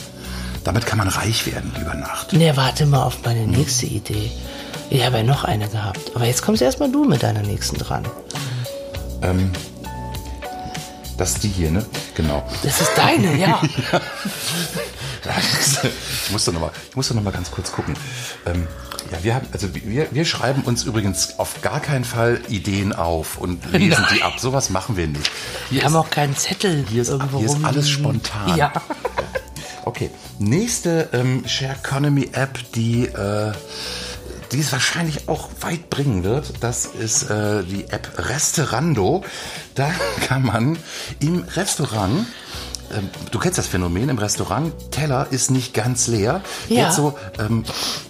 Damit 0.66 0.86
kann 0.86 0.98
man 0.98 1.08
reich 1.08 1.46
werden 1.46 1.72
über 1.80 1.94
Nacht. 1.94 2.34
Ne, 2.34 2.58
warte 2.58 2.86
mal 2.86 3.04
auf 3.04 3.24
meine 3.24 3.48
nächste 3.48 3.86
Idee. 3.86 4.32
Ich 4.90 5.06
habe 5.06 5.18
ja 5.18 5.24
noch 5.24 5.46
eine 5.46 5.70
gehabt. 5.70 6.12
Aber 6.16 6.26
jetzt 6.26 6.42
kommst 6.42 6.62
erstmal 6.62 6.92
du 6.92 7.06
mit 7.06 7.24
deiner 7.24 7.44
nächsten 7.44 7.78
dran. 7.78 8.06
Das 11.18 11.32
ist 11.32 11.44
die 11.44 11.48
hier, 11.50 11.72
ne? 11.72 11.86
Genau. 12.16 12.44
Das 12.64 12.82
ist 12.82 12.92
deine, 12.96 13.38
ja. 13.38 13.62
ich 16.26 16.32
musste 16.32 16.52
noch 16.52 16.60
mal, 16.62 16.72
ich 16.90 16.96
musste 16.96 17.16
noch 17.16 17.24
mal 17.24 17.32
ganz 17.32 17.52
kurz 17.52 17.72
gucken. 17.72 17.96
Ähm, 18.46 18.68
ja, 19.12 19.24
wir 19.24 19.36
haben, 19.36 19.48
also 19.54 19.74
wir, 19.74 20.08
wir 20.12 20.26
schreiben 20.26 20.64
uns 20.64 20.84
übrigens 20.84 21.40
auf 21.40 21.62
gar 21.62 21.80
keinen 21.80 22.04
Fall 22.04 22.42
Ideen 22.50 22.92
auf 22.92 23.38
und 23.38 23.72
lesen 23.72 24.02
Nein. 24.02 24.14
die 24.16 24.24
ab. 24.24 24.40
Sowas 24.40 24.70
machen 24.70 24.98
wir 24.98 25.08
nicht. 25.08 25.32
Hier 25.70 25.82
Wir 25.82 25.86
haben 25.86 25.96
auch 25.96 26.10
keinen 26.10 26.36
Zettel 26.36 26.86
hier 26.90 27.04
ist, 27.04 27.10
irgendwo 27.10 27.38
hier 27.38 27.48
ist 27.48 27.64
alles 27.64 27.90
spontan. 27.90 28.58
Ja. 28.58 28.74
Okay, 29.86 30.10
nächste 30.40 31.10
ähm, 31.14 31.48
Share 31.48 31.76
Economy 31.76 32.32
App, 32.34 32.58
die, 32.74 33.06
äh, 33.06 33.52
die 34.52 34.60
es 34.60 34.72
wahrscheinlich 34.72 35.30
auch 35.30 35.50
weit 35.62 35.92
bringen 35.92 36.24
wird, 36.24 36.54
das 36.62 36.88
ist 36.88 37.30
äh, 37.30 37.64
die 37.64 37.86
App 37.92 38.12
Restaurando. 38.18 39.24
Da 39.76 39.92
kann 40.28 40.42
man 40.42 40.80
im 41.20 41.44
Restaurant 41.56 42.26
ähm, 42.94 43.10
Du 43.32 43.40
kennst 43.40 43.58
das 43.58 43.68
Phänomen 43.68 44.10
im 44.10 44.18
Restaurant, 44.18 44.74
Teller 44.92 45.28
ist 45.32 45.52
nicht 45.52 45.74
ganz 45.74 46.08
leer. 46.08 46.42
Ja. 46.70 46.86
Jetzt 46.86 46.96
so 46.96 47.18
ähm, 47.40 47.64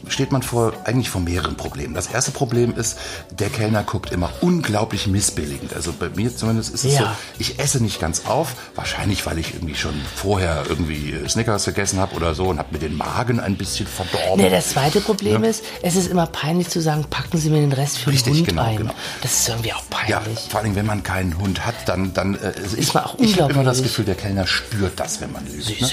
steht 0.07 0.31
man 0.31 0.41
vor 0.43 0.73
eigentlich 0.83 1.09
vor 1.09 1.21
mehreren 1.21 1.55
Problemen. 1.55 1.93
Das 1.93 2.07
erste 2.07 2.31
Problem 2.31 2.75
ist, 2.75 2.97
der 3.31 3.49
Kellner 3.49 3.83
guckt 3.83 4.11
immer 4.11 4.29
unglaublich 4.41 5.07
missbilligend. 5.07 5.73
Also 5.73 5.93
bei 5.93 6.09
mir 6.09 6.35
zumindest 6.35 6.73
ist 6.73 6.85
es 6.85 6.93
Ja. 6.93 6.99
so, 6.99 7.07
ich 7.39 7.59
esse 7.59 7.81
nicht 7.81 7.99
ganz 7.99 8.25
auf, 8.27 8.53
wahrscheinlich 8.75 9.25
weil 9.25 9.39
ich 9.39 9.53
irgendwie 9.53 9.75
schon 9.75 9.93
vorher 10.15 10.63
irgendwie 10.67 11.15
Snickers 11.27 11.65
gegessen 11.65 11.99
habe 11.99 12.15
oder 12.15 12.35
so 12.35 12.45
und 12.45 12.59
habe 12.59 12.69
mir 12.73 12.79
den 12.79 12.95
Magen 12.95 13.39
ein 13.39 13.55
bisschen 13.57 13.87
verdorben. 13.87 14.43
Nee, 14.43 14.49
das 14.49 14.69
zweite 14.69 15.01
Problem 15.01 15.43
ist, 15.43 15.63
es 15.81 15.95
ist 15.95 16.07
immer 16.07 16.27
peinlich 16.27 16.69
zu 16.69 16.81
sagen, 16.81 17.05
packen 17.09 17.37
Sie 17.37 17.49
mir 17.49 17.61
den 17.61 17.73
Rest 17.73 17.97
für 17.99 18.11
Richtig, 18.11 18.33
den 18.33 18.37
Hund 18.39 18.47
genau, 18.49 18.63
ein. 18.63 18.77
genau. 18.77 18.93
Das 19.21 19.31
ist 19.39 19.49
irgendwie 19.49 19.73
auch 19.73 19.83
ja, 20.07 20.19
peinlich. 20.19 20.39
vor 20.49 20.59
allem, 20.59 20.75
wenn 20.75 20.85
man 20.85 21.01
keinen 21.03 21.37
Hund 21.39 21.65
hat, 21.65 21.75
dann, 21.87 22.13
dann 22.13 22.35
äh, 22.35 22.53
ich, 22.77 22.93
man 22.93 23.03
auch 23.05 23.15
ich 23.19 23.39
habe 23.41 23.53
immer 23.53 23.63
das. 23.63 23.81
Gefühl, 23.85 24.05
der 24.05 24.15
Kellner 24.15 24.47
spürt 24.65 24.99
das, 24.99 25.21
wenn 25.21 25.31
man 25.31 25.45
lügt. 25.45 25.81
Ne? 25.81 25.89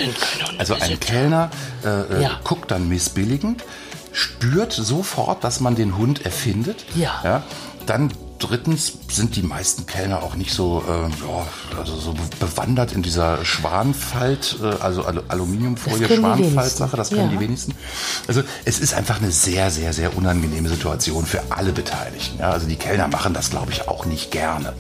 Also 0.58 0.74
ein 0.74 0.98
Kellner 1.00 1.50
äh, 1.84 1.88
äh, 2.18 2.22
Ja. 2.22 2.40
guckt 2.44 2.70
dann 2.70 2.88
missbilligend, 2.88 3.64
spürt 4.12 4.72
sofort, 4.72 5.44
dass 5.44 5.60
man 5.60 5.74
den 5.74 5.96
Hund 5.96 6.24
erfindet. 6.24 6.84
Ja. 6.94 7.42
Dann 7.86 8.12
drittens 8.38 8.94
sind 9.08 9.36
die 9.36 9.42
meisten 9.42 9.86
Kellner 9.86 10.22
auch 10.24 10.34
nicht 10.34 10.52
so, 10.52 10.82
äh, 10.88 10.92
ja, 10.92 11.78
also 11.78 11.96
so 11.96 12.12
bewandert 12.40 12.90
in 12.92 13.00
dieser 13.02 13.44
Schwanfalt, 13.44 14.56
äh, 14.60 14.82
also 14.82 15.04
Al 15.04 15.22
Aluminiumfolie, 15.28 16.08
Das 16.08 16.08
können 16.08 16.36
die 16.36 16.42
Schwanfalt-Sache, 16.50 16.96
das 16.96 17.10
können 17.10 17.38
wenigsten. 17.38 17.70
die 17.70 17.76
wenigsten. 17.76 18.24
Also 18.26 18.42
es 18.64 18.80
ist 18.80 18.94
einfach 18.94 19.18
eine 19.22 19.30
sehr, 19.30 19.70
sehr, 19.70 19.92
sehr 19.92 20.16
unangenehme 20.16 20.68
Situation 20.68 21.24
für 21.24 21.40
alle 21.50 21.70
Beteiligten. 21.72 22.40
Ja, 22.40 22.50
also 22.50 22.66
die 22.66 22.74
Kellner 22.76 23.06
machen 23.06 23.32
das, 23.32 23.50
glaube 23.50 23.70
ich, 23.70 23.86
auch 23.88 24.06
nicht 24.06 24.32
gerne. 24.32 24.72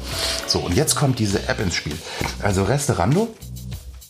So, 0.48 0.58
und 0.58 0.74
jetzt 0.74 0.96
kommt 0.96 1.20
diese 1.20 1.48
App 1.48 1.60
ins 1.60 1.76
Spiel. 1.76 1.96
Also 2.42 2.64
Restaurando 2.64 3.28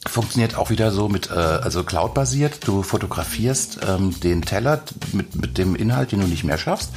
funktioniert 0.06 0.56
auch 0.56 0.70
wieder 0.70 0.90
so 0.90 1.08
mit, 1.08 1.30
äh, 1.30 1.34
also 1.34 1.84
Cloud-basiert. 1.84 2.66
Du 2.66 2.82
fotografierst 2.82 3.78
ähm, 3.86 4.18
den 4.20 4.42
Teller 4.42 4.82
mit, 5.12 5.36
mit 5.36 5.58
dem 5.58 5.76
Inhalt, 5.76 6.12
den 6.12 6.20
du 6.20 6.26
nicht 6.26 6.42
mehr 6.44 6.58
schaffst. 6.58 6.90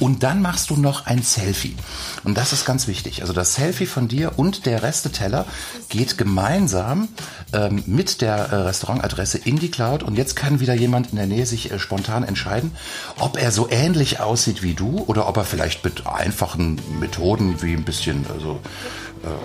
Und 0.00 0.22
dann 0.24 0.42
machst 0.42 0.70
du 0.70 0.76
noch 0.76 1.06
ein 1.06 1.22
Selfie. 1.22 1.76
Und 2.24 2.36
das 2.36 2.52
ist 2.52 2.64
ganz 2.64 2.88
wichtig. 2.88 3.20
Also 3.20 3.32
das 3.32 3.54
Selfie 3.54 3.86
von 3.86 4.08
dir 4.08 4.32
und 4.38 4.66
der 4.66 4.82
Resteteller 4.82 5.46
geht 5.88 6.18
gemeinsam 6.18 7.08
ähm, 7.52 7.84
mit 7.86 8.20
der 8.20 8.36
äh, 8.36 8.54
Restaurantadresse 8.56 9.38
in 9.38 9.58
die 9.58 9.70
Cloud. 9.70 10.02
Und 10.02 10.16
jetzt 10.16 10.34
kann 10.34 10.58
wieder 10.58 10.74
jemand 10.74 11.10
in 11.10 11.16
der 11.16 11.26
Nähe 11.26 11.46
sich 11.46 11.70
äh, 11.70 11.78
spontan 11.78 12.24
entscheiden, 12.24 12.72
ob 13.20 13.40
er 13.40 13.52
so 13.52 13.68
ähnlich 13.70 14.18
aussieht 14.18 14.62
wie 14.64 14.74
du 14.74 15.04
oder 15.06 15.28
ob 15.28 15.36
er 15.36 15.44
vielleicht 15.44 15.84
mit 15.84 16.06
einfachen 16.06 16.80
Methoden 16.98 17.62
wie 17.62 17.74
ein 17.74 17.84
bisschen, 17.84 18.26
also, 18.34 18.60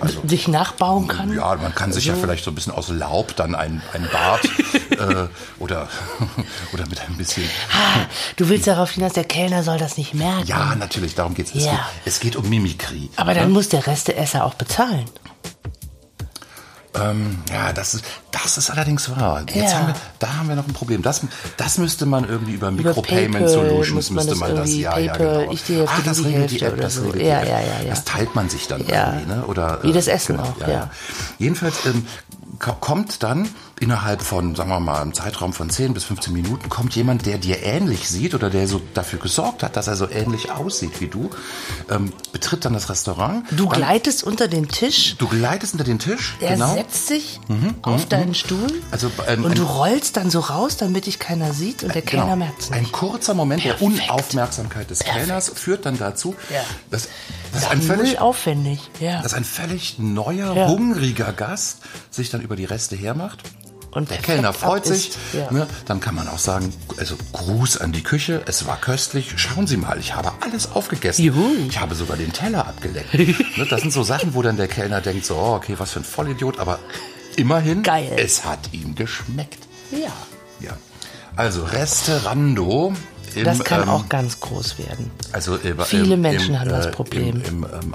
also 0.00 0.20
Sich 0.26 0.48
nachbauen 0.48 1.08
kann? 1.08 1.34
ja, 1.34 1.54
man 1.56 1.74
kann 1.74 1.92
sich 1.92 2.04
ja 2.06 2.14
vielleicht 2.14 2.44
so 2.44 2.50
ein 2.50 2.54
bisschen 2.54 2.72
aus 2.72 2.88
Laub 2.88 3.34
dann 3.36 3.54
ein, 3.54 3.82
ein 3.92 4.08
Bart 4.12 4.44
äh, 4.90 5.28
oder, 5.58 5.88
oder 6.72 6.86
mit 6.88 7.00
ein 7.00 7.16
bisschen. 7.16 7.44
Ah, 7.72 8.00
du 8.36 8.48
willst 8.48 8.66
darauf 8.66 8.90
hinaus, 8.92 9.12
der 9.14 9.24
Kellner 9.24 9.62
soll 9.62 9.78
das 9.78 9.96
nicht 9.96 10.14
merken. 10.14 10.46
Ja, 10.46 10.74
natürlich, 10.74 11.14
darum 11.14 11.34
geht's. 11.34 11.54
Es, 11.54 11.64
Ja. 11.64 11.72
geht, 11.72 11.80
es 12.06 12.20
geht 12.20 12.36
um 12.36 12.48
Mimikrie. 12.48 13.10
Aber 13.16 13.34
dann 13.34 13.50
muss 13.52 13.68
der 13.68 13.86
Resteesser 13.86 14.44
auch 14.44 14.54
bezahlen. 14.54 15.04
Ähm, 16.96 17.38
ja, 17.50 17.72
das 17.72 17.94
ist, 17.94 18.04
das 18.30 18.56
ist 18.56 18.70
allerdings 18.70 19.10
wahr. 19.10 19.42
Jetzt 19.52 19.72
Ja. 19.72 19.78
haben 19.78 19.86
wir, 19.88 19.94
da 20.20 20.36
haben 20.36 20.48
wir 20.48 20.54
noch 20.54 20.66
ein 20.68 20.72
Problem. 20.72 21.02
Das, 21.02 21.22
das 21.56 21.78
müsste 21.78 22.06
man 22.06 22.28
irgendwie 22.28 22.52
über 22.52 22.70
Micropayment 22.70 23.48
Solutions 23.48 24.10
man 24.10 24.24
müsste 24.26 24.38
man 24.38 24.54
das, 24.56 24.72
ja, 24.74 24.96
ja, 24.98 25.12
PayPal, 25.12 25.38
genau. 25.40 25.52
ich 25.52 25.62
die 25.64 25.74
Hälfte, 25.76 25.92
ah, 25.96 26.00
das 26.04 26.16
die 26.18 26.22
regelt 26.24 26.50
die 26.52 26.60
App, 26.62 26.80
das 26.80 26.94
so. 26.94 27.02
regelt 27.02 27.22
Ja, 27.22 27.40
die 27.40 27.46
App. 27.46 27.48
ja, 27.48 27.60
ja, 27.60 27.82
ja. 27.84 27.90
Das 27.90 28.04
teilt 28.04 28.34
man 28.34 28.48
sich 28.48 28.68
dann 28.68 28.86
Ja. 28.86 29.12
irgendwie, 29.14 29.26
ne? 29.34 29.44
Oder, 29.46 29.78
Wie 29.82 29.90
äh, 29.90 29.92
das 29.92 30.06
Essen 30.06 30.38
auch, 30.38 30.56
ja. 30.66 30.90
Jedenfalls 31.38 31.84
ähm, 31.86 32.06
kommt 32.58 33.22
dann 33.22 33.48
innerhalb 33.80 34.22
von, 34.22 34.54
sagen 34.54 34.70
wir 34.70 34.78
mal, 34.80 35.00
einem 35.02 35.12
Zeitraum 35.14 35.52
von 35.52 35.68
10 35.68 35.94
bis 35.94 36.04
15 36.04 36.32
Minuten, 36.32 36.68
kommt 36.68 36.94
jemand, 36.94 37.26
der 37.26 37.38
dir 37.38 37.62
ähnlich 37.62 38.08
sieht 38.08 38.34
oder 38.34 38.48
der 38.50 38.68
so 38.68 38.80
dafür 38.94 39.18
gesorgt 39.18 39.62
hat, 39.62 39.76
dass 39.76 39.88
er 39.88 39.96
so 39.96 40.08
ähnlich 40.08 40.50
aussieht 40.52 41.00
wie 41.00 41.08
du, 41.08 41.30
ähm, 41.90 42.12
betritt 42.32 42.64
dann 42.64 42.72
das 42.72 42.88
Restaurant. 42.88 43.44
Du 43.50 43.68
gleitest 43.68 44.22
unter 44.24 44.46
den 44.48 44.68
Tisch, 44.68 45.16
du 45.18 45.26
gleitest 45.26 45.74
unter 45.74 45.84
den 45.84 45.98
Tisch. 45.98 46.36
er 46.40 46.52
genau. 46.54 46.74
setzt 46.74 47.08
sich 47.08 47.40
auf 47.82 48.06
deinen 48.06 48.34
Stuhl 48.34 48.66
Also, 48.90 49.10
ähm, 49.26 49.44
und 49.44 49.52
ein- 49.52 49.56
du 49.56 49.64
rollst 49.64 50.16
dann 50.16 50.30
so 50.30 50.40
raus, 50.40 50.76
damit 50.76 51.06
dich 51.06 51.18
keiner 51.18 51.52
sieht 51.52 51.82
und 51.82 51.94
der 51.94 52.02
Kellner 52.02 52.24
Genau. 52.26 52.36
merkt's 52.36 52.70
Ein 52.70 52.82
nicht. 52.82 52.92
kurzer 52.92 53.34
Moment 53.34 53.64
der 53.64 53.74
Perfekt. 53.74 54.08
Unaufmerksamkeit 54.08 54.88
des 54.90 55.00
Kellners 55.00 55.50
führt 55.54 55.84
dann 55.86 55.98
dazu, 55.98 56.34
Ja. 56.50 56.60
dass, 56.90 57.08
dass, 57.54 57.62
Ja, 57.62 57.70
ein 57.70 57.80
völlig, 57.82 58.18
aufwendig. 58.20 58.80
Ja. 59.00 59.22
dass 59.22 59.32
ein 59.34 59.44
völlig 59.44 59.98
neuer, 59.98 60.54
Ja. 60.54 60.68
hungriger 60.68 61.32
Gast 61.32 61.78
sich 62.10 62.30
dann 62.30 62.40
über 62.42 62.56
die 62.56 62.64
Reste 62.66 62.96
hermacht. 62.96 63.38
Und 63.92 64.10
Der 64.10 64.18
Kellner 64.18 64.52
freut 64.52 64.84
sich. 64.84 65.12
abisst. 65.12 65.18
Ja. 65.34 65.50
Ne? 65.52 65.68
Dann 65.86 66.00
kann 66.00 66.16
man 66.16 66.26
auch 66.26 66.38
sagen, 66.40 66.72
also 66.98 67.14
Gruß 67.32 67.76
an 67.76 67.92
die 67.92 68.02
Küche, 68.02 68.42
es 68.46 68.66
war 68.66 68.76
köstlich. 68.80 69.34
Schauen 69.36 69.68
Sie 69.68 69.76
mal, 69.76 70.00
ich 70.00 70.16
habe 70.16 70.32
alles 70.40 70.72
aufgegessen. 70.72 71.24
Juhu. 71.24 71.48
Ich 71.68 71.78
habe 71.78 71.94
sogar 71.94 72.16
den 72.16 72.32
Teller 72.32 72.66
abgeleckt. 72.66 73.14
ne? 73.56 73.66
Das 73.70 73.82
sind 73.82 73.92
so 73.92 74.02
Sachen, 74.02 74.34
wo 74.34 74.42
dann 74.42 74.56
der 74.56 74.66
Kellner 74.66 75.00
denkt, 75.00 75.24
so, 75.24 75.36
oh, 75.36 75.54
okay, 75.54 75.76
was 75.78 75.92
für 75.92 76.00
ein 76.00 76.04
Vollidiot, 76.04 76.58
aber 76.58 76.80
immerhin, 77.36 77.84
Geil. 77.84 78.12
es 78.16 78.44
hat 78.44 78.58
ihm 78.72 78.96
geschmeckt. 78.96 79.58
ja. 79.92 80.12
Ja. 80.60 80.76
Also 81.36 81.64
Restaurando. 81.64 82.92
Im, 83.36 83.44
Das 83.44 83.62
kann 83.64 83.82
ähm, 83.82 83.88
auch 83.88 84.08
ganz 84.08 84.40
groß 84.40 84.78
werden. 84.78 85.10
Also 85.32 85.56
äh, 85.56 85.74
Viele 85.84 86.14
im, 86.14 86.20
Menschen 86.20 86.54
im, 86.54 86.60
haben 86.60 86.68
das 86.70 86.86
äh, 86.86 86.90
Problem. 86.90 87.42
Im, 87.46 87.64
im 87.64 87.94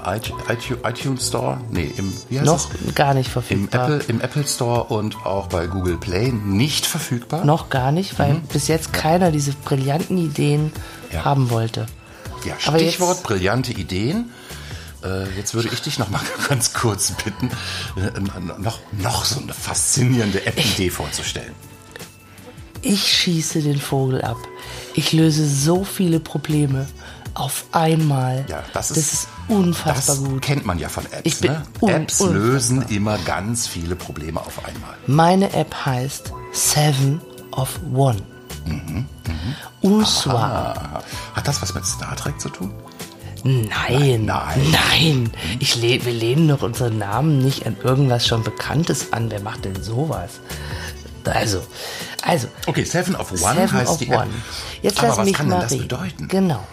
iTunes, 0.84 1.28
Store, 1.28 1.60
nee, 1.70 1.90
im, 1.96 2.12
wie 2.28 2.38
heißt 2.38 2.46
Noch 2.46 2.68
es? 2.86 2.94
gar 2.94 3.14
nicht 3.14 3.26
Im 3.28 3.32
verfügbar. 3.32 3.84
Apple, 3.90 4.04
Im 4.08 4.20
Apple 4.20 4.46
Store 4.46 4.84
und 4.84 5.16
auch 5.24 5.46
bei 5.48 5.66
Google 5.66 5.96
Play 5.96 6.30
nicht 6.32 6.86
verfügbar. 6.86 7.44
Noch 7.44 7.70
gar 7.70 7.92
nicht, 7.92 8.18
weil 8.18 8.34
bis 8.52 8.68
jetzt 8.68 8.92
keiner 8.92 9.30
diese 9.30 9.52
brillanten 9.52 10.18
Ideen 10.18 10.64
Mhm. 10.64 10.72
Ja. 11.12 11.24
haben 11.24 11.50
wollte. 11.50 11.86
Ja, 12.44 12.54
Aber 12.66 12.78
Stichwort 12.78 13.16
jetzt- 13.16 13.22
brillante 13.24 13.72
Ideen. 13.72 14.30
Äh, 15.02 15.24
jetzt 15.36 15.54
würde 15.54 15.70
ich 15.72 15.80
dich 15.82 15.98
noch 15.98 16.08
mal 16.10 16.20
ganz 16.48 16.72
kurz 16.74 17.12
bitten, 17.24 17.50
äh, 17.96 18.20
noch, 18.60 18.80
noch 18.92 19.24
so 19.24 19.40
eine 19.40 19.54
faszinierende 19.54 20.44
App-Idee 20.46 20.90
vorzustellen. 20.90 21.54
Ich 22.82 23.02
schieße 23.06 23.60
den 23.62 23.78
Vogel 23.80 24.22
ab. 24.22 24.36
Ich 24.94 25.12
löse 25.12 25.46
so 25.48 25.84
viele 25.84 26.20
Probleme 26.20 26.86
auf 27.34 27.64
einmal. 27.72 28.44
Ja, 28.48 28.62
das 28.72 28.90
ist, 28.90 29.12
ist 29.12 29.28
unfassbar 29.48 30.16
das 30.16 30.24
gut. 30.24 30.42
kennt 30.42 30.66
man 30.66 30.78
ja 30.78 30.88
von 30.88 31.04
Apps. 31.06 31.20
Ich 31.24 31.38
bin 31.38 31.52
ne? 31.52 31.62
Apps 31.80 32.20
unfassbar. 32.20 32.30
lösen 32.32 32.82
immer 32.88 33.18
ganz 33.18 33.66
viele 33.68 33.94
Probleme 33.96 34.40
auf 34.40 34.64
einmal. 34.64 34.94
Meine 35.06 35.52
App 35.52 35.74
heißt 35.86 36.32
Seven 36.52 37.20
of 37.52 37.78
One. 37.94 38.20
Mhm, 38.66 39.06
Und 39.80 40.06
zwar, 40.06 41.02
hat 41.34 41.48
das 41.48 41.62
was 41.62 41.72
mit 41.74 41.86
Star 41.86 42.14
Trek 42.16 42.38
zu 42.40 42.48
tun? 42.50 42.72
nein, 43.42 44.26
Nein. 44.26 44.60
nein. 44.70 45.30
Ich 45.60 45.76
le 45.76 46.04
wir 46.04 46.12
lehnen 46.12 46.48
doch 46.48 46.60
unseren 46.62 46.98
Namen 46.98 47.38
nicht 47.38 47.64
an 47.66 47.76
irgendwas 47.82 48.26
schon 48.26 48.42
Bekanntes 48.42 49.12
an. 49.14 49.30
Wer 49.30 49.40
macht 49.40 49.64
denn 49.64 49.82
sowas? 49.82 50.40
Also, 51.28 51.62
also, 52.22 52.48
Okay, 52.66 52.84
Seven 52.84 53.14
of 53.16 53.30
One 53.32 53.38
Seven 53.38 53.72
heißt 53.72 53.90
of 53.92 53.98
die 53.98 54.08
App. 54.08 54.20
One. 54.20 54.30
Jetzt 54.82 54.98
Aber 54.98 55.08
lass 55.08 55.18
was 55.18 55.24
mich 55.26 55.34
kann 55.34 55.48
mal 55.48 55.54
denn 55.56 55.62
das 55.62 55.72
reden. 55.72 55.82
bedeuten? 55.88 56.28
Genau. 56.28 56.66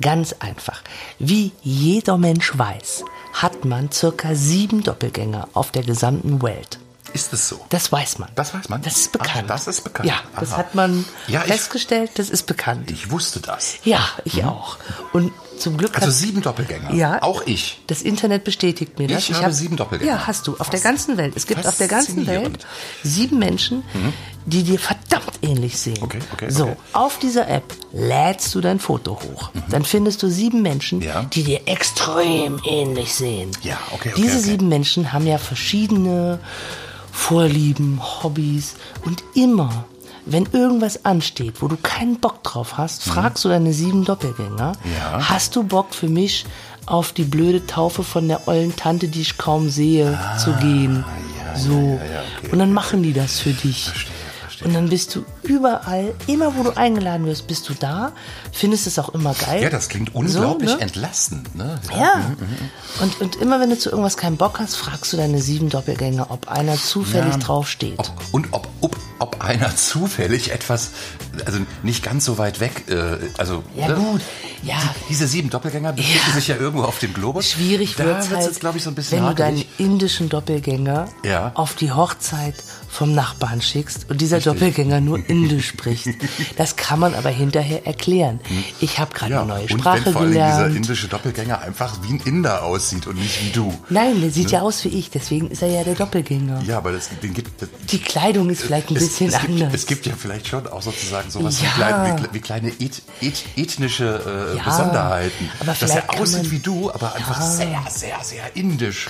Ganz 0.00 0.34
einfach. 0.38 0.82
Wie 1.18 1.52
jeder 1.62 2.16
Mensch 2.16 2.56
weiß, 2.56 3.04
hat 3.32 3.64
man 3.64 3.90
circa 3.90 4.34
sieben 4.34 4.82
Doppelgänger 4.84 5.48
auf 5.52 5.72
der 5.72 5.82
gesamten 5.82 6.40
Welt. 6.42 6.78
Ist 7.12 7.32
es 7.32 7.48
so? 7.48 7.60
Das 7.70 7.90
weiß 7.90 8.18
man. 8.18 8.28
Das 8.34 8.54
weiß 8.54 8.68
man? 8.68 8.82
Das 8.82 8.96
ist 8.96 9.12
bekannt. 9.12 9.44
Ach, 9.44 9.48
das 9.48 9.66
ist 9.66 9.82
bekannt. 9.84 10.08
Ja, 10.08 10.16
das 10.38 10.50
Aha. 10.52 10.58
hat 10.58 10.74
man 10.74 11.04
Ja, 11.28 11.40
ich- 11.40 11.52
festgestellt, 11.52 12.12
das 12.16 12.30
ist 12.30 12.46
bekannt. 12.46 12.90
Ich 12.90 13.10
wusste 13.10 13.40
das. 13.40 13.74
Ja, 13.84 14.00
ich 14.24 14.44
auch. 14.44 14.76
Und 15.12 15.32
zum 15.58 15.76
Glück 15.76 15.96
Also 16.00 16.10
sieben 16.10 16.40
Doppelgänger. 16.40 16.94
Ja. 16.94 17.20
Auch 17.22 17.42
ich. 17.44 17.82
das 17.88 18.00
Internet 18.00 18.44
bestätigt 18.44 18.98
mir 18.98 19.08
das. 19.08 19.28
Ich 19.28 19.42
habe 19.42 19.52
sieben 19.52 19.76
Doppelgänger. 19.76 20.10
Ja, 20.12 20.26
hast 20.26 20.46
du. 20.46 20.52
Auf 20.52 20.70
der 20.70 20.78
Fas- 20.78 20.82
ganzen 20.84 21.16
Welt. 21.18 21.34
Es 21.36 21.46
gibt 21.46 21.66
auf 21.66 21.76
der 21.76 21.88
ganzen. 21.88 22.26
Welt 22.26 22.66
sieben 23.02 23.38
Menschen, 23.38 23.82
die 24.46 24.62
dir 24.62 24.78
verdammt 24.78 25.38
ähnlich 25.42 25.76
sehen. 25.78 25.98
Okay, 26.00 26.20
okay, 26.32 26.48
So, 26.50 26.64
okay. 26.64 26.76
auf 26.94 27.18
dieser 27.18 27.46
App 27.48 27.64
lädst 27.92 28.54
du 28.54 28.60
dein 28.62 28.78
Foto 28.80 29.20
hoch. 29.20 29.50
Dann 29.68 29.84
findest 29.84 30.22
du 30.22 30.30
sieben 30.30 30.62
Menschen, 30.62 31.02
Ja. 31.02 31.24
die 31.24 31.42
dir 31.44 31.60
extrem 31.66 32.60
ähnlich 32.64 33.14
sehen. 33.14 33.50
Ja, 33.62 33.78
okay, 33.92 34.10
okay, 34.12 34.22
Diese 34.22 34.38
sieben 34.40 34.68
Menschen 34.68 35.12
haben 35.12 35.26
ja 35.26 35.36
verschiedene 35.36 36.38
Vorlieben, 37.12 38.00
Hobbys 38.02 38.74
und 39.04 39.22
immer, 39.34 39.84
wenn 40.26 40.46
irgendwas 40.52 41.04
ansteht, 41.04 41.54
wo 41.62 41.68
du 41.68 41.76
keinen 41.82 42.18
Bock 42.20 42.42
drauf 42.42 42.76
hast, 42.78 43.02
fragst 43.04 43.44
du 43.44 43.48
deine 43.48 43.72
sieben 43.72 44.04
Doppelgänger, 44.04 44.72
Mhm. 44.84 44.90
Ja. 44.92 45.28
hast 45.28 45.56
du 45.56 45.64
Bock 45.64 45.94
für 45.94 46.08
mich 46.08 46.44
auf 46.86 47.12
die 47.12 47.24
blöde 47.24 47.66
Taufe 47.66 48.02
von 48.02 48.26
der 48.28 48.48
ollen 48.48 48.74
Tante, 48.76 49.08
die 49.08 49.20
ich 49.20 49.38
kaum 49.38 49.68
sehe, 49.70 50.18
zu 50.42 50.52
gehen? 50.54 51.04
Ah, 51.06 51.52
ja, 51.54 51.58
so. 51.58 51.72
ja, 51.72 52.22
okay, 52.38 52.52
und 52.52 52.58
dann 52.58 52.72
machen 52.72 53.02
die 53.02 53.12
das 53.12 53.38
für 53.38 53.52
dich. 53.52 53.84
Verstehe, 53.84 54.12
verstehe. 54.60 54.68
Und 54.68 54.74
dann 54.74 54.88
bist 54.88 55.14
du 55.14 55.24
überall, 55.42 56.14
immer 56.26 56.54
wo 56.56 56.62
du 56.62 56.76
eingeladen 56.76 57.26
wirst, 57.26 57.46
bist 57.46 57.68
du 57.68 57.74
da, 57.74 58.12
findest 58.52 58.86
es 58.86 58.98
auch 58.98 59.10
immer 59.10 59.34
geil. 59.34 59.62
Ja, 59.62 59.70
das 59.70 59.88
klingt 59.88 60.14
unglaublich 60.14 60.70
So, 60.70 60.76
ne? 60.76 60.82
entlastend. 60.82 61.54
Ne? 61.54 61.80
Ja. 61.98 62.30
Und, 63.00 63.20
und 63.20 63.36
immer 63.36 63.60
wenn 63.60 63.70
du 63.70 63.78
zu 63.78 63.90
irgendwas 63.90 64.16
keinen 64.16 64.36
Bock 64.36 64.58
hast, 64.60 64.76
fragst 64.76 65.12
du 65.12 65.16
deine 65.16 65.40
sieben 65.40 65.68
Doppelgänger, 65.68 66.30
ob 66.30 66.48
einer 66.48 66.74
zufällig 66.76 67.32
Ja. 67.32 67.38
draufsteht. 67.38 67.98
Ob, 67.98 68.10
und 68.32 68.48
ob, 68.52 68.68
ob, 68.80 68.96
ob 69.18 69.42
einer 69.44 69.74
zufällig 69.76 70.50
etwas, 70.52 70.90
also 71.46 71.58
nicht 71.82 72.02
ganz 72.02 72.24
so 72.24 72.38
weit 72.38 72.60
weg, 72.60 72.84
äh, 72.88 73.18
also 73.38 73.62
Ja, 73.76 73.88
ne? 73.88 73.94
gut. 73.94 74.20
Ja. 74.62 74.76
diese 75.08 75.26
sieben 75.26 75.48
Doppelgänger 75.48 75.92
befinden 75.94 76.20
Ja. 76.28 76.34
sich 76.34 76.48
ja 76.48 76.56
irgendwo 76.56 76.84
auf 76.84 76.98
dem 76.98 77.14
Globus. 77.14 77.48
Schwierig 77.50 77.98
wird's 77.98 78.28
wird's 78.28 78.30
halt, 78.30 78.46
jetzt, 78.46 78.60
glaube 78.60 78.76
ich, 78.78 78.84
so 78.84 78.90
ein 78.90 78.94
bisschen 78.94 79.20
wenn 79.22 79.28
du 79.28 79.34
deinen 79.34 79.64
indischen 79.78 80.28
Doppelgänger 80.28 81.08
Ja. 81.24 81.52
auf 81.54 81.74
die 81.76 81.92
Hochzeit 81.92 82.54
vom 82.90 83.14
Nachbarn 83.14 83.62
schickst 83.62 84.10
und 84.10 84.20
dieser 84.20 84.40
Doppelgänger 84.40 85.00
nur 85.00 85.18
Indisch 85.28 85.68
spricht. 85.68 86.08
Das 86.56 86.74
kann 86.74 86.98
man 86.98 87.14
aber 87.14 87.28
hinterher 87.30 87.86
erklären. 87.86 88.40
Ich 88.80 88.98
habe 88.98 89.14
gerade 89.14 89.32
Ja, 89.32 89.42
eine 89.42 89.48
neue 89.48 89.62
und 89.62 89.80
Sprache 89.80 90.06
wenn 90.06 90.12
vor 90.12 90.22
allem 90.22 90.32
dieser 90.32 90.66
indische 90.66 91.06
Doppelgänger 91.06 91.60
einfach 91.60 91.98
wie 92.02 92.14
ein 92.14 92.20
Inder 92.24 92.64
aussieht 92.64 93.06
und 93.06 93.16
nicht 93.16 93.44
wie 93.44 93.50
du. 93.50 93.72
Nein, 93.90 94.20
der 94.20 94.30
sieht 94.30 94.50
ja 94.50 94.62
aus 94.62 94.84
wie 94.84 94.88
ich, 94.88 95.08
deswegen 95.08 95.50
ist 95.50 95.62
er 95.62 95.68
ja 95.68 95.84
der 95.84 95.94
Doppelgänger. 95.94 96.62
Ja, 96.66 96.78
aber 96.78 96.90
das, 96.90 97.10
den 97.22 97.32
gibt, 97.32 97.62
das, 97.62 97.68
Die 97.92 98.00
Kleidung 98.00 98.50
ist 98.50 98.62
vielleicht 98.62 98.90
ein 98.90 98.96
es, 98.96 99.04
bisschen 99.04 99.28
es, 99.28 99.38
gibt, 99.40 99.50
anders. 99.52 99.72
es 99.74 99.86
gibt 99.86 100.06
ja 100.06 100.12
vielleicht 100.18 100.48
schon 100.48 100.66
auch 100.66 100.82
sozusagen 100.82 101.30
sowas 101.30 101.60
Ja. 101.62 101.68
wie, 101.68 101.72
kleine, 101.74 102.22
wie, 102.28 102.34
wie 102.34 102.40
kleine 102.40 102.68
eth, 102.80 103.02
eth, 103.20 103.44
ethnische 103.56 104.50
äh, 104.54 104.56
Ja, 104.56 104.64
Besonderheiten. 104.64 105.48
aber 105.60 105.74
dass 105.78 105.90
er 105.90 106.10
aussieht 106.20 106.42
man- 106.42 106.50
wie 106.50 106.58
du, 106.58 106.90
aber 106.90 107.14
einfach 107.14 107.38
Ja. 107.38 107.46
sehr, 107.46 107.82
sehr, 107.88 108.18
sehr 108.24 108.56
indisch. 108.56 109.06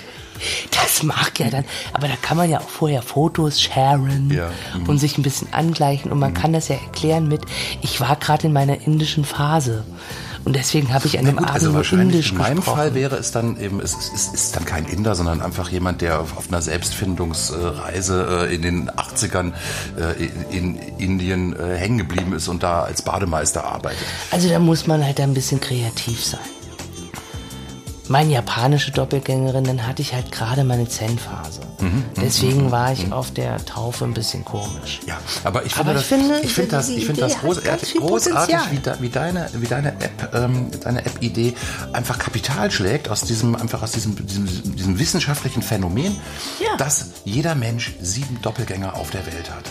Das 0.70 1.02
mag 1.02 1.38
ja 1.38 1.50
dann, 1.50 1.64
aber 1.92 2.08
da 2.08 2.16
kann 2.16 2.38
man 2.38 2.48
ja 2.48 2.60
auch 2.60 2.68
vorher 2.68 3.02
Fotos 3.02 3.60
sharen 3.72 4.30
Ja, 4.30 4.50
mhm. 4.76 4.88
und 4.88 4.98
sich 4.98 5.18
ein 5.18 5.22
bisschen 5.22 5.52
angleichen 5.52 6.10
und 6.10 6.18
man 6.18 6.34
kann 6.34 6.52
das 6.52 6.68
ja 6.68 6.76
erklären 6.76 7.28
mit, 7.28 7.42
ich 7.82 8.00
war 8.00 8.16
gerade 8.16 8.46
in 8.46 8.52
meiner 8.52 8.80
indischen 8.86 9.24
Phase 9.24 9.84
und 10.44 10.56
deswegen 10.56 10.92
habe 10.92 11.06
ich 11.06 11.18
an 11.18 11.26
dem 11.26 11.36
gut, 11.36 11.44
Abend 11.44 11.54
also 11.54 11.74
wahrscheinlich 11.74 12.14
indisch 12.14 12.32
in 12.32 12.38
meinem 12.38 12.56
gesprochen. 12.56 12.76
Fall 12.76 12.94
wäre 12.94 13.16
es 13.16 13.30
dann 13.30 13.60
eben, 13.60 13.80
es 13.80 13.94
ist, 13.94 14.14
ist, 14.14 14.34
ist 14.34 14.56
dann 14.56 14.64
kein 14.64 14.86
Inder, 14.86 15.14
sondern 15.14 15.42
einfach 15.42 15.68
jemand, 15.68 16.00
der 16.00 16.20
auf, 16.20 16.36
auf 16.36 16.48
einer 16.48 16.62
Selbstfindungsreise 16.62 18.46
äh, 18.48 18.54
in 18.54 18.62
den 18.62 18.90
80ern 18.90 19.52
äh, 19.98 20.24
in, 20.50 20.76
in 20.76 20.98
Indien 20.98 21.54
äh, 21.54 21.76
hängen 21.76 21.98
geblieben 21.98 22.32
ist 22.32 22.48
und 22.48 22.62
da 22.62 22.82
als 22.82 23.02
Bademeister 23.02 23.64
arbeitet. 23.64 24.06
Also 24.30 24.48
da 24.48 24.58
muss 24.58 24.86
man 24.86 25.04
halt 25.04 25.20
ein 25.20 25.34
bisschen 25.34 25.60
kreativ 25.60 26.24
sein. 26.24 26.40
Meine 28.10 28.32
japanische 28.32 28.90
Doppelgängerin, 28.90 29.62
dann 29.62 29.86
hatte 29.86 30.02
ich 30.02 30.12
halt 30.14 30.32
gerade 30.32 30.64
meine 30.64 30.88
Zen-Phase. 30.88 31.60
Mhm, 31.80 32.04
Deswegen 32.20 32.72
war 32.72 32.92
ich 32.92 33.12
auf 33.12 33.30
der 33.30 33.64
Taufe 33.64 34.04
ein 34.04 34.14
bisschen 34.14 34.44
komisch. 34.44 34.98
Ja, 35.06 35.16
aber 35.44 35.64
ich 35.64 35.76
Aber 35.76 35.94
finde, 35.96 36.40
ich 36.40 36.52
finde, 36.52 36.70
das, 36.72 36.88
ich 36.88 37.06
finde 37.06 37.20
das, 37.20 37.30
ich 37.30 37.38
finde 37.38 37.38
das 37.38 37.38
großartig, 37.38 37.94
großartig 37.94 38.56
wie, 38.72 39.02
wie 39.02 39.08
deine, 39.10 39.48
wie 39.52 39.66
deine 39.68 39.90
App, 40.00 40.34
ähm, 40.34 40.72
deine 40.82 41.04
App-Idee 41.06 41.54
einfach 41.92 42.18
Kapital 42.18 42.72
schlägt 42.72 43.08
aus 43.08 43.20
diesem, 43.20 43.54
einfach 43.54 43.80
aus 43.80 43.92
diesem, 43.92 44.16
diesem, 44.26 44.74
diesem 44.76 44.98
wissenschaftlichen 44.98 45.62
Phänomen, 45.62 46.16
Ja. 46.58 46.76
dass 46.78 47.06
jeder 47.24 47.54
Mensch 47.54 47.92
sieben 48.02 48.42
Doppelgänger 48.42 48.96
auf 48.96 49.10
der 49.10 49.24
Welt 49.26 49.48
hat. 49.50 49.62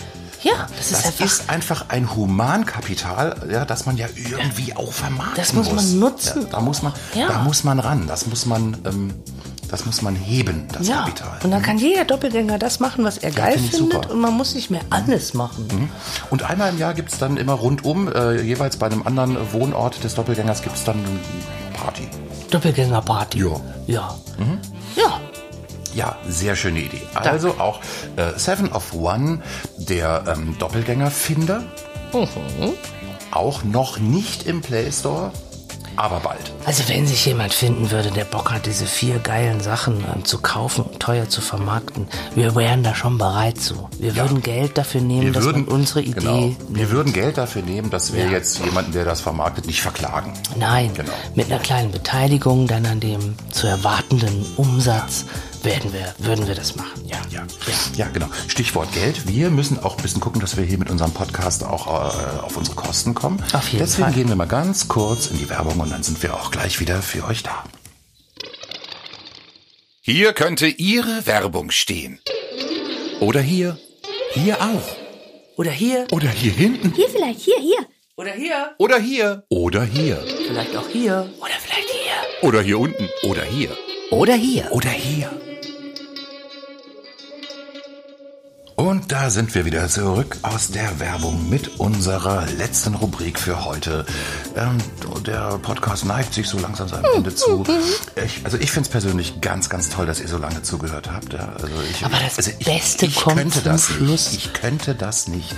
Ja, 0.42 0.66
das, 0.76 0.86
ist 0.90 0.92
Das 0.92 1.04
einfach. 1.06 1.24
ist 1.26 1.50
einfach 1.50 1.84
ein 1.88 2.14
Humankapital, 2.16 3.48
ja, 3.50 3.64
das 3.64 3.86
man 3.86 3.96
ja 3.96 4.06
irgendwie 4.16 4.74
auch 4.74 4.92
vermarkten 4.92 5.36
Das 5.36 5.52
muss 5.52 5.66
man 5.66 5.74
muss. 5.76 5.92
nutzen. 5.92 6.42
Ja, 6.42 6.48
da 6.50 6.60
muss 6.60 6.82
man, 6.82 6.92
Ja. 7.14 7.28
da 7.28 7.38
muss 7.42 7.64
man 7.64 7.78
ran. 7.78 8.06
Das 8.06 8.26
muss 8.26 8.46
man, 8.46 8.78
ähm, 8.86 9.14
das 9.68 9.86
muss 9.86 10.02
man 10.02 10.16
heben, 10.16 10.66
das 10.72 10.88
ja, 10.88 11.02
Kapital. 11.02 11.38
und 11.44 11.50
dann 11.52 11.62
kann 11.62 11.78
jeder 11.78 12.04
Doppelgänger 12.04 12.58
das 12.58 12.80
machen, 12.80 13.04
was 13.04 13.18
er 13.18 13.30
geil 13.30 13.52
finde 13.52 13.66
ich 13.66 13.76
findet 13.76 13.92
super. 14.02 14.10
und 14.14 14.20
man 14.20 14.32
muss 14.34 14.54
nicht 14.54 14.70
mehr 14.70 14.80
alles 14.90 15.32
machen. 15.34 15.90
Und 16.30 16.42
einmal 16.42 16.70
im 16.70 16.78
Jahr 16.78 16.92
gibt's 16.94 17.18
dann 17.18 17.36
immer 17.36 17.52
rundum, 17.52 18.08
äh, 18.12 18.40
jeweils 18.40 18.78
bei 18.78 18.86
einem 18.86 19.06
anderen 19.06 19.36
Wohnort 19.52 20.02
des 20.02 20.14
Doppelgängers, 20.16 20.62
gibt's 20.62 20.82
dann 20.84 20.96
eine 20.98 21.20
Party. 21.78 22.08
Doppelgängerparty. 22.50 23.38
Ja. 23.38 23.60
Ja. 23.86 24.14
Ja. 24.96 25.20
Ja, 25.94 26.16
sehr 26.28 26.54
schöne 26.56 26.80
Idee. 26.80 27.02
Also 27.14 27.50
auch 27.58 27.80
äh, 28.16 28.38
Seven 28.38 28.70
of 28.72 28.92
One, 28.94 29.40
der 29.78 30.24
ähm, 30.28 30.56
Doppelgängerfinder. 30.58 31.62
Mhm. 32.12 32.72
Auch 33.32 33.62
noch 33.64 33.98
nicht 33.98 34.44
im 34.46 34.60
Play 34.60 34.90
Store, 34.90 35.30
aber 35.96 36.18
bald. 36.20 36.52
Also 36.64 36.88
wenn 36.88 37.06
sich 37.06 37.24
jemand 37.26 37.52
finden 37.52 37.90
würde, 37.90 38.10
der 38.10 38.24
Bock 38.24 38.50
hat, 38.52 38.66
diese 38.66 38.86
vier 38.86 39.18
geilen 39.20 39.60
Sachen 39.60 40.04
ähm, 40.14 40.24
zu 40.24 40.38
kaufen 40.38 40.82
und 40.84 40.98
teuer 41.00 41.28
zu 41.28 41.40
vermarkten, 41.40 42.08
wir 42.34 42.54
wären 42.56 42.82
da 42.82 42.94
schon 42.94 43.18
bereit 43.18 43.58
zu. 43.58 43.88
Wir 43.98 44.16
würden 44.16 44.42
Geld 44.42 44.78
dafür 44.78 45.00
nehmen, 45.00 45.32
dass 45.32 45.44
man 45.44 45.64
unsere 45.66 46.02
Idee 46.02 46.12
genau, 46.20 46.56
wir 46.68 46.90
würden 46.90 47.12
Geld 47.12 47.38
dafür 47.38 47.62
nehmen, 47.62 47.90
dass 47.90 48.12
wir 48.12 48.24
Ja. 48.24 48.30
jetzt 48.30 48.64
jemanden, 48.64 48.92
der 48.92 49.04
das 49.04 49.20
vermarktet, 49.20 49.66
nicht 49.66 49.82
verklagen. 49.82 50.32
Nein, 50.56 50.90
Genau. 50.94 51.12
mit 51.34 51.46
einer 51.52 51.60
kleinen 51.60 51.90
Beteiligung 51.92 52.66
dann 52.66 52.86
an 52.86 52.98
dem 53.00 53.34
zu 53.52 53.66
erwartenden 53.68 54.44
Umsatz 54.56 55.26
werden 55.64 55.92
wir, 55.92 56.14
würden 56.18 56.46
wir 56.46 56.54
das 56.54 56.76
machen. 56.76 57.06
Ja. 57.06 57.18
Ja, 57.30 57.46
ja, 57.96 58.08
genau. 58.12 58.26
Stichwort 58.48 58.92
Geld. 58.92 59.28
Wir 59.28 59.50
müssen 59.50 59.78
auch 59.78 59.96
ein 59.96 60.02
bisschen 60.02 60.20
gucken, 60.20 60.40
dass 60.40 60.56
wir 60.56 60.64
hier 60.64 60.78
mit 60.78 60.90
unserem 60.90 61.12
Podcast 61.12 61.64
auch 61.64 61.86
äh, 61.86 62.40
auf 62.40 62.56
unsere 62.56 62.76
Kosten 62.76 63.14
kommen. 63.14 63.42
Auf 63.52 63.68
jeden 63.68 63.84
Deswegen 63.84 64.04
Fall. 64.04 64.12
gehen 64.14 64.28
wir 64.28 64.36
mal 64.36 64.46
ganz 64.46 64.88
kurz 64.88 65.26
in 65.28 65.38
die 65.38 65.48
Werbung 65.48 65.78
und 65.80 65.90
dann 65.90 66.02
sind 66.02 66.22
wir 66.22 66.34
auch 66.34 66.50
gleich 66.50 66.80
wieder 66.80 67.02
für 67.02 67.24
euch 67.24 67.42
da. 67.42 67.64
Hier 70.02 70.32
könnte 70.32 70.66
Ihre 70.66 71.26
Werbung 71.26 71.70
stehen. 71.70 72.20
Oder 73.20 73.40
hier. 73.40 73.78
Hier 74.32 74.60
auch. 74.60 74.96
Oder 75.56 75.70
hier. 75.70 76.06
Oder 76.10 76.28
hier 76.28 76.52
hinten. 76.52 76.92
Hier 76.94 77.08
vielleicht, 77.08 77.40
hier, 77.40 77.58
hier. 77.60 77.86
Oder 78.16 78.32
hier. 78.32 78.74
Oder 78.78 78.98
hier. 78.98 79.44
Oder 79.50 79.84
hier. 79.84 80.24
Vielleicht 80.46 80.76
auch 80.76 80.88
hier. 80.88 81.30
Oder 81.38 81.52
vielleicht 81.60 81.88
hier. 81.90 82.48
Oder 82.48 82.62
hier 82.62 82.78
unten. 82.78 83.08
Oder 83.22 83.44
hier. 83.44 83.70
Oder 84.10 84.34
hier. 84.34 84.68
Oder 84.72 84.90
hier. 84.90 85.30
Und 88.80 89.12
da 89.12 89.28
sind 89.28 89.54
wir 89.54 89.66
wieder 89.66 89.86
zurück 89.88 90.38
aus 90.40 90.68
der 90.68 90.98
Werbung 91.00 91.50
mit 91.50 91.78
unserer 91.78 92.46
letzten 92.46 92.94
Rubrik 92.94 93.38
für 93.38 93.66
heute. 93.66 94.06
Ähm, 94.56 94.78
der 95.26 95.58
Podcast 95.58 96.06
neigt 96.06 96.32
sich 96.32 96.48
so 96.48 96.58
langsam 96.58 96.88
seinem 96.88 97.04
Ende 97.16 97.34
zu. 97.34 97.62
Ich, 98.24 98.40
also 98.44 98.56
ich 98.56 98.70
finde 98.70 98.86
es 98.86 98.90
persönlich 98.90 99.40
ganz, 99.42 99.68
ganz 99.68 99.90
toll, 99.90 100.06
dass 100.06 100.20
ihr 100.20 100.28
so 100.28 100.38
lange 100.38 100.62
zugehört 100.62 101.10
habt. 101.12 101.34
Ja, 101.34 101.52
also 101.52 101.68
ich, 101.90 102.04
Aber 102.04 102.16
das 102.24 102.38
also 102.38 102.50
ich, 102.58 102.66
Beste 102.66 103.06
ich 103.06 103.16
kommt 103.16 103.36
könnte 103.36 103.62
zum 103.62 103.64
das 103.64 103.84
Schluss. 103.84 104.32
Nicht. 104.32 104.46
Ich 104.46 104.52
könnte 104.54 104.94
das 104.94 105.28
nicht. 105.28 105.54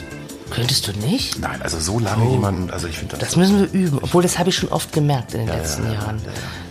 Könntest 0.55 0.87
du 0.89 0.93
nicht? 0.93 1.39
Nein, 1.39 1.63
also 1.63 1.79
so 1.81 1.99
lange 1.99 2.31
jemanden, 2.31 2.71
also 2.71 2.87
ich 2.89 2.99
finde 2.99 3.17
das. 3.17 3.29
Das 3.31 3.37
müssen 3.37 3.59
wir 3.61 3.73
üben. 3.73 3.99
Obwohl, 4.03 4.23
das 4.23 4.39
habe 4.39 4.51
ich 4.51 4.57
schon 4.57 4.69
oft 4.71 4.93
gemerkt 4.93 5.35
in 5.35 5.41
den 5.47 5.49
letzten 5.49 5.91
Jahren. 5.93 6.21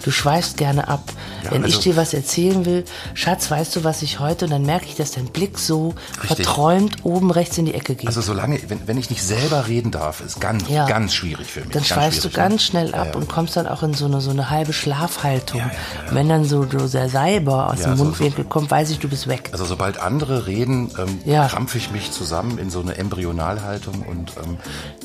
Du 0.04 0.10
schweifst 0.10 0.58
gerne 0.58 0.88
ab. 0.88 1.04
Ja, 1.44 1.52
Wenn 1.52 1.62
ich 1.64 1.76
also- 1.76 1.82
dir 1.92 1.96
was 1.96 2.14
erzählen 2.16 2.66
will, 2.66 2.86
Schatz, 3.14 3.52
weißt 3.52 3.76
du, 3.76 3.84
was 3.84 4.02
ich 4.02 4.20
heute? 4.20 4.46
Und 4.46 4.52
dann 4.52 4.64
merke 4.64 4.86
ich, 4.88 4.96
dass 4.96 5.12
dein 5.12 5.26
Blick 5.28 5.60
so 5.60 5.94
Richtig. 6.22 6.38
verträumt 6.46 6.98
oben 7.06 7.30
rechts 7.32 7.58
in 7.60 7.66
die 7.66 7.74
Ecke 7.76 7.94
geht. 7.96 8.08
also 8.08 8.22
solange, 8.22 8.60
wenn, 8.68 8.88
wenn 8.88 8.98
ich 8.98 9.10
nicht 9.12 9.22
selber 9.24 9.68
reden 9.68 9.92
darf, 9.92 10.22
ist 10.22 10.40
ganz, 10.42 10.68
Ja. 10.70 10.88
ganz 10.88 11.14
schwierig 11.14 11.48
für 11.52 11.62
mich. 11.62 11.70
dann 11.70 11.84
schweifst 11.84 12.24
du 12.24 12.30
ne? 12.30 12.34
ganz 12.34 12.64
schnell 12.64 12.94
ab 12.96 13.06
Ja, 13.08 13.12
ja. 13.12 13.16
und 13.18 13.30
kommst 13.30 13.56
dann 13.56 13.68
auch 13.68 13.84
in 13.84 13.94
so 13.94 14.06
eine, 14.06 14.22
so 14.22 14.32
eine 14.32 14.50
halbe 14.50 14.74
Schlafhaltung. 14.74 15.60
Ja, 15.60 15.68
ja, 15.68 15.72
ja. 16.08 16.16
Wenn 16.16 16.30
dann 16.30 16.46
so, 16.46 16.64
so 16.64 16.88
der 16.88 17.10
Salber 17.10 17.70
aus 17.72 17.80
Ja, 17.82 17.88
dem 17.90 17.98
so- 17.98 18.04
Mundwinkel 18.06 18.46
kommt, 18.46 18.72
weiß 18.72 18.90
ich, 18.90 19.00
du 19.00 19.08
bist 19.08 19.28
weg. 19.28 19.50
Also 19.52 19.66
sobald 19.66 20.00
andere 20.00 20.48
reden, 20.48 20.90
ähm, 20.98 21.20
Ja. 21.26 21.48
krampfe 21.48 21.78
ich 21.78 21.92
mich 21.92 22.12
zusammen 22.12 22.58
in 22.58 22.70
so 22.72 22.82
eine 22.82 22.98
Embryonalhaltung 22.98 23.71
und 24.08 24.34
ähm, 24.44 24.58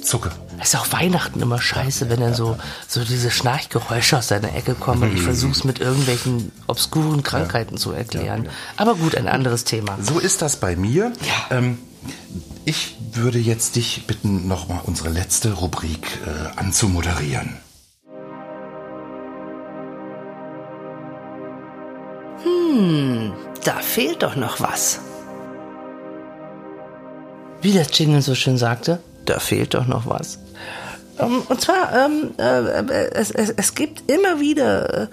zucke. 0.03 0.31
Es 0.61 0.75
ist 0.75 0.81
auch 0.81 0.93
Weihnachten 0.93 1.41
immer 1.41 1.61
scheiße, 1.61 2.09
wenn 2.11 2.21
dann 2.21 2.35
so, 2.35 2.57
so 2.89 3.05
diese 3.05 3.31
Schnarchgeräusche 3.31 4.19
aus 4.19 4.29
deiner 4.29 4.55
Ecke 4.55 4.75
kommen 4.75 5.03
und 5.05 5.15
ich 5.15 5.23
versuch's 5.23 5.65
mit 5.65 5.81
irgendwelchen 5.81 6.53
obskuren 6.67 7.23
Krankheiten 7.23 7.77
zu 7.77 7.93
erklären. 7.93 8.49
Aber 8.77 8.95
gut, 8.95 9.15
ein 9.15 9.29
anderes 9.29 9.65
Thema. 9.65 9.99
So 10.01 10.19
ist 10.19 10.43
das 10.43 10.57
bei 10.57 10.77
mir. 10.77 11.13
Ja. 11.51 11.59
Ähm, 11.59 11.79
ich 12.65 12.97
würde 13.13 13.39
jetzt 13.39 13.77
dich 13.77 14.07
bitten, 14.07 14.49
nochmal 14.49 14.81
unsere 14.85 15.09
letzte 15.09 15.53
Rubrik 15.53 16.19
äh, 16.27 16.59
anzumoderieren. 16.59 17.57
Da 23.65 23.81
fehlt 23.81 24.23
doch 24.23 24.37
noch 24.37 24.61
was. 24.61 25.01
Wie 27.67 27.73
das 27.73 27.99
Jingle 27.99 28.23
so 28.23 28.37
schön 28.37 28.59
sagte, 28.59 29.01
da 29.25 29.41
fehlt 29.41 29.75
doch 29.75 29.89
noch 29.89 30.07
was. 30.07 30.39
Ähm, 31.19 31.43
und 31.49 31.61
zwar, 31.61 31.93
ähm, 31.97 32.31
äh, 32.39 32.61
äh, 32.61 33.11
es, 33.13 33.33
es, 33.33 33.51
es 33.51 33.75
gibt 33.75 34.09
immer 34.09 34.39
wieder 34.39 35.03
äh, 35.03 35.07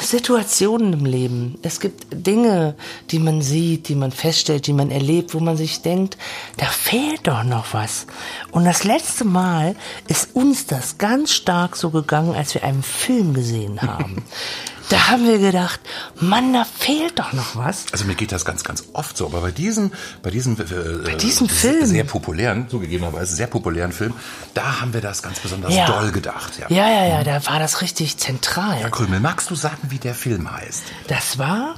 Situationen 0.00 0.92
im 0.92 1.04
Leben. 1.04 1.58
Es 1.62 1.80
gibt 1.80 2.06
Dinge, 2.12 2.76
die 3.10 3.18
man 3.18 3.42
sieht, 3.42 3.88
die 3.88 3.96
man 3.96 4.12
feststellt, 4.12 4.68
die 4.68 4.72
man 4.72 4.92
erlebt, 4.92 5.34
wo 5.34 5.40
man 5.40 5.56
sich 5.56 5.82
denkt, 5.82 6.16
da 6.58 6.66
fehlt 6.66 7.26
doch 7.26 7.42
noch 7.42 7.74
was. 7.74 8.06
Und 8.52 8.64
das 8.64 8.84
letzte 8.84 9.24
Mal 9.24 9.74
ist 10.06 10.36
uns 10.36 10.66
das 10.66 10.96
ganz 10.98 11.32
stark 11.32 11.74
so 11.74 11.90
gegangen, 11.90 12.36
als 12.36 12.54
wir 12.54 12.62
einen 12.62 12.84
Film 12.84 13.34
gesehen 13.34 13.82
haben. 13.82 14.22
da 14.88 15.08
haben 15.08 15.26
wir 15.26 15.38
gedacht, 15.38 15.80
Mann, 16.20 16.52
da 16.52 16.64
fehlt 16.64 17.18
doch 17.18 17.32
noch 17.32 17.56
was. 17.56 17.84
Also 17.92 18.04
mir 18.04 18.14
geht 18.14 18.32
das 18.32 18.44
ganz, 18.44 18.64
ganz 18.64 18.84
oft 18.92 19.16
so, 19.16 19.26
aber 19.26 19.40
bei 19.40 19.50
diesem, 19.50 19.92
bei 20.22 20.30
diesem, 20.30 20.54
äh, 20.60 20.64
Bei 21.04 21.14
diesem 21.14 21.46
äh, 21.46 21.50
Film. 21.50 21.86
sehr 21.86 22.04
populären, 22.04 22.68
zugegebenerweise 22.68 23.34
sehr 23.36 23.46
populären 23.48 23.92
Film, 23.92 24.14
da 24.54 24.80
haben 24.80 24.92
wir 24.94 25.00
das 25.00 25.22
ganz 25.22 25.40
besonders 25.40 25.74
Ja. 25.74 25.86
doll 25.86 26.10
gedacht. 26.10 26.52
Ja. 26.58 26.66
Ja, 26.70 26.88
ja, 26.90 27.06
ja, 27.06 27.24
da 27.24 27.46
war 27.46 27.58
das 27.58 27.82
richtig 27.82 28.16
zentral. 28.18 28.88
Krümel, 28.90 29.20
magst 29.20 29.50
du 29.50 29.54
sagen, 29.54 29.78
wie 29.90 29.98
der 29.98 30.14
Film 30.14 30.50
heißt? 30.50 30.82
Das 31.08 31.38
war, 31.38 31.74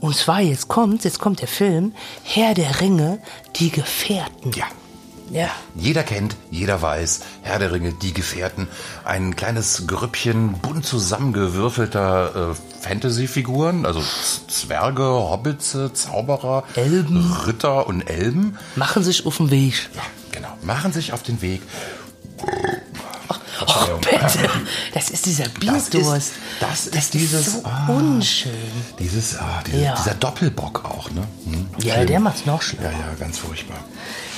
und 0.00 0.16
zwar 0.16 0.40
jetzt 0.40 0.68
kommt, 0.68 1.04
jetzt 1.04 1.18
kommt 1.20 1.40
der 1.40 1.48
Film, 1.48 1.94
Herr 2.22 2.54
der 2.54 2.80
Ringe, 2.80 3.18
die 3.56 3.70
Gefährten. 3.70 4.52
Ja. 4.52 4.66
Ja. 5.32 5.48
Jeder 5.74 6.02
kennt, 6.02 6.36
jeder 6.50 6.82
weiß, 6.82 7.20
Herr 7.40 7.58
der 7.58 7.72
Ringe, 7.72 7.94
die 7.94 8.12
Gefährten, 8.12 8.68
ein 9.02 9.34
kleines 9.34 9.86
Grüppchen 9.86 10.58
bunt 10.58 10.84
zusammengewürfelter 10.84 12.50
äh, 12.50 12.82
Fantasy-Figuren, 12.82 13.86
also 13.86 14.02
Zwerge, 14.48 15.04
Hobbits, 15.04 15.74
Zauberer, 15.94 16.64
Elben. 16.74 17.32
Ritter 17.46 17.86
und 17.86 18.02
Elben. 18.02 18.58
Machen 18.76 19.02
sich 19.02 19.24
auf 19.24 19.38
den 19.38 19.50
Weg. 19.50 19.88
Ja, 19.94 20.02
genau. 20.32 20.54
Machen 20.62 20.92
sich 20.92 21.14
auf 21.14 21.22
den 21.22 21.40
Weg. 21.40 21.62
Oh, 23.66 23.96
bitte. 24.00 24.48
Das 24.94 25.10
ist 25.10 25.26
dieser 25.26 25.44
Das 25.44 25.54
Bierdurst. 25.54 26.16
ist, 26.16 26.32
das 26.60 26.86
ist 26.86 27.14
dieses, 27.14 27.52
so 27.54 27.60
ah, 27.64 27.86
unschön. 27.88 28.52
dieses, 28.98 29.36
ah, 29.38 29.62
diese, 29.66 29.78
Ja. 29.78 29.94
dieser 29.96 30.14
Doppelbock 30.14 30.84
auch, 30.84 31.10
ne? 31.10 31.22
Hm, 31.44 31.66
Ja, 31.78 31.94
schlimm. 31.94 32.06
der 32.06 32.20
macht's 32.20 32.46
noch 32.46 32.62
schlimmer. 32.62 32.90
Ja, 32.90 32.90
ja, 32.90 33.14
ganz 33.18 33.38
furchtbar. 33.38 33.78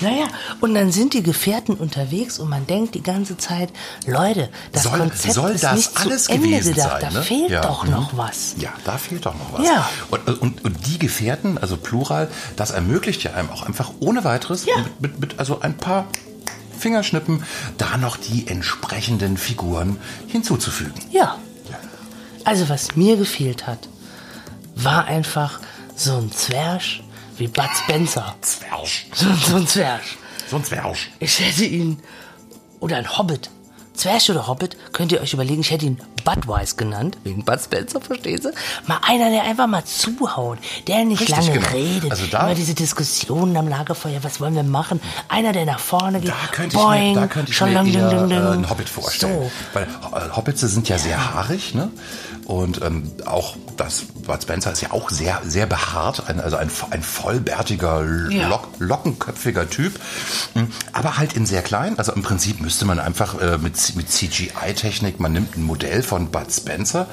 Naja, 0.00 0.26
und 0.60 0.74
dann 0.74 0.90
sind 0.90 1.14
die 1.14 1.22
Gefährten 1.22 1.76
unterwegs 1.76 2.38
und 2.38 2.48
man 2.50 2.66
denkt 2.66 2.94
die 2.96 3.02
ganze 3.02 3.36
Zeit, 3.36 3.70
Leute, 4.06 4.50
das 4.72 4.82
soll, 4.82 4.98
Konzept 4.98 5.34
soll 5.34 5.50
ist 5.52 5.64
das 5.64 5.76
nicht 5.76 5.96
alles 5.96 6.24
zu 6.24 6.32
Ende 6.32 6.48
gewesen 6.48 6.74
gedacht. 6.74 7.00
sein? 7.00 7.12
Da 7.12 7.18
ne? 7.18 7.22
fehlt 7.24 7.50
ja. 7.50 7.60
doch 7.62 7.84
mhm. 7.84 7.90
noch 7.92 8.16
was. 8.16 8.54
Ja, 8.58 8.70
da 8.84 8.98
fehlt 8.98 9.24
doch 9.24 9.34
noch 9.34 9.52
was. 9.58 9.66
Ja. 9.66 9.88
Und, 10.10 10.26
und, 10.42 10.64
und 10.64 10.86
die 10.86 10.98
Gefährten, 10.98 11.58
also 11.58 11.76
Plural, 11.76 12.28
das 12.56 12.72
ermöglicht 12.72 13.22
ja 13.22 13.34
einem 13.34 13.50
auch 13.50 13.62
einfach 13.62 13.92
ohne 14.00 14.24
weiteres, 14.24 14.66
Ja. 14.66 14.76
mit, 14.78 15.00
mit, 15.00 15.20
mit 15.20 15.38
also 15.38 15.60
ein 15.60 15.76
paar 15.76 16.06
Fingerschnippen, 16.74 17.42
da 17.78 17.96
noch 17.96 18.16
die 18.16 18.46
entsprechenden 18.48 19.36
Figuren 19.36 19.98
hinzuzufügen. 20.26 21.00
Ja. 21.10 21.38
Also 22.44 22.68
was 22.68 22.94
mir 22.94 23.16
gefehlt 23.16 23.66
hat, 23.66 23.88
war 24.74 25.06
einfach 25.06 25.60
so 25.96 26.16
ein 26.18 26.30
Zwerg 26.30 26.82
wie 27.38 27.48
Bud 27.48 27.70
Spencer. 27.84 28.34
Zwerg. 28.42 28.88
So, 29.14 29.32
so 29.34 29.56
ein 29.56 29.66
Zwerg. 29.66 30.02
So 30.50 30.56
ein 30.56 30.64
Zwerg. 30.64 30.96
Ich 31.20 31.40
hätte 31.40 31.64
ihn. 31.64 32.00
Oder 32.80 32.98
ein 32.98 33.16
Hobbit. 33.16 33.50
Zwerg 33.94 34.28
oder 34.28 34.46
Hobbit, 34.46 34.76
könnt 34.92 35.12
ihr 35.12 35.20
euch 35.20 35.32
überlegen, 35.32 35.60
ich 35.60 35.70
hätte 35.70 35.86
ihn 35.86 36.00
Budweiss 36.24 36.76
genannt, 36.76 37.18
wegen 37.24 37.44
Bud 37.44 37.60
Spencer, 37.60 38.00
verstehen 38.00 38.40
Sie? 38.42 38.50
Mal 38.86 38.98
einer, 39.06 39.30
der 39.30 39.42
einfach 39.44 39.66
mal 39.66 39.84
zuhaut, 39.84 40.58
der 40.88 41.04
nicht 41.04 41.20
Richtig, 41.20 41.36
lange 41.36 41.52
genau. 41.52 41.68
redet. 41.72 42.10
Also 42.10 42.26
da- 42.26 42.46
Immer 42.46 42.54
diese 42.54 42.74
Diskussionen 42.74 43.56
am 43.56 43.68
Lagerfeuer, 43.68 44.22
was 44.24 44.40
wollen 44.40 44.54
wir 44.54 44.62
machen? 44.62 45.00
Einer, 45.28 45.52
der 45.52 45.64
nach 45.66 45.78
vorne 45.80 46.20
geht. 46.20 46.30
Da 46.30 46.34
könnte 46.52 46.76
ich 46.76 46.82
boing, 46.82 47.14
mir, 47.14 47.20
da 47.20 47.26
könnte 47.26 47.52
ich 47.52 47.60
mir 47.60 47.66
ding, 47.84 47.94
eher 47.94 48.08
ding, 48.10 48.28
ding. 48.28 48.38
äh, 48.38 48.40
einen 48.50 48.70
Hobbit 48.70 48.88
vorstellen. 48.88 49.34
So. 49.44 49.50
Weil 49.74 49.84
äh, 49.84 50.30
Hobbits 50.36 50.60
sind 50.60 50.88
ja 50.88 50.98
sehr 50.98 51.34
haarig, 51.34 51.74
ne? 51.74 51.90
Und 52.46 52.82
ähm, 52.82 53.10
auch 53.24 53.56
das 53.78 54.02
Bud 54.02 54.42
Spencer 54.42 54.70
ist 54.72 54.82
ja 54.82 54.92
auch 54.92 55.08
sehr, 55.10 55.40
sehr 55.46 55.64
behaart, 55.64 56.28
ein, 56.28 56.40
also 56.40 56.56
ein, 56.56 56.70
ein 56.90 57.02
vollbärtiger, 57.02 58.04
Ja. 58.30 58.48
lock, 58.48 58.68
lockenköpfiger 58.78 59.68
Typ. 59.70 59.98
Mm, 60.54 60.64
Aber 60.92 61.16
halt 61.16 61.32
in 61.32 61.46
sehr 61.46 61.62
klein. 61.62 61.98
Also 61.98 62.12
im 62.12 62.22
Prinzip 62.22 62.60
müsste 62.60 62.84
man 62.84 62.98
einfach 62.98 63.40
äh, 63.40 63.56
mit, 63.58 63.96
mit 63.96 64.10
CGI-Technik, 64.10 65.20
man 65.20 65.32
nimmt 65.32 65.56
ein 65.56 65.62
Modell 65.62 66.02
von 66.02 66.13
Bud 66.32 66.50
Spencer, 66.50 67.06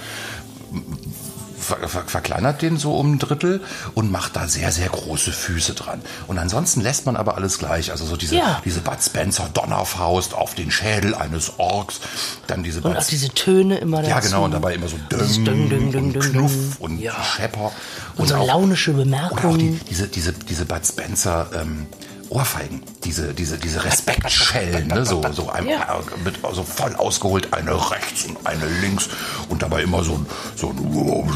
ver, 1.59 1.87
ver, 1.87 2.03
verkleinert 2.07 2.61
den 2.61 2.77
so 2.77 2.95
um 2.95 3.13
ein 3.13 3.19
Drittel 3.19 3.61
und 3.93 4.11
macht 4.11 4.35
da 4.35 4.47
sehr, 4.47 4.71
sehr 4.71 4.89
große 4.89 5.31
Füße 5.31 5.73
dran. 5.73 6.01
Und 6.27 6.37
ansonsten 6.39 6.81
lässt 6.81 7.05
man 7.05 7.15
aber 7.15 7.35
alles 7.35 7.59
gleich. 7.59 7.91
Also 7.91 8.05
so 8.05 8.17
diese, 8.17 8.35
Ja. 8.35 8.61
diese 8.65 8.79
Bud 8.81 9.01
Spencer 9.01 9.47
Donnerfaust 9.53 10.33
auf 10.33 10.55
den 10.55 10.71
Schädel 10.71 11.13
eines 11.13 11.53
Orks, 11.59 11.99
dann 12.47 12.63
diese 12.63 12.81
Und 12.81 12.93
Bud 12.93 12.97
auch 12.97 13.05
diese 13.07 13.29
Töne 13.29 13.77
immer 13.77 13.97
dazu. 13.97 14.09
ja, 14.09 14.19
genau, 14.19 14.45
und 14.45 14.51
dabei 14.51 14.73
immer 14.75 14.87
so 14.87 14.97
Dieses 15.11 15.35
Döng, 15.43 15.69
Ding, 15.69 15.69
Ding, 15.69 15.91
Ding, 15.91 16.03
und 16.15 16.19
Knuff 16.19 16.51
und 16.79 16.99
Ja. 16.99 17.13
Schepper. 17.23 17.71
Und 18.17 18.27
so 18.27 18.35
auch- 18.35 18.47
launische 18.47 18.91
Oder 18.91 18.99
auch 19.01 19.03
die, 19.03 19.09
Bemerkungen. 19.09 19.81
diese, 19.89 20.07
diese, 20.07 20.33
diese 20.33 20.65
Bud 20.65 20.85
Spencer 20.85 21.47
ähm, 21.53 21.85
Ohrfeigen, 22.31 22.81
diese, 23.03 23.33
diese, 23.33 23.57
diese 23.57 23.83
Respektschellen, 23.83 24.87
ne? 24.87 25.05
so, 25.05 25.21
so, 25.33 25.49
ein, 25.49 25.67
Ja. 25.67 25.99
mit, 26.23 26.35
so 26.53 26.63
voll 26.63 26.95
ausgeholt, 26.95 27.51
eine 27.53 27.73
rechts 27.91 28.23
und 28.23 28.37
eine 28.47 28.65
links 28.79 29.09
und 29.49 29.61
dabei 29.61 29.83
immer 29.83 30.01
so 30.03 30.13
ein, 30.13 30.25
so 30.55 30.69
ein, 30.69 31.27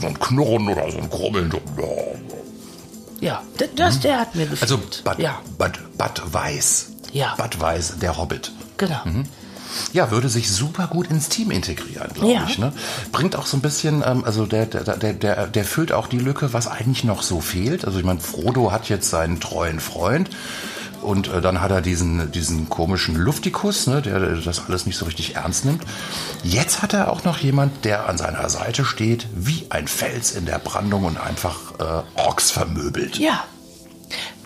so 0.00 0.06
ein 0.06 0.18
Knurren 0.20 0.68
oder 0.68 0.90
so 0.92 0.98
ein 0.98 1.10
Grummeln. 1.10 1.50
So, 1.50 1.60
Ja, 3.20 3.42
das, 3.58 3.68
das 3.74 4.00
der 4.00 4.20
hat 4.20 4.34
mir 4.36 4.46
gefällt. 4.46 4.62
also 4.62 4.78
Bud, 4.78 5.18
ja, 5.18 5.40
Bud, 5.58 5.72
Bud 5.98 6.22
Weiß. 6.32 6.86
Ja. 7.12 7.34
Bud 7.36 7.58
Weiß, 7.60 7.94
der 8.00 8.16
Hobbit. 8.16 8.52
genau. 8.76 9.00
Ja, 9.92 10.10
würde 10.10 10.28
sich 10.28 10.50
super 10.50 10.86
gut 10.88 11.08
ins 11.08 11.28
Team 11.28 11.50
integrieren, 11.50 12.10
glaube 12.14 12.32
Ja. 12.32 12.46
ich. 12.48 12.58
Ne? 12.58 12.72
Bringt 13.12 13.36
auch 13.36 13.46
so 13.46 13.56
ein 13.56 13.60
bisschen, 13.60 14.02
ähm, 14.06 14.24
also 14.24 14.46
der, 14.46 14.66
der, 14.66 14.82
der, 14.96 15.12
der, 15.12 15.46
der 15.46 15.64
füllt 15.64 15.92
auch 15.92 16.06
die 16.06 16.18
Lücke, 16.18 16.52
was 16.52 16.66
eigentlich 16.66 17.04
noch 17.04 17.22
so 17.22 17.40
fehlt. 17.40 17.84
Also 17.84 17.98
ich 17.98 18.04
meine, 18.04 18.20
Frodo 18.20 18.72
hat 18.72 18.88
jetzt 18.88 19.10
seinen 19.10 19.40
treuen 19.40 19.80
Freund 19.80 20.30
und 21.02 21.28
äh, 21.28 21.40
dann 21.42 21.60
hat 21.60 21.70
er 21.70 21.82
diesen, 21.82 22.32
diesen 22.32 22.68
komischen 22.70 23.16
Luftikus, 23.16 23.86
ne, 23.86 24.00
der 24.00 24.20
das 24.20 24.62
alles 24.66 24.86
nicht 24.86 24.96
so 24.96 25.04
richtig 25.04 25.36
ernst 25.36 25.64
nimmt. 25.66 25.82
Jetzt 26.42 26.80
hat 26.82 26.94
er 26.94 27.12
auch 27.12 27.24
noch 27.24 27.38
jemand, 27.38 27.84
der 27.84 28.08
an 28.08 28.16
seiner 28.16 28.48
Seite 28.48 28.84
steht, 28.84 29.26
wie 29.34 29.66
ein 29.70 29.86
Fels 29.86 30.32
in 30.32 30.46
der 30.46 30.58
Brandung 30.58 31.04
und 31.04 31.18
einfach 31.20 31.58
äh, 31.78 32.02
Orks 32.20 32.50
vermöbelt. 32.50 33.18
Ja. 33.18 33.44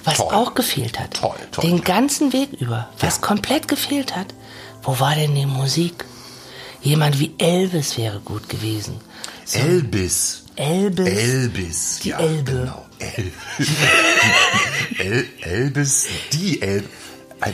Was 0.05 0.17
Toll. 0.19 0.33
auch 0.35 0.55
gefehlt 0.55 0.99
hat. 0.99 1.15
Toll, 1.15 1.35
toll, 1.51 1.65
Den 1.65 1.83
ganzen 1.85 2.33
Weg 2.33 2.53
über. 2.61 2.89
Was 2.99 3.17
Ja. 3.17 3.21
komplett 3.23 3.69
gefehlt 3.69 4.17
hat. 4.17 4.29
Wo 4.83 4.99
war 5.01 5.15
denn 5.15 5.35
die 5.35 5.47
Musik? 5.47 6.05
Jemand 6.83 7.19
wie 7.19 7.35
Elvis 7.39 7.97
wäre 7.99 8.21
gut 8.21 8.49
gewesen. 8.49 9.01
Elbis. 9.53 10.45
Elvis. 10.57 11.07
Elbis. 11.07 11.99
Die 12.03 12.09
ja, 12.11 12.19
Elbe. 12.19 12.53
Genau. 12.53 12.87
El 12.99 13.33
El 14.99 15.27
Elbis, 15.41 16.07
die 16.33 16.61
Elbe. 16.61 16.89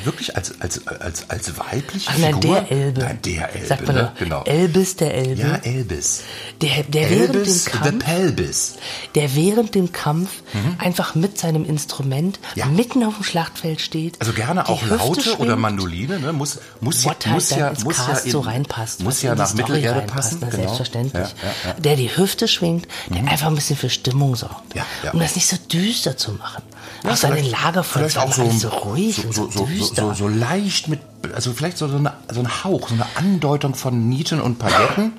Wirklich 0.04 0.36
als, 0.36 0.60
als, 0.60 0.86
als, 0.86 1.30
als 1.30 1.58
weibliche 1.58 2.10
Ach 2.12 2.18
nein, 2.18 2.34
Figur? 2.34 2.60
der 2.60 2.72
Elbe. 2.72 3.00
Nein, 3.02 3.18
der 3.24 3.54
Elbe, 3.54 3.66
Sagt 3.66 3.86
man 3.86 3.96
ne? 3.96 4.12
genau. 4.18 4.42
Elvis 4.44 4.96
der 4.96 5.14
Elbe. 5.14 5.40
ja, 5.40 5.54
Elbis. 5.56 6.22
der, 6.60 6.82
der 6.84 7.10
während 7.10 7.28
dem 7.34 7.40
Elbis 7.40 7.64
the 7.64 7.70
Kampf, 7.70 8.04
Pelbis. 8.04 8.74
der 9.14 9.34
während 9.36 9.74
dem 9.74 9.92
Kampf 9.92 10.30
einfach 10.78 11.14
mit 11.14 11.38
seinem 11.38 11.64
Instrument 11.64 12.38
Mhm. 12.54 12.58
Ja. 12.58 12.66
mitten 12.66 13.04
auf 13.04 13.14
dem 13.16 13.24
Schlachtfeld 13.24 13.80
steht. 13.80 14.20
Also 14.20 14.32
gerne 14.32 14.68
auch 14.68 14.82
Hüfte 14.82 14.96
Laute 14.96 15.36
oder 15.36 15.46
schwingt. 15.50 15.58
Mandoline, 15.60 16.18
ne? 16.20 16.32
Muss, 16.32 16.58
muss, 16.80 17.04
What 17.04 17.24
ja, 17.26 17.32
muss 17.32 17.50
ja, 17.50 17.72
muss 17.84 17.96
ja 17.98 18.04
Cast 18.06 18.24
in, 18.26 18.30
so 18.32 18.40
reinpasst. 18.40 19.02
Muss 19.02 19.22
ja 19.22 19.34
nach 19.34 19.54
Mittelerde 19.54 20.02
passen. 20.06 20.38
na, 20.40 20.48
genau. 20.48 20.62
Selbstverständlich. 20.62 21.28
Ja. 21.64 21.72
Der 21.74 21.96
die 21.96 22.16
Hüfte 22.16 22.48
schwingt, 22.48 22.86
der 23.08 23.18
einfach 23.30 23.46
ein 23.48 23.54
bisschen 23.54 23.76
für 23.76 23.90
Stimmung 23.90 24.34
sorgt. 24.36 24.74
Um 25.12 25.20
das 25.20 25.34
nicht 25.36 25.46
so 25.46 25.56
düster 25.56 26.16
zu 26.16 26.32
machen. 26.32 26.62
Ja, 27.04 27.12
auch 27.12 27.16
seine 27.16 27.36
vielleicht- 27.36 27.50
Lagerfeuer 27.52 28.08
vielleicht 28.08 28.18
auch 28.18 28.32
so, 28.32 28.50
so 28.50 28.68
ruhig 28.68 29.16
so, 29.30 29.42
und 29.42 29.52
so, 29.52 29.66
so, 29.94 30.14
so, 30.14 30.28
leicht 30.28 30.88
mit, 30.88 31.00
also 31.34 31.52
vielleicht 31.52 31.76
so, 31.78 31.86
so, 31.88 31.96
eine, 31.96 32.12
so 32.32 32.40
ein 32.40 32.64
Hauch, 32.64 32.88
so 32.88 32.94
eine 32.94 33.06
Andeutung 33.16 33.74
von 33.74 34.08
Nieten 34.08 34.40
und 34.40 34.58
Pailletten. 34.58 35.12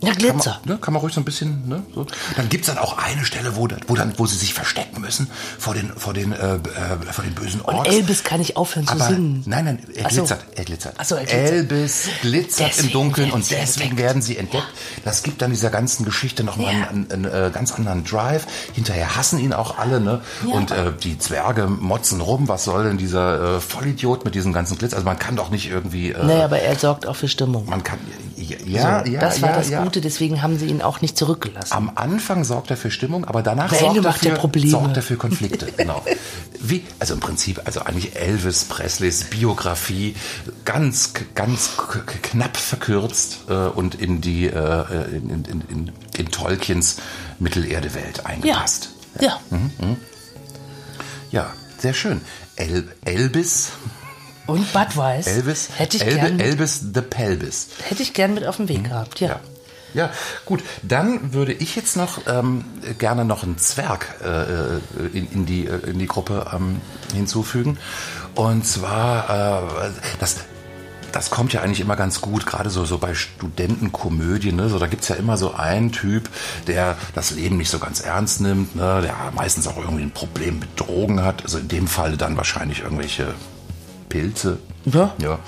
Ja, 0.00 0.10
Kann 0.10 0.18
Glitzer. 0.18 0.60
man, 0.64 0.74
ne, 0.74 0.78
kann 0.80 0.92
man 0.94 1.00
ruhig 1.00 1.14
so 1.14 1.20
ein 1.20 1.24
bisschen, 1.24 1.68
ne, 1.68 1.82
so. 1.94 2.06
Dann 2.36 2.48
gibt's 2.48 2.66
dann 2.66 2.78
auch 2.78 2.98
eine 2.98 3.24
Stelle, 3.24 3.56
wo, 3.56 3.68
wo, 3.86 3.94
dann, 3.94 4.12
wo 4.18 4.26
sie 4.26 4.36
sich 4.36 4.52
verstecken 4.54 5.00
müssen 5.00 5.28
vor 5.58 5.74
den, 5.74 5.90
vor 5.96 6.12
den, 6.14 6.32
äh, 6.32 6.54
äh, 6.56 6.58
vor 7.12 7.24
den 7.24 7.34
bösen 7.34 7.60
Und 7.62 7.74
Orks. 7.74 7.88
Elvis 7.88 8.22
kann 8.24 8.38
nicht 8.40 8.56
aufhören 8.56 8.86
zu 8.86 8.92
Aber 8.92 9.06
singen. 9.06 9.42
nein, 9.46 9.64
nein, 9.64 9.78
er 9.94 10.06
Ach 10.06 10.10
so. 10.10 10.16
glitzert, 10.18 10.44
er 10.54 10.64
glitzert. 10.64 10.94
Ach 10.98 11.04
so, 11.04 11.14
er 11.14 11.24
glitzert. 11.24 11.50
Elvis 11.52 12.08
glitzert 12.22 12.68
Deswegen 12.68 12.86
im 12.88 12.92
Dunkeln 12.92 13.30
und 13.32 13.50
deswegen 13.50 13.90
entdeckt. 13.90 13.96
werden 13.98 14.22
sie 14.22 14.36
entdeckt. 14.36 14.66
Das 15.04 15.22
gibt 15.22 15.40
dann 15.42 15.50
dieser 15.50 15.70
ganzen 15.70 16.04
Geschichte 16.04 16.44
nochmal 16.44 16.74
Ja. 16.74 16.88
einen, 16.88 17.10
einen, 17.10 17.26
einen 17.26 17.46
äh, 17.48 17.50
ganz 17.50 17.72
anderen 17.72 18.04
Drive. 18.04 18.46
Hinterher 18.74 19.16
hassen 19.16 19.38
ihn 19.38 19.52
auch 19.52 19.78
alle, 19.78 20.00
ne? 20.00 20.20
Ja. 20.46 20.52
Und 20.52 20.70
äh, 20.70 20.92
die 21.02 21.18
Zwerge 21.18 21.66
motzen 21.68 22.20
rum. 22.20 22.48
Was 22.48 22.64
soll 22.64 22.84
denn 22.84 22.98
dieser 22.98 23.56
äh, 23.56 23.60
Vollidiot 23.60 24.24
mit 24.24 24.34
diesem 24.34 24.52
ganzen 24.52 24.76
Glitzer? 24.78 24.96
Also 24.96 25.06
man 25.06 25.18
kann 25.18 25.36
doch 25.36 25.50
nicht 25.50 25.70
irgendwie. 25.70 26.12
Äh, 26.12 26.24
Naja, 26.24 26.44
aber 26.44 26.58
er 26.60 26.76
sorgt 26.76 27.06
auch 27.06 27.16
für 27.16 27.28
Stimmung. 27.28 27.66
man 27.66 27.82
kann. 27.82 27.98
Ja, 28.36 28.56
ja, 28.66 29.04
so, 29.04 29.10
ja, 29.10 29.20
das 29.20 29.40
war 29.40 29.50
ja, 29.50 29.56
das 29.56 29.70
ja. 29.70 29.82
Gute, 29.82 30.00
deswegen 30.02 30.42
haben 30.42 30.58
sie 30.58 30.66
ihn 30.66 30.82
auch 30.82 31.00
nicht 31.00 31.16
zurückgelassen. 31.16 31.72
Am 31.72 31.92
Anfang 31.94 32.44
sorgt 32.44 32.70
er 32.70 32.76
für 32.76 32.90
Stimmung, 32.90 33.24
aber 33.24 33.42
danach 33.42 33.72
sorgt 33.74 34.04
er, 34.04 34.12
für, 34.12 34.30
Probleme. 34.34 34.70
sorgt 34.70 34.96
er 34.96 35.02
für 35.02 35.16
Konflikte. 35.16 35.66
Genau. 35.76 36.02
wie, 36.60 36.84
also 36.98 37.14
im 37.14 37.20
Prinzip, 37.20 37.60
also 37.64 37.80
eigentlich 37.80 38.16
Elvis 38.16 38.64
Presleys 38.64 39.24
Biografie 39.24 40.16
ganz, 40.64 41.12
ganz 41.34 41.70
knapp 42.22 42.56
verkürzt 42.56 43.38
äh, 43.48 43.52
und 43.52 43.94
in 43.94 44.20
die, 44.20 44.46
äh, 44.46 45.16
in, 45.16 45.30
in, 45.30 45.44
in, 45.44 45.60
in, 45.68 45.92
in 46.18 46.30
Tolkiens 46.30 46.96
Mittelerde-Welt 47.38 48.18
Ja. 48.18 48.24
eingepasst. 48.26 48.90
Ja. 49.20 49.40
Ja, 51.30 51.52
sehr 51.78 51.94
schön. 51.94 52.20
El 52.56 52.88
Elvis, 53.04 53.72
Und 54.46 54.72
Budweis 54.72 55.26
Elvis, 55.26 55.68
hätte 55.76 55.96
ich 55.96 56.04
Elbe- 56.04 56.14
gern, 56.14 56.40
Elvis 56.40 56.80
the 56.94 57.00
Pelvis. 57.02 57.68
hätte 57.88 58.02
ich 58.02 58.12
gern 58.12 58.34
mit 58.34 58.46
auf 58.46 58.56
den 58.58 58.68
Weg 58.68 58.84
gehabt. 58.84 59.20
Ja. 59.20 59.28
Ja. 59.28 59.40
Ja, 59.94 60.10
gut. 60.44 60.62
Dann 60.82 61.32
würde 61.32 61.52
ich 61.54 61.74
jetzt 61.74 61.96
noch 61.96 62.18
ähm, 62.26 62.64
gerne 62.98 63.24
noch 63.24 63.42
einen 63.44 63.56
Zwerg 63.56 64.06
äh, 64.22 65.16
in, 65.16 65.30
in, 65.32 65.46
die, 65.46 65.66
äh, 65.66 65.78
in 65.90 65.98
die 65.98 66.06
Gruppe 66.06 66.50
ähm, 66.54 66.82
hinzufügen. 67.14 67.78
Und 68.34 68.66
zwar, 68.66 69.30
äh, 69.86 69.90
das, 70.20 70.36
das 71.12 71.30
kommt 71.30 71.54
ja 71.54 71.62
eigentlich 71.62 71.80
immer 71.80 71.96
ganz 71.96 72.20
gut, 72.20 72.44
gerade 72.44 72.68
so, 72.68 72.84
so 72.84 72.98
bei 72.98 73.14
Studentenkomödien. 73.14 74.56
Ne? 74.56 74.68
So, 74.68 74.78
da 74.78 74.86
gibt's 74.86 75.08
ja 75.08 75.16
immer 75.16 75.38
so 75.38 75.54
einen 75.54 75.92
Typ, 75.92 76.28
der 76.66 76.98
das 77.14 77.30
Leben 77.30 77.56
nicht 77.56 77.70
so 77.70 77.78
ganz 77.78 78.00
ernst 78.00 78.42
nimmt, 78.42 78.76
ne? 78.76 79.00
der 79.02 79.14
meistens 79.34 79.66
auch 79.66 79.78
irgendwie 79.78 80.02
ein 80.02 80.10
Problem 80.10 80.58
mit 80.58 80.68
Drogen 80.78 81.24
hat. 81.24 81.42
Also 81.42 81.56
in 81.58 81.68
dem 81.68 81.86
Fall 81.86 82.18
dann 82.18 82.36
wahrscheinlich 82.36 82.80
irgendwelche 82.82 83.34
Pilze. 84.08 84.58
Ja. 84.84 85.14
Ja. 85.18 85.38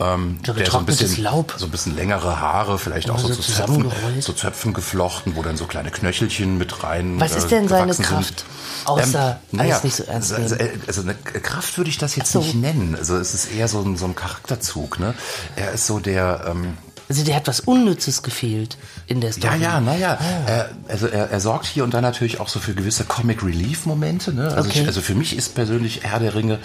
Ähm, 0.00 0.38
So 0.44 0.52
der 0.54 0.70
so 0.70 0.78
ein 0.78 0.86
bisschen, 0.86 1.22
Laub. 1.22 1.54
so 1.58 1.66
ein 1.66 1.70
bisschen 1.70 1.94
längere 1.94 2.40
Haare, 2.40 2.78
vielleicht 2.78 3.10
auch 3.10 3.18
so, 3.18 3.28
so 3.28 3.34
zu, 3.34 3.52
Zöpfen, 3.52 3.92
zu 4.20 4.32
Zöpfen 4.32 4.72
geflochten, 4.72 5.36
wo 5.36 5.42
dann 5.42 5.56
so 5.58 5.66
kleine 5.66 5.90
Knöchelchen 5.90 6.56
mit 6.56 6.82
rein. 6.82 7.20
Was 7.20 7.34
äh, 7.34 7.38
ist 7.38 7.50
denn 7.50 7.68
seine 7.68 7.94
Kraft? 7.94 8.40
Sind. 8.40 8.44
Außer 8.86 9.40
naja, 9.52 9.72
alles 9.72 9.84
nicht 9.84 9.96
so 9.96 10.04
ernst 10.04 10.32
also, 10.32 10.56
also 10.86 11.02
eine 11.02 11.14
Kraft 11.14 11.76
würde 11.76 11.90
ich 11.90 11.98
das 11.98 12.16
jetzt 12.16 12.32
so. 12.32 12.38
nicht 12.38 12.54
nennen. 12.54 12.96
Also 12.96 13.18
es 13.18 13.34
ist 13.34 13.52
eher 13.52 13.68
so 13.68 13.82
ein, 13.82 13.98
so 13.98 14.06
ein 14.06 14.14
Charakterzug. 14.14 14.98
Ne? 14.98 15.14
Er 15.56 15.72
ist 15.72 15.86
so 15.86 15.98
der, 15.98 16.46
ähm, 16.48 16.78
Also 17.10 17.24
dir 17.24 17.34
hat 17.34 17.48
was 17.48 17.58
Unnützes 17.60 18.22
gefehlt 18.22 18.78
in 19.08 19.20
der 19.20 19.30
ja, 19.30 19.36
Story. 19.36 19.58
ja, 19.60 19.80
naja. 19.80 20.16
Er, 20.46 20.70
also 20.88 21.08
er, 21.08 21.28
er 21.30 21.40
sorgt 21.40 21.66
hier 21.66 21.82
und 21.84 21.92
da 21.92 22.00
natürlich 22.00 22.38
auch 22.38 22.48
so 22.48 22.60
für 22.60 22.72
gewisse 22.72 23.02
Comic 23.04 23.42
Relief 23.42 23.84
Momente. 23.84 24.32
Ne? 24.32 24.44
Also, 24.54 24.70
Okay. 24.70 24.82
ich, 24.82 24.86
also 24.86 25.00
für 25.02 25.16
mich 25.16 25.36
ist 25.36 25.56
persönlich 25.56 26.04
Herr 26.04 26.20
der 26.20 26.36
Ringe 26.36 26.60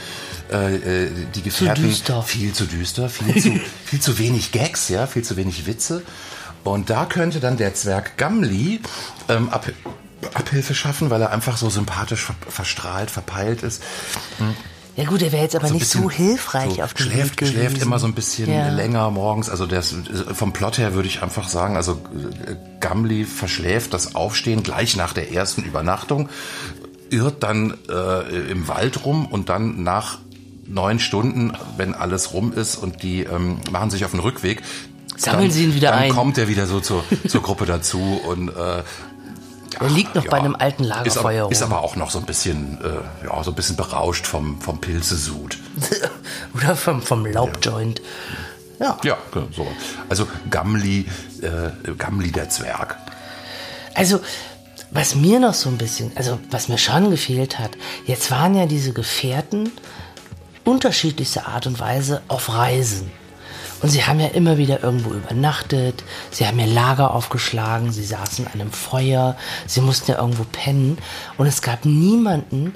äh, 0.54 0.76
äh, 0.76 1.10
die 1.34 1.41
Gefährten 1.41 1.84
düster. 1.84 2.22
viel 2.22 2.54
zu 2.54 2.66
düster, 2.66 3.10
viel 3.10 3.41
zu 3.41 3.60
viel 3.86 4.00
zu 4.00 4.20
wenig 4.20 4.52
Gags, 4.52 4.88
ja, 4.89 5.08
viel 5.08 5.24
zu 5.24 5.36
wenig 5.36 5.66
Witze. 5.66 6.04
Und 6.64 6.89
da 6.91 7.06
könnte 7.06 7.39
dann 7.39 7.58
der 7.58 7.74
Zwerg 7.74 8.16
Gamli 8.18 8.82
ähm, 9.30 9.50
ab, 9.50 9.68
Abhilfe 10.36 10.76
schaffen, 10.76 11.10
weil 11.10 11.22
er 11.24 11.32
einfach 11.32 11.58
so 11.58 11.70
sympathisch 11.72 12.22
ver, 12.24 12.36
verstrahlt, 12.48 13.10
verpeilt 13.10 13.64
ist. 13.64 13.82
Ja 14.98 15.04
gut, 15.06 15.22
er 15.22 15.32
wäre 15.34 15.43
jetzt 15.43 15.56
aber 15.56 15.68
So 15.68 15.74
ein 15.74 15.78
nicht 15.80 15.89
so 15.89 16.10
hilfreich 16.10 16.76
so 16.76 16.84
auf 16.84 16.93
dem 16.93 17.12
schläft, 17.12 17.41
Weg 17.41 17.50
schläft 17.50 17.82
immer 17.82 18.00
so 18.00 18.08
ein 18.08 18.14
bisschen 18.14 18.50
Ja. 18.50 18.70
länger 18.70 19.12
morgens. 19.12 19.50
Also 19.50 19.66
der 19.66 19.80
ist, 19.80 19.96
vom 20.34 20.54
Plot 20.54 20.78
her 20.78 20.93
würde 20.93 21.08
ich 21.10 21.22
einfach 21.22 21.50
sagen, 21.50 21.76
also 21.76 21.93
äh, 22.48 22.56
Gamli 22.80 23.26
verschläft 23.26 23.93
das 23.93 24.16
Aufstehen 24.16 24.64
gleich 24.64 24.96
nach 24.96 25.12
der 25.14 25.34
ersten 25.34 25.64
Übernachtung, 25.64 26.30
irrt 27.10 27.43
dann 27.43 27.74
äh, 27.89 28.52
im 28.52 28.68
Wald 28.70 29.04
rum 29.06 29.26
und 29.26 29.50
dann 29.50 29.84
nach 29.84 30.20
neun 30.66 31.00
Stunden, 31.00 31.54
wenn 31.78 31.93
alles 31.93 32.34
rum 32.34 32.54
ist 32.54 32.76
und 32.78 33.04
die 33.04 33.24
ähm, 33.24 33.60
machen 33.72 33.89
sich 33.89 34.06
auf 34.06 34.12
den 34.12 34.20
Rückweg, 34.22 34.64
Sammeln 35.18 35.43
dann, 35.43 35.52
sie 35.52 35.64
ihn 35.66 35.76
wieder 35.76 35.91
dann 35.91 36.00
ein. 36.04 36.10
kommt 36.12 36.38
er 36.38 36.48
wieder 36.48 36.68
so 36.68 36.80
zur, 36.80 37.04
zur 37.28 37.41
Gruppe 37.41 37.66
dazu 37.66 38.00
und 38.28 38.50
äh, 38.50 38.84
Er 39.80 39.89
liegt 39.89 40.15
noch 40.15 40.26
bei 40.26 40.38
einem 40.38 40.55
alten 40.55 40.84
ist 40.84 40.89
Lagerfeuer 40.89 41.43
aber, 41.43 41.51
ist 41.51 41.61
rum. 41.63 41.73
aber 41.73 41.84
auch 41.84 41.95
noch 41.95 42.09
so 42.09 42.19
ein 42.19 42.26
bisschen, 42.26 42.78
äh, 42.84 43.26
ja, 43.28 43.43
so 43.43 43.51
ein 43.51 43.55
bisschen 43.55 43.76
berauscht 43.76 44.26
vom, 44.26 44.61
vom 44.61 44.80
Pilzesud. 44.80 45.57
Oder 46.53 46.76
vom, 46.76 47.01
vom 47.01 47.26
Laubjoint. 47.26 48.01
Ja. 48.80 48.97
Ja, 49.03 49.17
genau, 49.32 49.47
so. 49.51 49.67
Also 50.09 50.28
Gamli, 50.49 51.05
äh, 51.41 51.91
Gamli 51.97 52.32
der 52.32 52.49
Zwerg. 52.49 52.97
Also, 53.93 54.19
was 54.91 55.15
mir 55.15 55.39
noch 55.39 55.53
so 55.53 55.69
ein 55.69 55.78
bisschen, 55.78 56.11
also 56.15 56.39
was 56.51 56.67
mir 56.67 56.78
schon 56.78 57.09
gefehlt 57.09 57.59
hat, 57.59 57.71
jetzt 58.05 58.32
waren 58.32 58.55
ja 58.55 58.65
diese 58.65 58.93
Gefährten 58.93 59.71
unterschiedlichster 60.65 61.47
Art 61.47 61.67
und 61.67 61.80
Weise 61.80 62.21
auf 62.28 62.53
Reisen. 62.53 63.11
Und 63.86 63.92
sie 63.92 64.04
haben 64.04 64.20
ja 64.20 64.30
immer 64.30 64.58
wieder 64.58 64.82
irgendwo 64.82 65.12
übernachtet, 65.12 66.04
sie 66.32 66.48
haben 66.48 66.58
ja 66.58 66.66
Lager 66.66 67.14
aufgeschlagen, 67.14 67.92
sie 67.92 68.04
saßen 68.04 68.48
an 68.48 68.54
einem 68.60 68.72
Feuer, 68.72 69.36
sie 69.68 69.80
mussten 69.80 70.10
ja 70.10 70.18
irgendwo 70.18 70.44
pennen. 70.44 70.98
Und 71.38 71.46
es 71.46 71.62
gab 71.62 71.86
niemanden, 71.86 72.74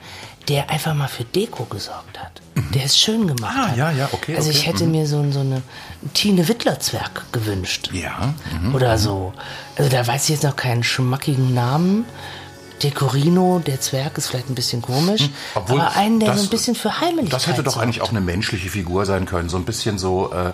der 0.49 0.70
einfach 0.70 0.93
mal 0.93 1.07
für 1.07 1.24
Deko 1.24 1.64
gesorgt 1.64 2.20
hat, 2.20 2.43
der 2.76 2.84
es 2.86 2.95
schön 2.99 3.26
gemacht 3.26 3.55
Ah, 3.57 3.70
hat. 3.70 3.78
ja, 3.78 3.89
ja, 3.89 4.07
okay, 4.12 4.36
Also 4.36 4.51
ich 4.51 4.60
okay, 4.60 4.68
hätte 4.68 4.86
mir 4.86 5.07
so, 5.07 5.32
so 5.32 5.39
eine 5.39 5.64
Tine 6.14 6.47
Wittler-Zwerg 6.47 7.32
gewünscht. 7.32 7.89
Ja. 7.91 8.36
Mhm. 8.62 8.76
Oder 8.76 8.99
so. 8.99 9.34
Also 9.78 9.89
da 9.89 10.05
weiß 10.05 10.26
ich 10.26 10.30
jetzt 10.30 10.43
noch 10.43 10.55
keinen 10.55 10.84
schmackigen 10.84 11.55
Namen. 11.55 12.05
Decorino, 12.80 13.61
der 13.65 13.82
Zwerg, 13.82 14.17
ist 14.17 14.27
vielleicht 14.27 14.49
ein 14.49 14.55
bisschen 14.55 14.82
komisch. 14.82 15.30
Obwohl, 15.55 15.82
aber 15.82 15.95
einen, 15.95 16.19
der 16.19 16.30
das- 16.30 16.39
so 16.39 16.43
ein 16.47 16.49
bisschen 16.49 16.75
für 16.75 16.99
Heimeligkeit 16.99 17.34
Das 17.34 17.47
hätte 17.47 17.63
doch 17.63 17.73
sorgt. 17.73 17.84
eigentlich 17.84 18.01
auch 18.01 18.09
eine 18.09 18.21
menschliche 18.21 18.69
Figur 18.69 19.05
sein 19.05 19.25
können. 19.25 19.49
So 19.49 19.57
ein 19.57 19.65
bisschen 19.65 19.97
so 19.97 20.32
äh, 20.34 20.53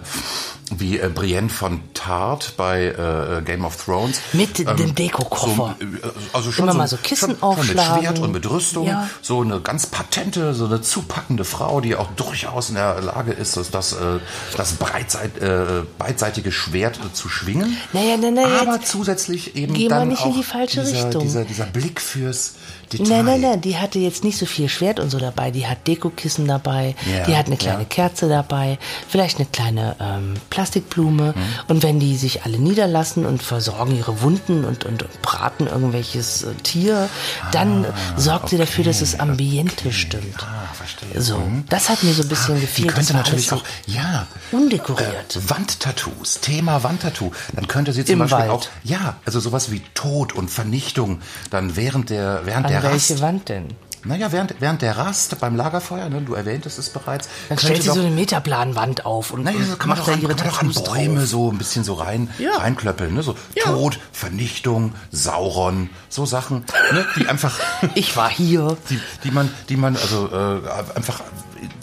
wie 0.72 1.00
äh, 1.00 1.10
Brienne 1.10 1.50
von 1.50 1.82
Tart 1.94 2.54
bei 2.58 2.86
äh, 2.88 3.42
Game 3.44 3.66
of 3.66 3.84
Thrones. 3.84 4.20
Mit 4.34 4.58
dem 4.60 4.96
Dekokoffer. 4.96 5.76
So, 5.80 5.86
äh, 5.86 6.12
also 6.34 6.52
schon 6.52 6.66
Immer 6.66 6.72
so, 6.74 6.78
mal 6.78 6.88
so 6.88 6.98
Kissen 6.98 7.30
schon, 7.32 7.40
Schon 7.40 7.50
aufschlagen. 7.50 7.96
mit 7.96 8.04
Schwert 8.04 8.20
und 8.20 8.32
mit 8.32 8.50
Rüstung. 8.50 8.88
Ja. 8.88 9.10
So 9.22 9.42
eine 9.42 9.60
ganz 9.60 9.86
patente, 9.86 10.54
so 10.54 10.66
eine 10.66 10.82
zupackende 10.82 11.46
Frau, 11.46 11.82
die 11.82 11.96
auch 11.96 12.10
durchaus 12.16 12.70
in 12.70 12.76
der 12.76 13.00
Lage 13.02 13.32
ist, 13.32 13.58
das, 13.58 13.70
das, 13.70 13.94
äh, 13.94 14.20
das 14.58 14.74
breitseit, 14.74 15.38
äh, 15.38 15.84
beidseitige 15.98 16.52
Schwert 16.52 17.00
zu 17.14 17.30
schwingen. 17.30 17.78
Naja, 17.94 18.16
na, 18.20 18.32
na, 18.32 18.62
Aber 18.62 18.82
zusätzlich 18.82 19.56
eben 19.56 19.74
dann 19.88 20.08
nicht 20.08 20.26
in 20.26 20.32
auch 20.32 20.36
die 20.36 20.44
falsche 20.44 20.84
dieser, 20.84 21.06
Richtung. 21.06 21.22
Dieser, 21.24 21.46
dieser 21.46 21.66
Blick 21.66 22.02
fürs 22.02 22.56
Detail. 22.92 23.24
Nein, 23.24 23.26
nein, 23.26 23.42
nein, 23.42 23.62
die 23.62 23.78
hatte 23.78 24.00
jetzt 24.00 24.24
nicht 24.24 24.38
so 24.38 24.46
viel 24.46 24.70
Schwert 24.70 25.00
und 25.00 25.10
so 25.10 25.20
dabei. 25.20 25.52
Die 25.52 25.68
hat 25.68 25.88
Dekokissen 25.88 26.48
dabei, 26.48 26.96
Ja, 27.12 27.26
die 27.26 27.36
hat 27.38 27.48
eine 27.48 27.58
kleine 27.58 27.84
ja. 27.84 27.88
Kerze 27.90 28.28
dabei, 28.30 28.78
vielleicht 29.08 29.38
eine 29.38 29.48
kleine 29.48 29.96
ähm, 30.00 30.34
Plastikblume. 30.50 31.34
Mhm. 31.36 31.42
Und 31.68 31.84
wenn 31.84 32.00
die 32.00 32.16
sich 32.18 32.44
alle 32.44 32.58
niederlassen 32.60 33.26
und 33.26 33.42
versorgen 33.44 33.96
ihre 33.98 34.22
Wunden 34.22 34.66
und, 34.66 34.86
und, 34.86 35.04
und 35.04 35.22
braten 35.22 35.68
irgendwelches 35.68 36.44
äh, 36.44 36.54
Tier, 36.64 37.10
dann 37.52 37.86
sorgt 38.18 38.50
sie 38.50 38.58
dafür, 38.58 38.84
dass 38.84 39.00
das 39.00 39.20
Ambiente 39.20 39.92
stimmt. 39.92 40.36
Ah, 40.40 40.74
verstehe. 40.74 41.22
So, 41.22 41.42
das 41.70 41.90
hat 41.90 42.04
mir 42.04 42.14
so 42.14 42.24
ein 42.24 42.30
bisschen 42.30 42.56
Die 42.56 42.62
gefehlt. 42.62 42.88
könnte 42.90 43.14
das 43.14 43.14
war 43.14 43.22
natürlich 43.24 43.52
auch, 43.52 43.64
ja, 43.88 44.28
undekoriert. 44.52 45.36
Äh, 45.36 45.50
Wandtattoos, 45.50 46.40
Thema 46.42 46.84
Wandtattoo. 46.84 47.32
Dann 47.54 47.68
könnte 47.68 47.94
sie 47.94 48.04
zum 48.06 48.14
Im 48.14 48.20
Beispiel 48.20 48.40
Wald. 48.40 48.52
auch, 48.52 48.68
ja, 48.84 49.18
also 49.26 49.40
sowas 49.40 49.72
wie 49.72 49.82
Tod 49.94 50.34
und 50.34 50.50
Vernichtung, 50.50 51.22
dann 51.50 51.76
während 51.76 52.10
der, 52.10 52.42
während 52.46 52.66
An 52.68 52.72
der 52.82 52.92
welche 52.92 53.14
Rast. 53.14 53.22
Wand 53.24 53.50
denn? 53.50 53.68
Naja, 54.08 54.32
während, 54.32 54.54
während 54.60 54.84
der 54.84 54.98
Rast 54.98 55.40
beim 55.40 55.56
Lagerfeuer, 55.56 56.10
ne, 56.10 56.22
du 56.22 56.36
erwähntest 56.36 56.78
es 56.78 56.90
bereits. 56.92 57.28
Dann 57.50 57.58
stellt 57.58 57.82
sie 57.82 57.90
so 57.90 58.00
eine 58.02 58.12
Metaplanwand 58.12 59.04
auf 59.04 59.32
und, 59.32 59.44
Naja, 59.46 59.58
und 59.58 59.80
kann 59.80 59.90
man 59.90 59.98
macht 59.98 60.08
doch 60.08 60.14
an, 60.14 60.22
ihre 60.22 60.36
kann 60.36 60.46
man 60.46 60.54
doch 60.54 60.62
an 60.62 60.84
Bäume 60.94 61.20
drauf. 61.22 61.28
so 61.28 61.52
ein 61.52 61.58
bisschen 61.58 61.84
so 61.84 61.94
rein, 61.96 62.30
Ja. 62.38 62.52
reinklöppeln, 62.58 63.16
ne? 63.16 63.24
So 63.24 63.36
Tod, 63.64 63.98
Vernichtung, 64.12 64.94
Sauron, 65.12 65.90
so 66.08 66.28
Sachen, 66.28 66.66
ne? 66.92 67.04
Die 67.18 67.28
einfach, 67.28 67.58
Ich 67.96 68.16
war 68.16 68.30
hier. 68.30 68.78
die, 68.92 69.00
die 69.24 69.32
man, 69.32 69.50
die 69.70 69.76
man 69.78 69.96
also 69.98 70.28
äh, 70.32 70.62
einfach 70.96 71.22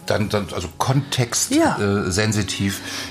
dann, 0.06 0.28
dann 0.28 0.46
also 0.54 0.68
Kontext 0.78 1.50
Ja. 1.50 1.76
äh, 1.80 2.08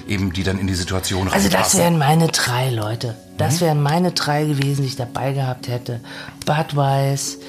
eben 0.08 0.32
die 0.32 0.44
dann 0.44 0.58
in 0.58 0.68
die 0.68 0.76
Situation 0.76 1.28
Also 1.30 1.50
das 1.50 1.76
wären 1.78 1.98
meine 1.98 2.28
drei 2.30 2.70
Leute. 2.70 3.18
Das 3.38 3.56
Mhm. 3.56 3.60
wären 3.62 3.82
meine 3.84 4.12
drei 4.14 4.46
gewesen, 4.46 4.84
die 4.84 4.88
ich 4.88 4.96
dabei 4.96 5.34
gehabt 5.34 5.68
hätte. 5.68 6.00
Budweis, 6.46 7.40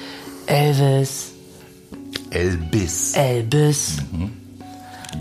Elvis, 0.45 1.31
Elbis, 2.29 3.13
Elvis. 3.15 3.97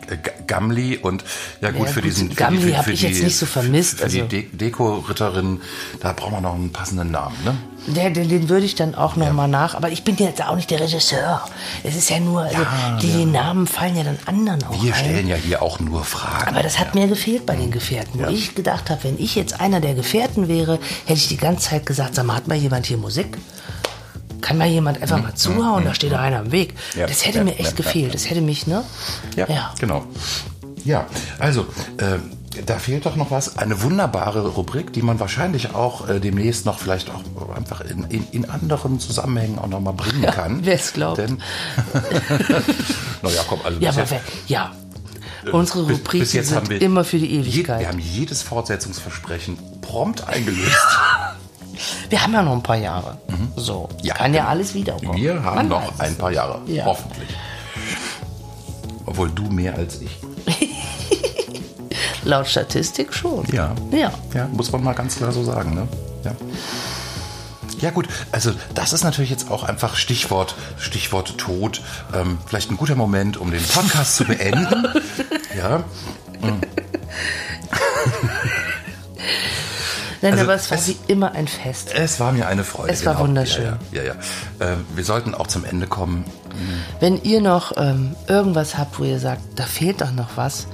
äh, 0.08 0.16
G- 0.16 0.30
Gamli 0.46 0.96
und 0.96 1.22
ja 1.60 1.70
gut 1.70 1.86
Ja, 1.86 1.92
für 1.92 2.00
gut, 2.00 2.04
diesen 2.10 2.30
für 2.30 2.34
Gamli 2.36 2.58
die, 2.60 2.68
für, 2.70 2.78
hab 2.78 2.84
für 2.86 2.92
ich 2.92 3.00
die, 3.00 3.06
jetzt 3.08 3.22
nicht 3.22 3.36
so 3.36 3.46
vermisst, 3.46 4.00
Für 4.00 4.08
die 4.08 4.22
also- 4.22 4.28
De 4.28 4.42
Deko-Ritterin, 4.52 5.60
da 6.00 6.12
braucht 6.12 6.32
man 6.32 6.42
noch 6.42 6.54
einen 6.54 6.72
passenden 6.72 7.10
Namen, 7.10 7.36
ne? 7.44 7.54
Der, 7.88 8.10
den, 8.10 8.28
den 8.28 8.48
würde 8.48 8.64
ich 8.64 8.76
dann 8.76 8.94
auch 8.94 9.16
noch 9.16 9.32
mal 9.32 9.48
nach. 9.48 9.74
Aber 9.74 9.90
ich 9.90 10.04
bin 10.04 10.16
jetzt 10.16 10.40
auch 10.40 10.54
nicht 10.54 10.70
der 10.70 10.78
Regisseur. 10.78 11.44
Es 11.82 11.96
ist 11.96 12.10
ja 12.10 12.20
nur, 12.20 12.42
also 12.42 12.56
Ja, 12.62 12.96
die 13.02 13.24
Namen 13.24 13.66
fallen 13.66 13.96
ja 13.96 14.04
dann 14.04 14.18
anderen 14.26 14.62
auch 14.62 14.80
Wir 14.84 14.94
ein. 14.94 15.00
stellen 15.00 15.26
ja 15.26 15.34
hier 15.34 15.62
auch 15.62 15.80
nur 15.80 16.04
Fragen. 16.04 16.54
Aber 16.54 16.62
das 16.62 16.78
hat 16.78 16.94
mir 16.94 17.08
gefehlt 17.08 17.44
bei 17.44 17.56
den 17.56 17.72
Gefährten. 17.72 18.20
Wo 18.24 18.28
ich 18.28 18.54
gedacht 18.54 18.88
habe, 18.88 19.02
wenn 19.02 19.18
ich 19.18 19.34
jetzt 19.34 19.60
einer 19.60 19.80
der 19.80 19.94
Gefährten 19.94 20.46
wäre, 20.46 20.78
hätte 21.06 21.18
ich 21.18 21.26
die 21.28 21.36
ganze 21.36 21.70
Zeit 21.70 21.84
gesagt, 21.84 22.14
sag 22.14 22.24
mal, 22.24 22.36
hat 22.36 22.46
mal 22.46 22.56
jemand 22.56 22.86
hier 22.86 22.98
Musik? 22.98 23.36
Kann 24.43 24.59
mal 24.59 24.68
jemand 24.68 25.01
einfach 25.01 25.22
mal 25.22 25.34
zuhauen? 25.34 25.84
Da 25.84 25.95
steht 25.95 26.12
da 26.12 26.20
einer 26.20 26.40
am 26.40 26.53
Weg. 26.53 26.74
Ja, 26.95 27.07
Das 27.07 27.24
hätte 27.24 27.38
ja, 27.38 27.45
mir 27.45 27.59
echt 27.59 27.70
ja, 27.70 27.76
gefehlt. 27.76 28.12
Das 28.12 28.28
hätte 28.28 28.43
mich, 28.43 28.66
ne? 28.66 28.84
Ja, 29.36 29.72
genau. 29.78 30.05
Ja, 30.84 31.07
also, 31.38 31.62
äh, 31.99 32.18
da 32.66 32.78
fehlt 32.78 33.07
doch 33.07 33.16
noch 33.16 33.30
was. 33.30 33.57
Eine 33.57 33.82
wunderbare 33.82 34.47
Rubrik, 34.49 34.93
die 34.93 35.01
man 35.01 35.20
wahrscheinlich 35.20 35.74
auch 35.74 36.09
äh, 36.09 36.20
demnächst 36.20 36.66
noch 36.66 36.78
vielleicht 36.78 37.09
auch 37.11 37.22
einfach 37.57 37.80
in, 37.82 38.05
in, 38.05 38.26
in 38.32 38.51
anderen 38.51 39.01
Zusammenhängen 39.01 39.59
auch 39.59 39.68
noch 39.68 39.80
mal 39.80 39.93
bringen 39.93 40.22
kann. 40.22 40.61
wer 40.64 40.74
es 40.74 40.93
glaubt. 40.93 41.18
Denn, 41.18 41.40
naja, 43.22 43.43
komm, 43.49 43.61
also 43.64 43.80
Ja, 43.80 43.90
aber 43.90 44.11
wer, 44.11 44.20
ja. 44.49 44.72
Unsere 45.51 45.82
Rubriken 45.82 46.28
jetzt 46.32 46.49
sind 46.49 46.57
haben 46.57 46.68
wir 46.68 46.80
immer 46.80 47.05
für 47.05 47.18
die 47.18 47.26
je, 47.26 47.40
Ewigkeit. 47.40 47.80
Wir 47.80 47.88
haben 47.88 47.99
jedes 47.99 48.43
Fortsetzungsversprechen 48.43 49.59
prompt 49.80 50.26
eingelöst. 50.28 50.76
Wir 52.10 52.22
haben 52.22 52.32
ja 52.32 52.42
noch 52.42 52.52
ein 52.52 52.62
paar 52.62 52.76
Jahre. 52.76 53.18
So, 53.56 53.88
Mhm. 53.92 54.04
Ja, 54.04 54.14
kann 54.14 54.34
ja 54.34 54.40
genau. 54.40 54.50
alles 54.50 54.74
wiederkommen. 54.74 55.16
Wir 55.16 55.42
haben 55.42 55.56
Man 55.56 55.68
noch 55.68 55.98
ein 55.98 56.14
paar 56.16 56.30
Jahre, 56.32 56.60
Ja. 56.66 56.84
hoffentlich. 56.84 57.28
Obwohl 59.06 59.30
du 59.30 59.42
mehr 59.44 59.74
als 59.74 60.00
ich. 60.00 60.18
Laut 62.24 62.46
Statistik 62.46 63.12
schon. 63.12 63.44
Ja. 63.52 63.74
Ja. 63.90 64.12
Ja, 64.34 64.46
muss 64.52 64.70
man 64.72 64.82
mal 64.84 64.94
ganz 64.94 65.16
klar 65.16 65.32
so 65.32 65.42
sagen, 65.44 65.74
ne? 65.74 65.88
Ja. 66.24 66.32
Ja 67.80 67.90
gut, 67.90 68.06
also 68.30 68.52
das 68.74 68.92
ist 68.92 69.02
natürlich 69.02 69.30
jetzt 69.30 69.50
auch 69.50 69.64
einfach 69.64 69.96
Stichwort, 69.96 70.54
Stichwort 70.78 71.36
Tod. 71.36 71.80
Ähm, 72.14 72.38
vielleicht 72.46 72.70
ein 72.70 72.76
guter 72.76 72.94
Moment, 72.94 73.36
um 73.38 73.50
den 73.50 73.62
Podcast 73.62 74.16
zu 74.16 74.24
beenden. 74.24 74.86
Ja, 75.56 75.84
Nein, 80.22 80.32
Also 80.32 80.44
aber 80.44 80.54
es 80.54 80.70
war 80.70 80.78
es- 80.78 80.88
wie 80.88 80.96
immer 81.08 81.32
ein 81.32 81.48
Fest. 81.48 81.90
es 81.94 82.18
war 82.20 82.32
mir 82.32 82.46
eine 82.48 82.64
Freude. 82.64 82.92
Es 82.92 83.04
war 83.04 83.18
wunderschön. 83.18 83.64
Ja, 83.92 84.02
ja. 84.02 84.02
ja, 84.02 84.14
ja. 84.60 84.72
Ähm, 84.72 84.86
wir 84.94 85.04
sollten 85.04 85.34
auch 85.34 85.46
zum 85.48 85.64
Ende 85.64 85.86
kommen. 85.86 86.24
Wenn 87.00 87.20
ihr 87.22 87.40
noch 87.40 87.72
ähm, 87.76 88.14
irgendwas 88.28 88.78
habt, 88.78 88.98
wo 88.98 89.04
ihr 89.04 89.18
sagt, 89.18 89.42
da 89.56 89.64
fehlt 89.64 90.00
doch 90.00 90.12
noch 90.12 90.30
was, 90.36 90.66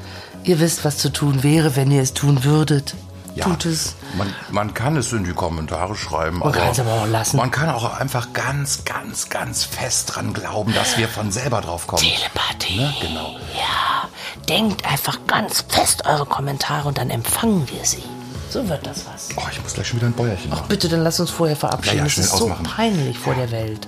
ihr 0.45 0.61
wisst, 0.61 0.85
was 0.85 0.99
zu 0.99 1.11
tun 1.11 1.43
wäre, 1.43 1.77
wenn 1.77 1.91
ihr 1.91 2.03
es 2.03 2.15
tun 2.15 2.45
würdet. 2.45 2.95
Ja, 3.35 3.45
Tut 3.45 3.67
es. 3.67 3.95
Man, 4.17 4.35
man 4.51 4.75
kann 4.75 4.97
es 4.97 5.13
in 5.13 5.23
die 5.23 5.33
Kommentare 5.33 5.95
schreiben. 5.95 6.41
Man 6.41 6.51
kann 6.51 6.71
es 6.73 6.81
aber 6.81 6.91
auch 6.93 7.07
lassen. 7.07 7.37
Man 7.37 7.53
kann 7.53 7.69
auch 7.71 7.99
einfach 7.99 8.33
ganz, 8.33 8.85
ganz, 8.85 9.29
ganz 9.29 9.63
fest 9.63 10.15
dran 10.17 10.33
glauben, 10.33 10.75
dass 10.75 10.99
wir 10.99 11.09
von 11.09 11.31
selber 11.31 11.61
drauf 11.61 11.87
kommen. 11.87 12.03
Telepathie. 12.03 12.79
Ne? 12.81 12.93
Genau. 13.01 13.37
Ja, 13.55 14.09
denkt 14.49 14.85
einfach 14.85 15.19
ganz 15.29 15.65
fest 15.69 16.05
eure 16.07 16.27
Kommentare 16.27 16.89
und 16.89 16.99
dann 16.99 17.11
empfangen 17.11 17.69
wir 17.71 17.85
sie. 17.85 18.03
So 18.51 18.69
wird 18.69 18.87
das 18.87 19.05
was. 19.13 19.29
Oh, 19.37 19.43
ich 19.51 19.63
muss 19.63 19.75
gleich 19.75 19.87
schon 19.89 19.99
wieder 19.99 20.07
ein 20.09 20.15
Bäuerchen 20.15 20.51
machen. 20.51 20.65
Bitte, 20.69 20.89
dann 20.89 21.03
lass 21.03 21.21
uns 21.21 21.31
vorher 21.31 21.57
verabschieden. 21.57 21.99
Ja, 21.99 22.03
ja, 22.05 22.09
das 22.09 22.19
ist 22.19 22.31
so 22.31 22.45
ausmachen. 22.45 22.65
peinlich 22.65 23.19
vor 23.19 23.35
der 23.35 23.51
Welt. 23.51 23.87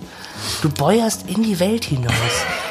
Du 0.63 0.69
bäuerst 0.71 1.29
in 1.29 1.43
die 1.43 1.59
Welt 1.61 1.85
hinaus. 1.85 2.13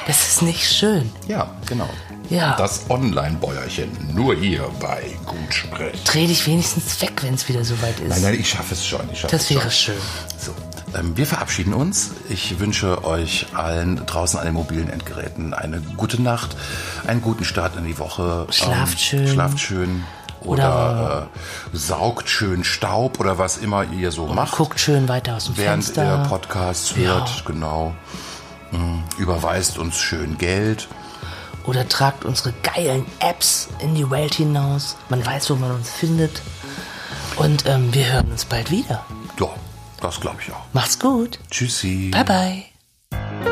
Das 0.08 0.28
ist 0.28 0.42
nicht 0.42 0.68
schön. 0.68 1.12
Ja, 1.28 1.52
genau. 1.68 1.88
Ja. 2.32 2.56
Das 2.58 2.90
Online-Bäuerchen. 2.90 3.92
Nur 4.16 4.36
hier 4.36 4.68
bei 4.80 5.04
Gutsprech. 5.28 6.04
Dreh 6.04 6.26
dich 6.26 6.48
wenigstens 6.48 7.00
weg, 7.04 7.12
wenn 7.22 7.36
es 7.36 7.48
wieder 7.48 7.64
soweit 7.64 8.00
ist. 8.00 8.10
Nein, 8.10 8.22
nein, 8.24 8.34
ich 8.40 8.50
schaffe 8.50 8.74
es 8.74 8.84
schon. 8.84 9.02
Ich 9.14 9.20
schaffe 9.20 9.36
Das 9.36 9.44
es 9.44 9.50
wäre 9.52 9.70
schon. 9.70 9.94
schön. 9.94 10.02
So, 10.40 10.52
ähm, 10.98 11.16
wir 11.16 11.28
verabschieden 11.28 11.76
uns. 11.76 12.10
Ich 12.28 12.60
wünsche 12.60 13.04
euch 13.04 13.46
allen 13.54 14.04
draußen 14.08 14.40
an 14.40 14.46
den 14.46 14.56
mobilen 14.56 14.90
Endgeräten 14.90 15.54
eine 15.54 15.80
gute 15.96 16.20
Nacht, 16.20 16.56
einen 17.06 17.22
guten 17.22 17.46
Start 17.46 17.76
in 17.76 17.86
die 17.86 18.00
Woche. 18.00 18.46
Ähm, 18.48 18.52
Schlaft 18.52 19.00
schön. 19.00 19.28
Schlaft 19.28 19.60
schön. 19.60 20.04
Oder, 20.42 21.30
äh, 21.74 21.78
saugt 21.78 22.30
schön 22.30 22.64
Staub 22.64 23.20
oder 23.20 23.38
was 23.38 23.58
immer 23.58 23.84
ihr 23.84 24.12
so 24.12 24.28
macht. 24.28 24.54
Guckt 24.58 24.80
schön 24.80 25.08
weiter 25.08 25.36
aus 25.36 25.46
dem 25.46 25.58
während 25.58 25.84
Fenster. 25.84 26.24
ihr 26.24 26.30
Podcasts 26.30 26.96
hört, 26.96 27.44
genau. 27.46 27.94
Mm, 28.72 29.00
Überweist 29.18 29.78
uns 29.78 29.98
schön 29.98 30.38
Geld. 30.38 30.88
Oder 31.66 31.88
tragt 31.88 32.26
unsere 32.26 32.54
geilen 32.64 33.06
Apps 33.20 33.68
in 33.80 33.94
die 33.96 34.10
Welt 34.10 34.34
hinaus. 34.36 34.96
Man 35.10 35.26
weiß, 35.26 35.50
wo 35.50 35.56
man 35.56 35.72
uns 35.72 35.90
findet. 35.92 36.42
Und 37.36 37.66
ähm, 37.68 37.94
wir 37.94 38.12
hören 38.14 38.32
uns 38.32 38.46
bald 38.46 38.72
wieder. 38.72 39.06
Ja, 39.40 39.48
das 40.02 40.20
glaube 40.20 40.38
ich 40.46 40.52
auch. 40.52 40.62
Macht's 40.74 41.00
gut. 41.00 41.40
Tschüssi. 41.52 42.12
Bye 42.12 42.24
bye. 42.26 43.49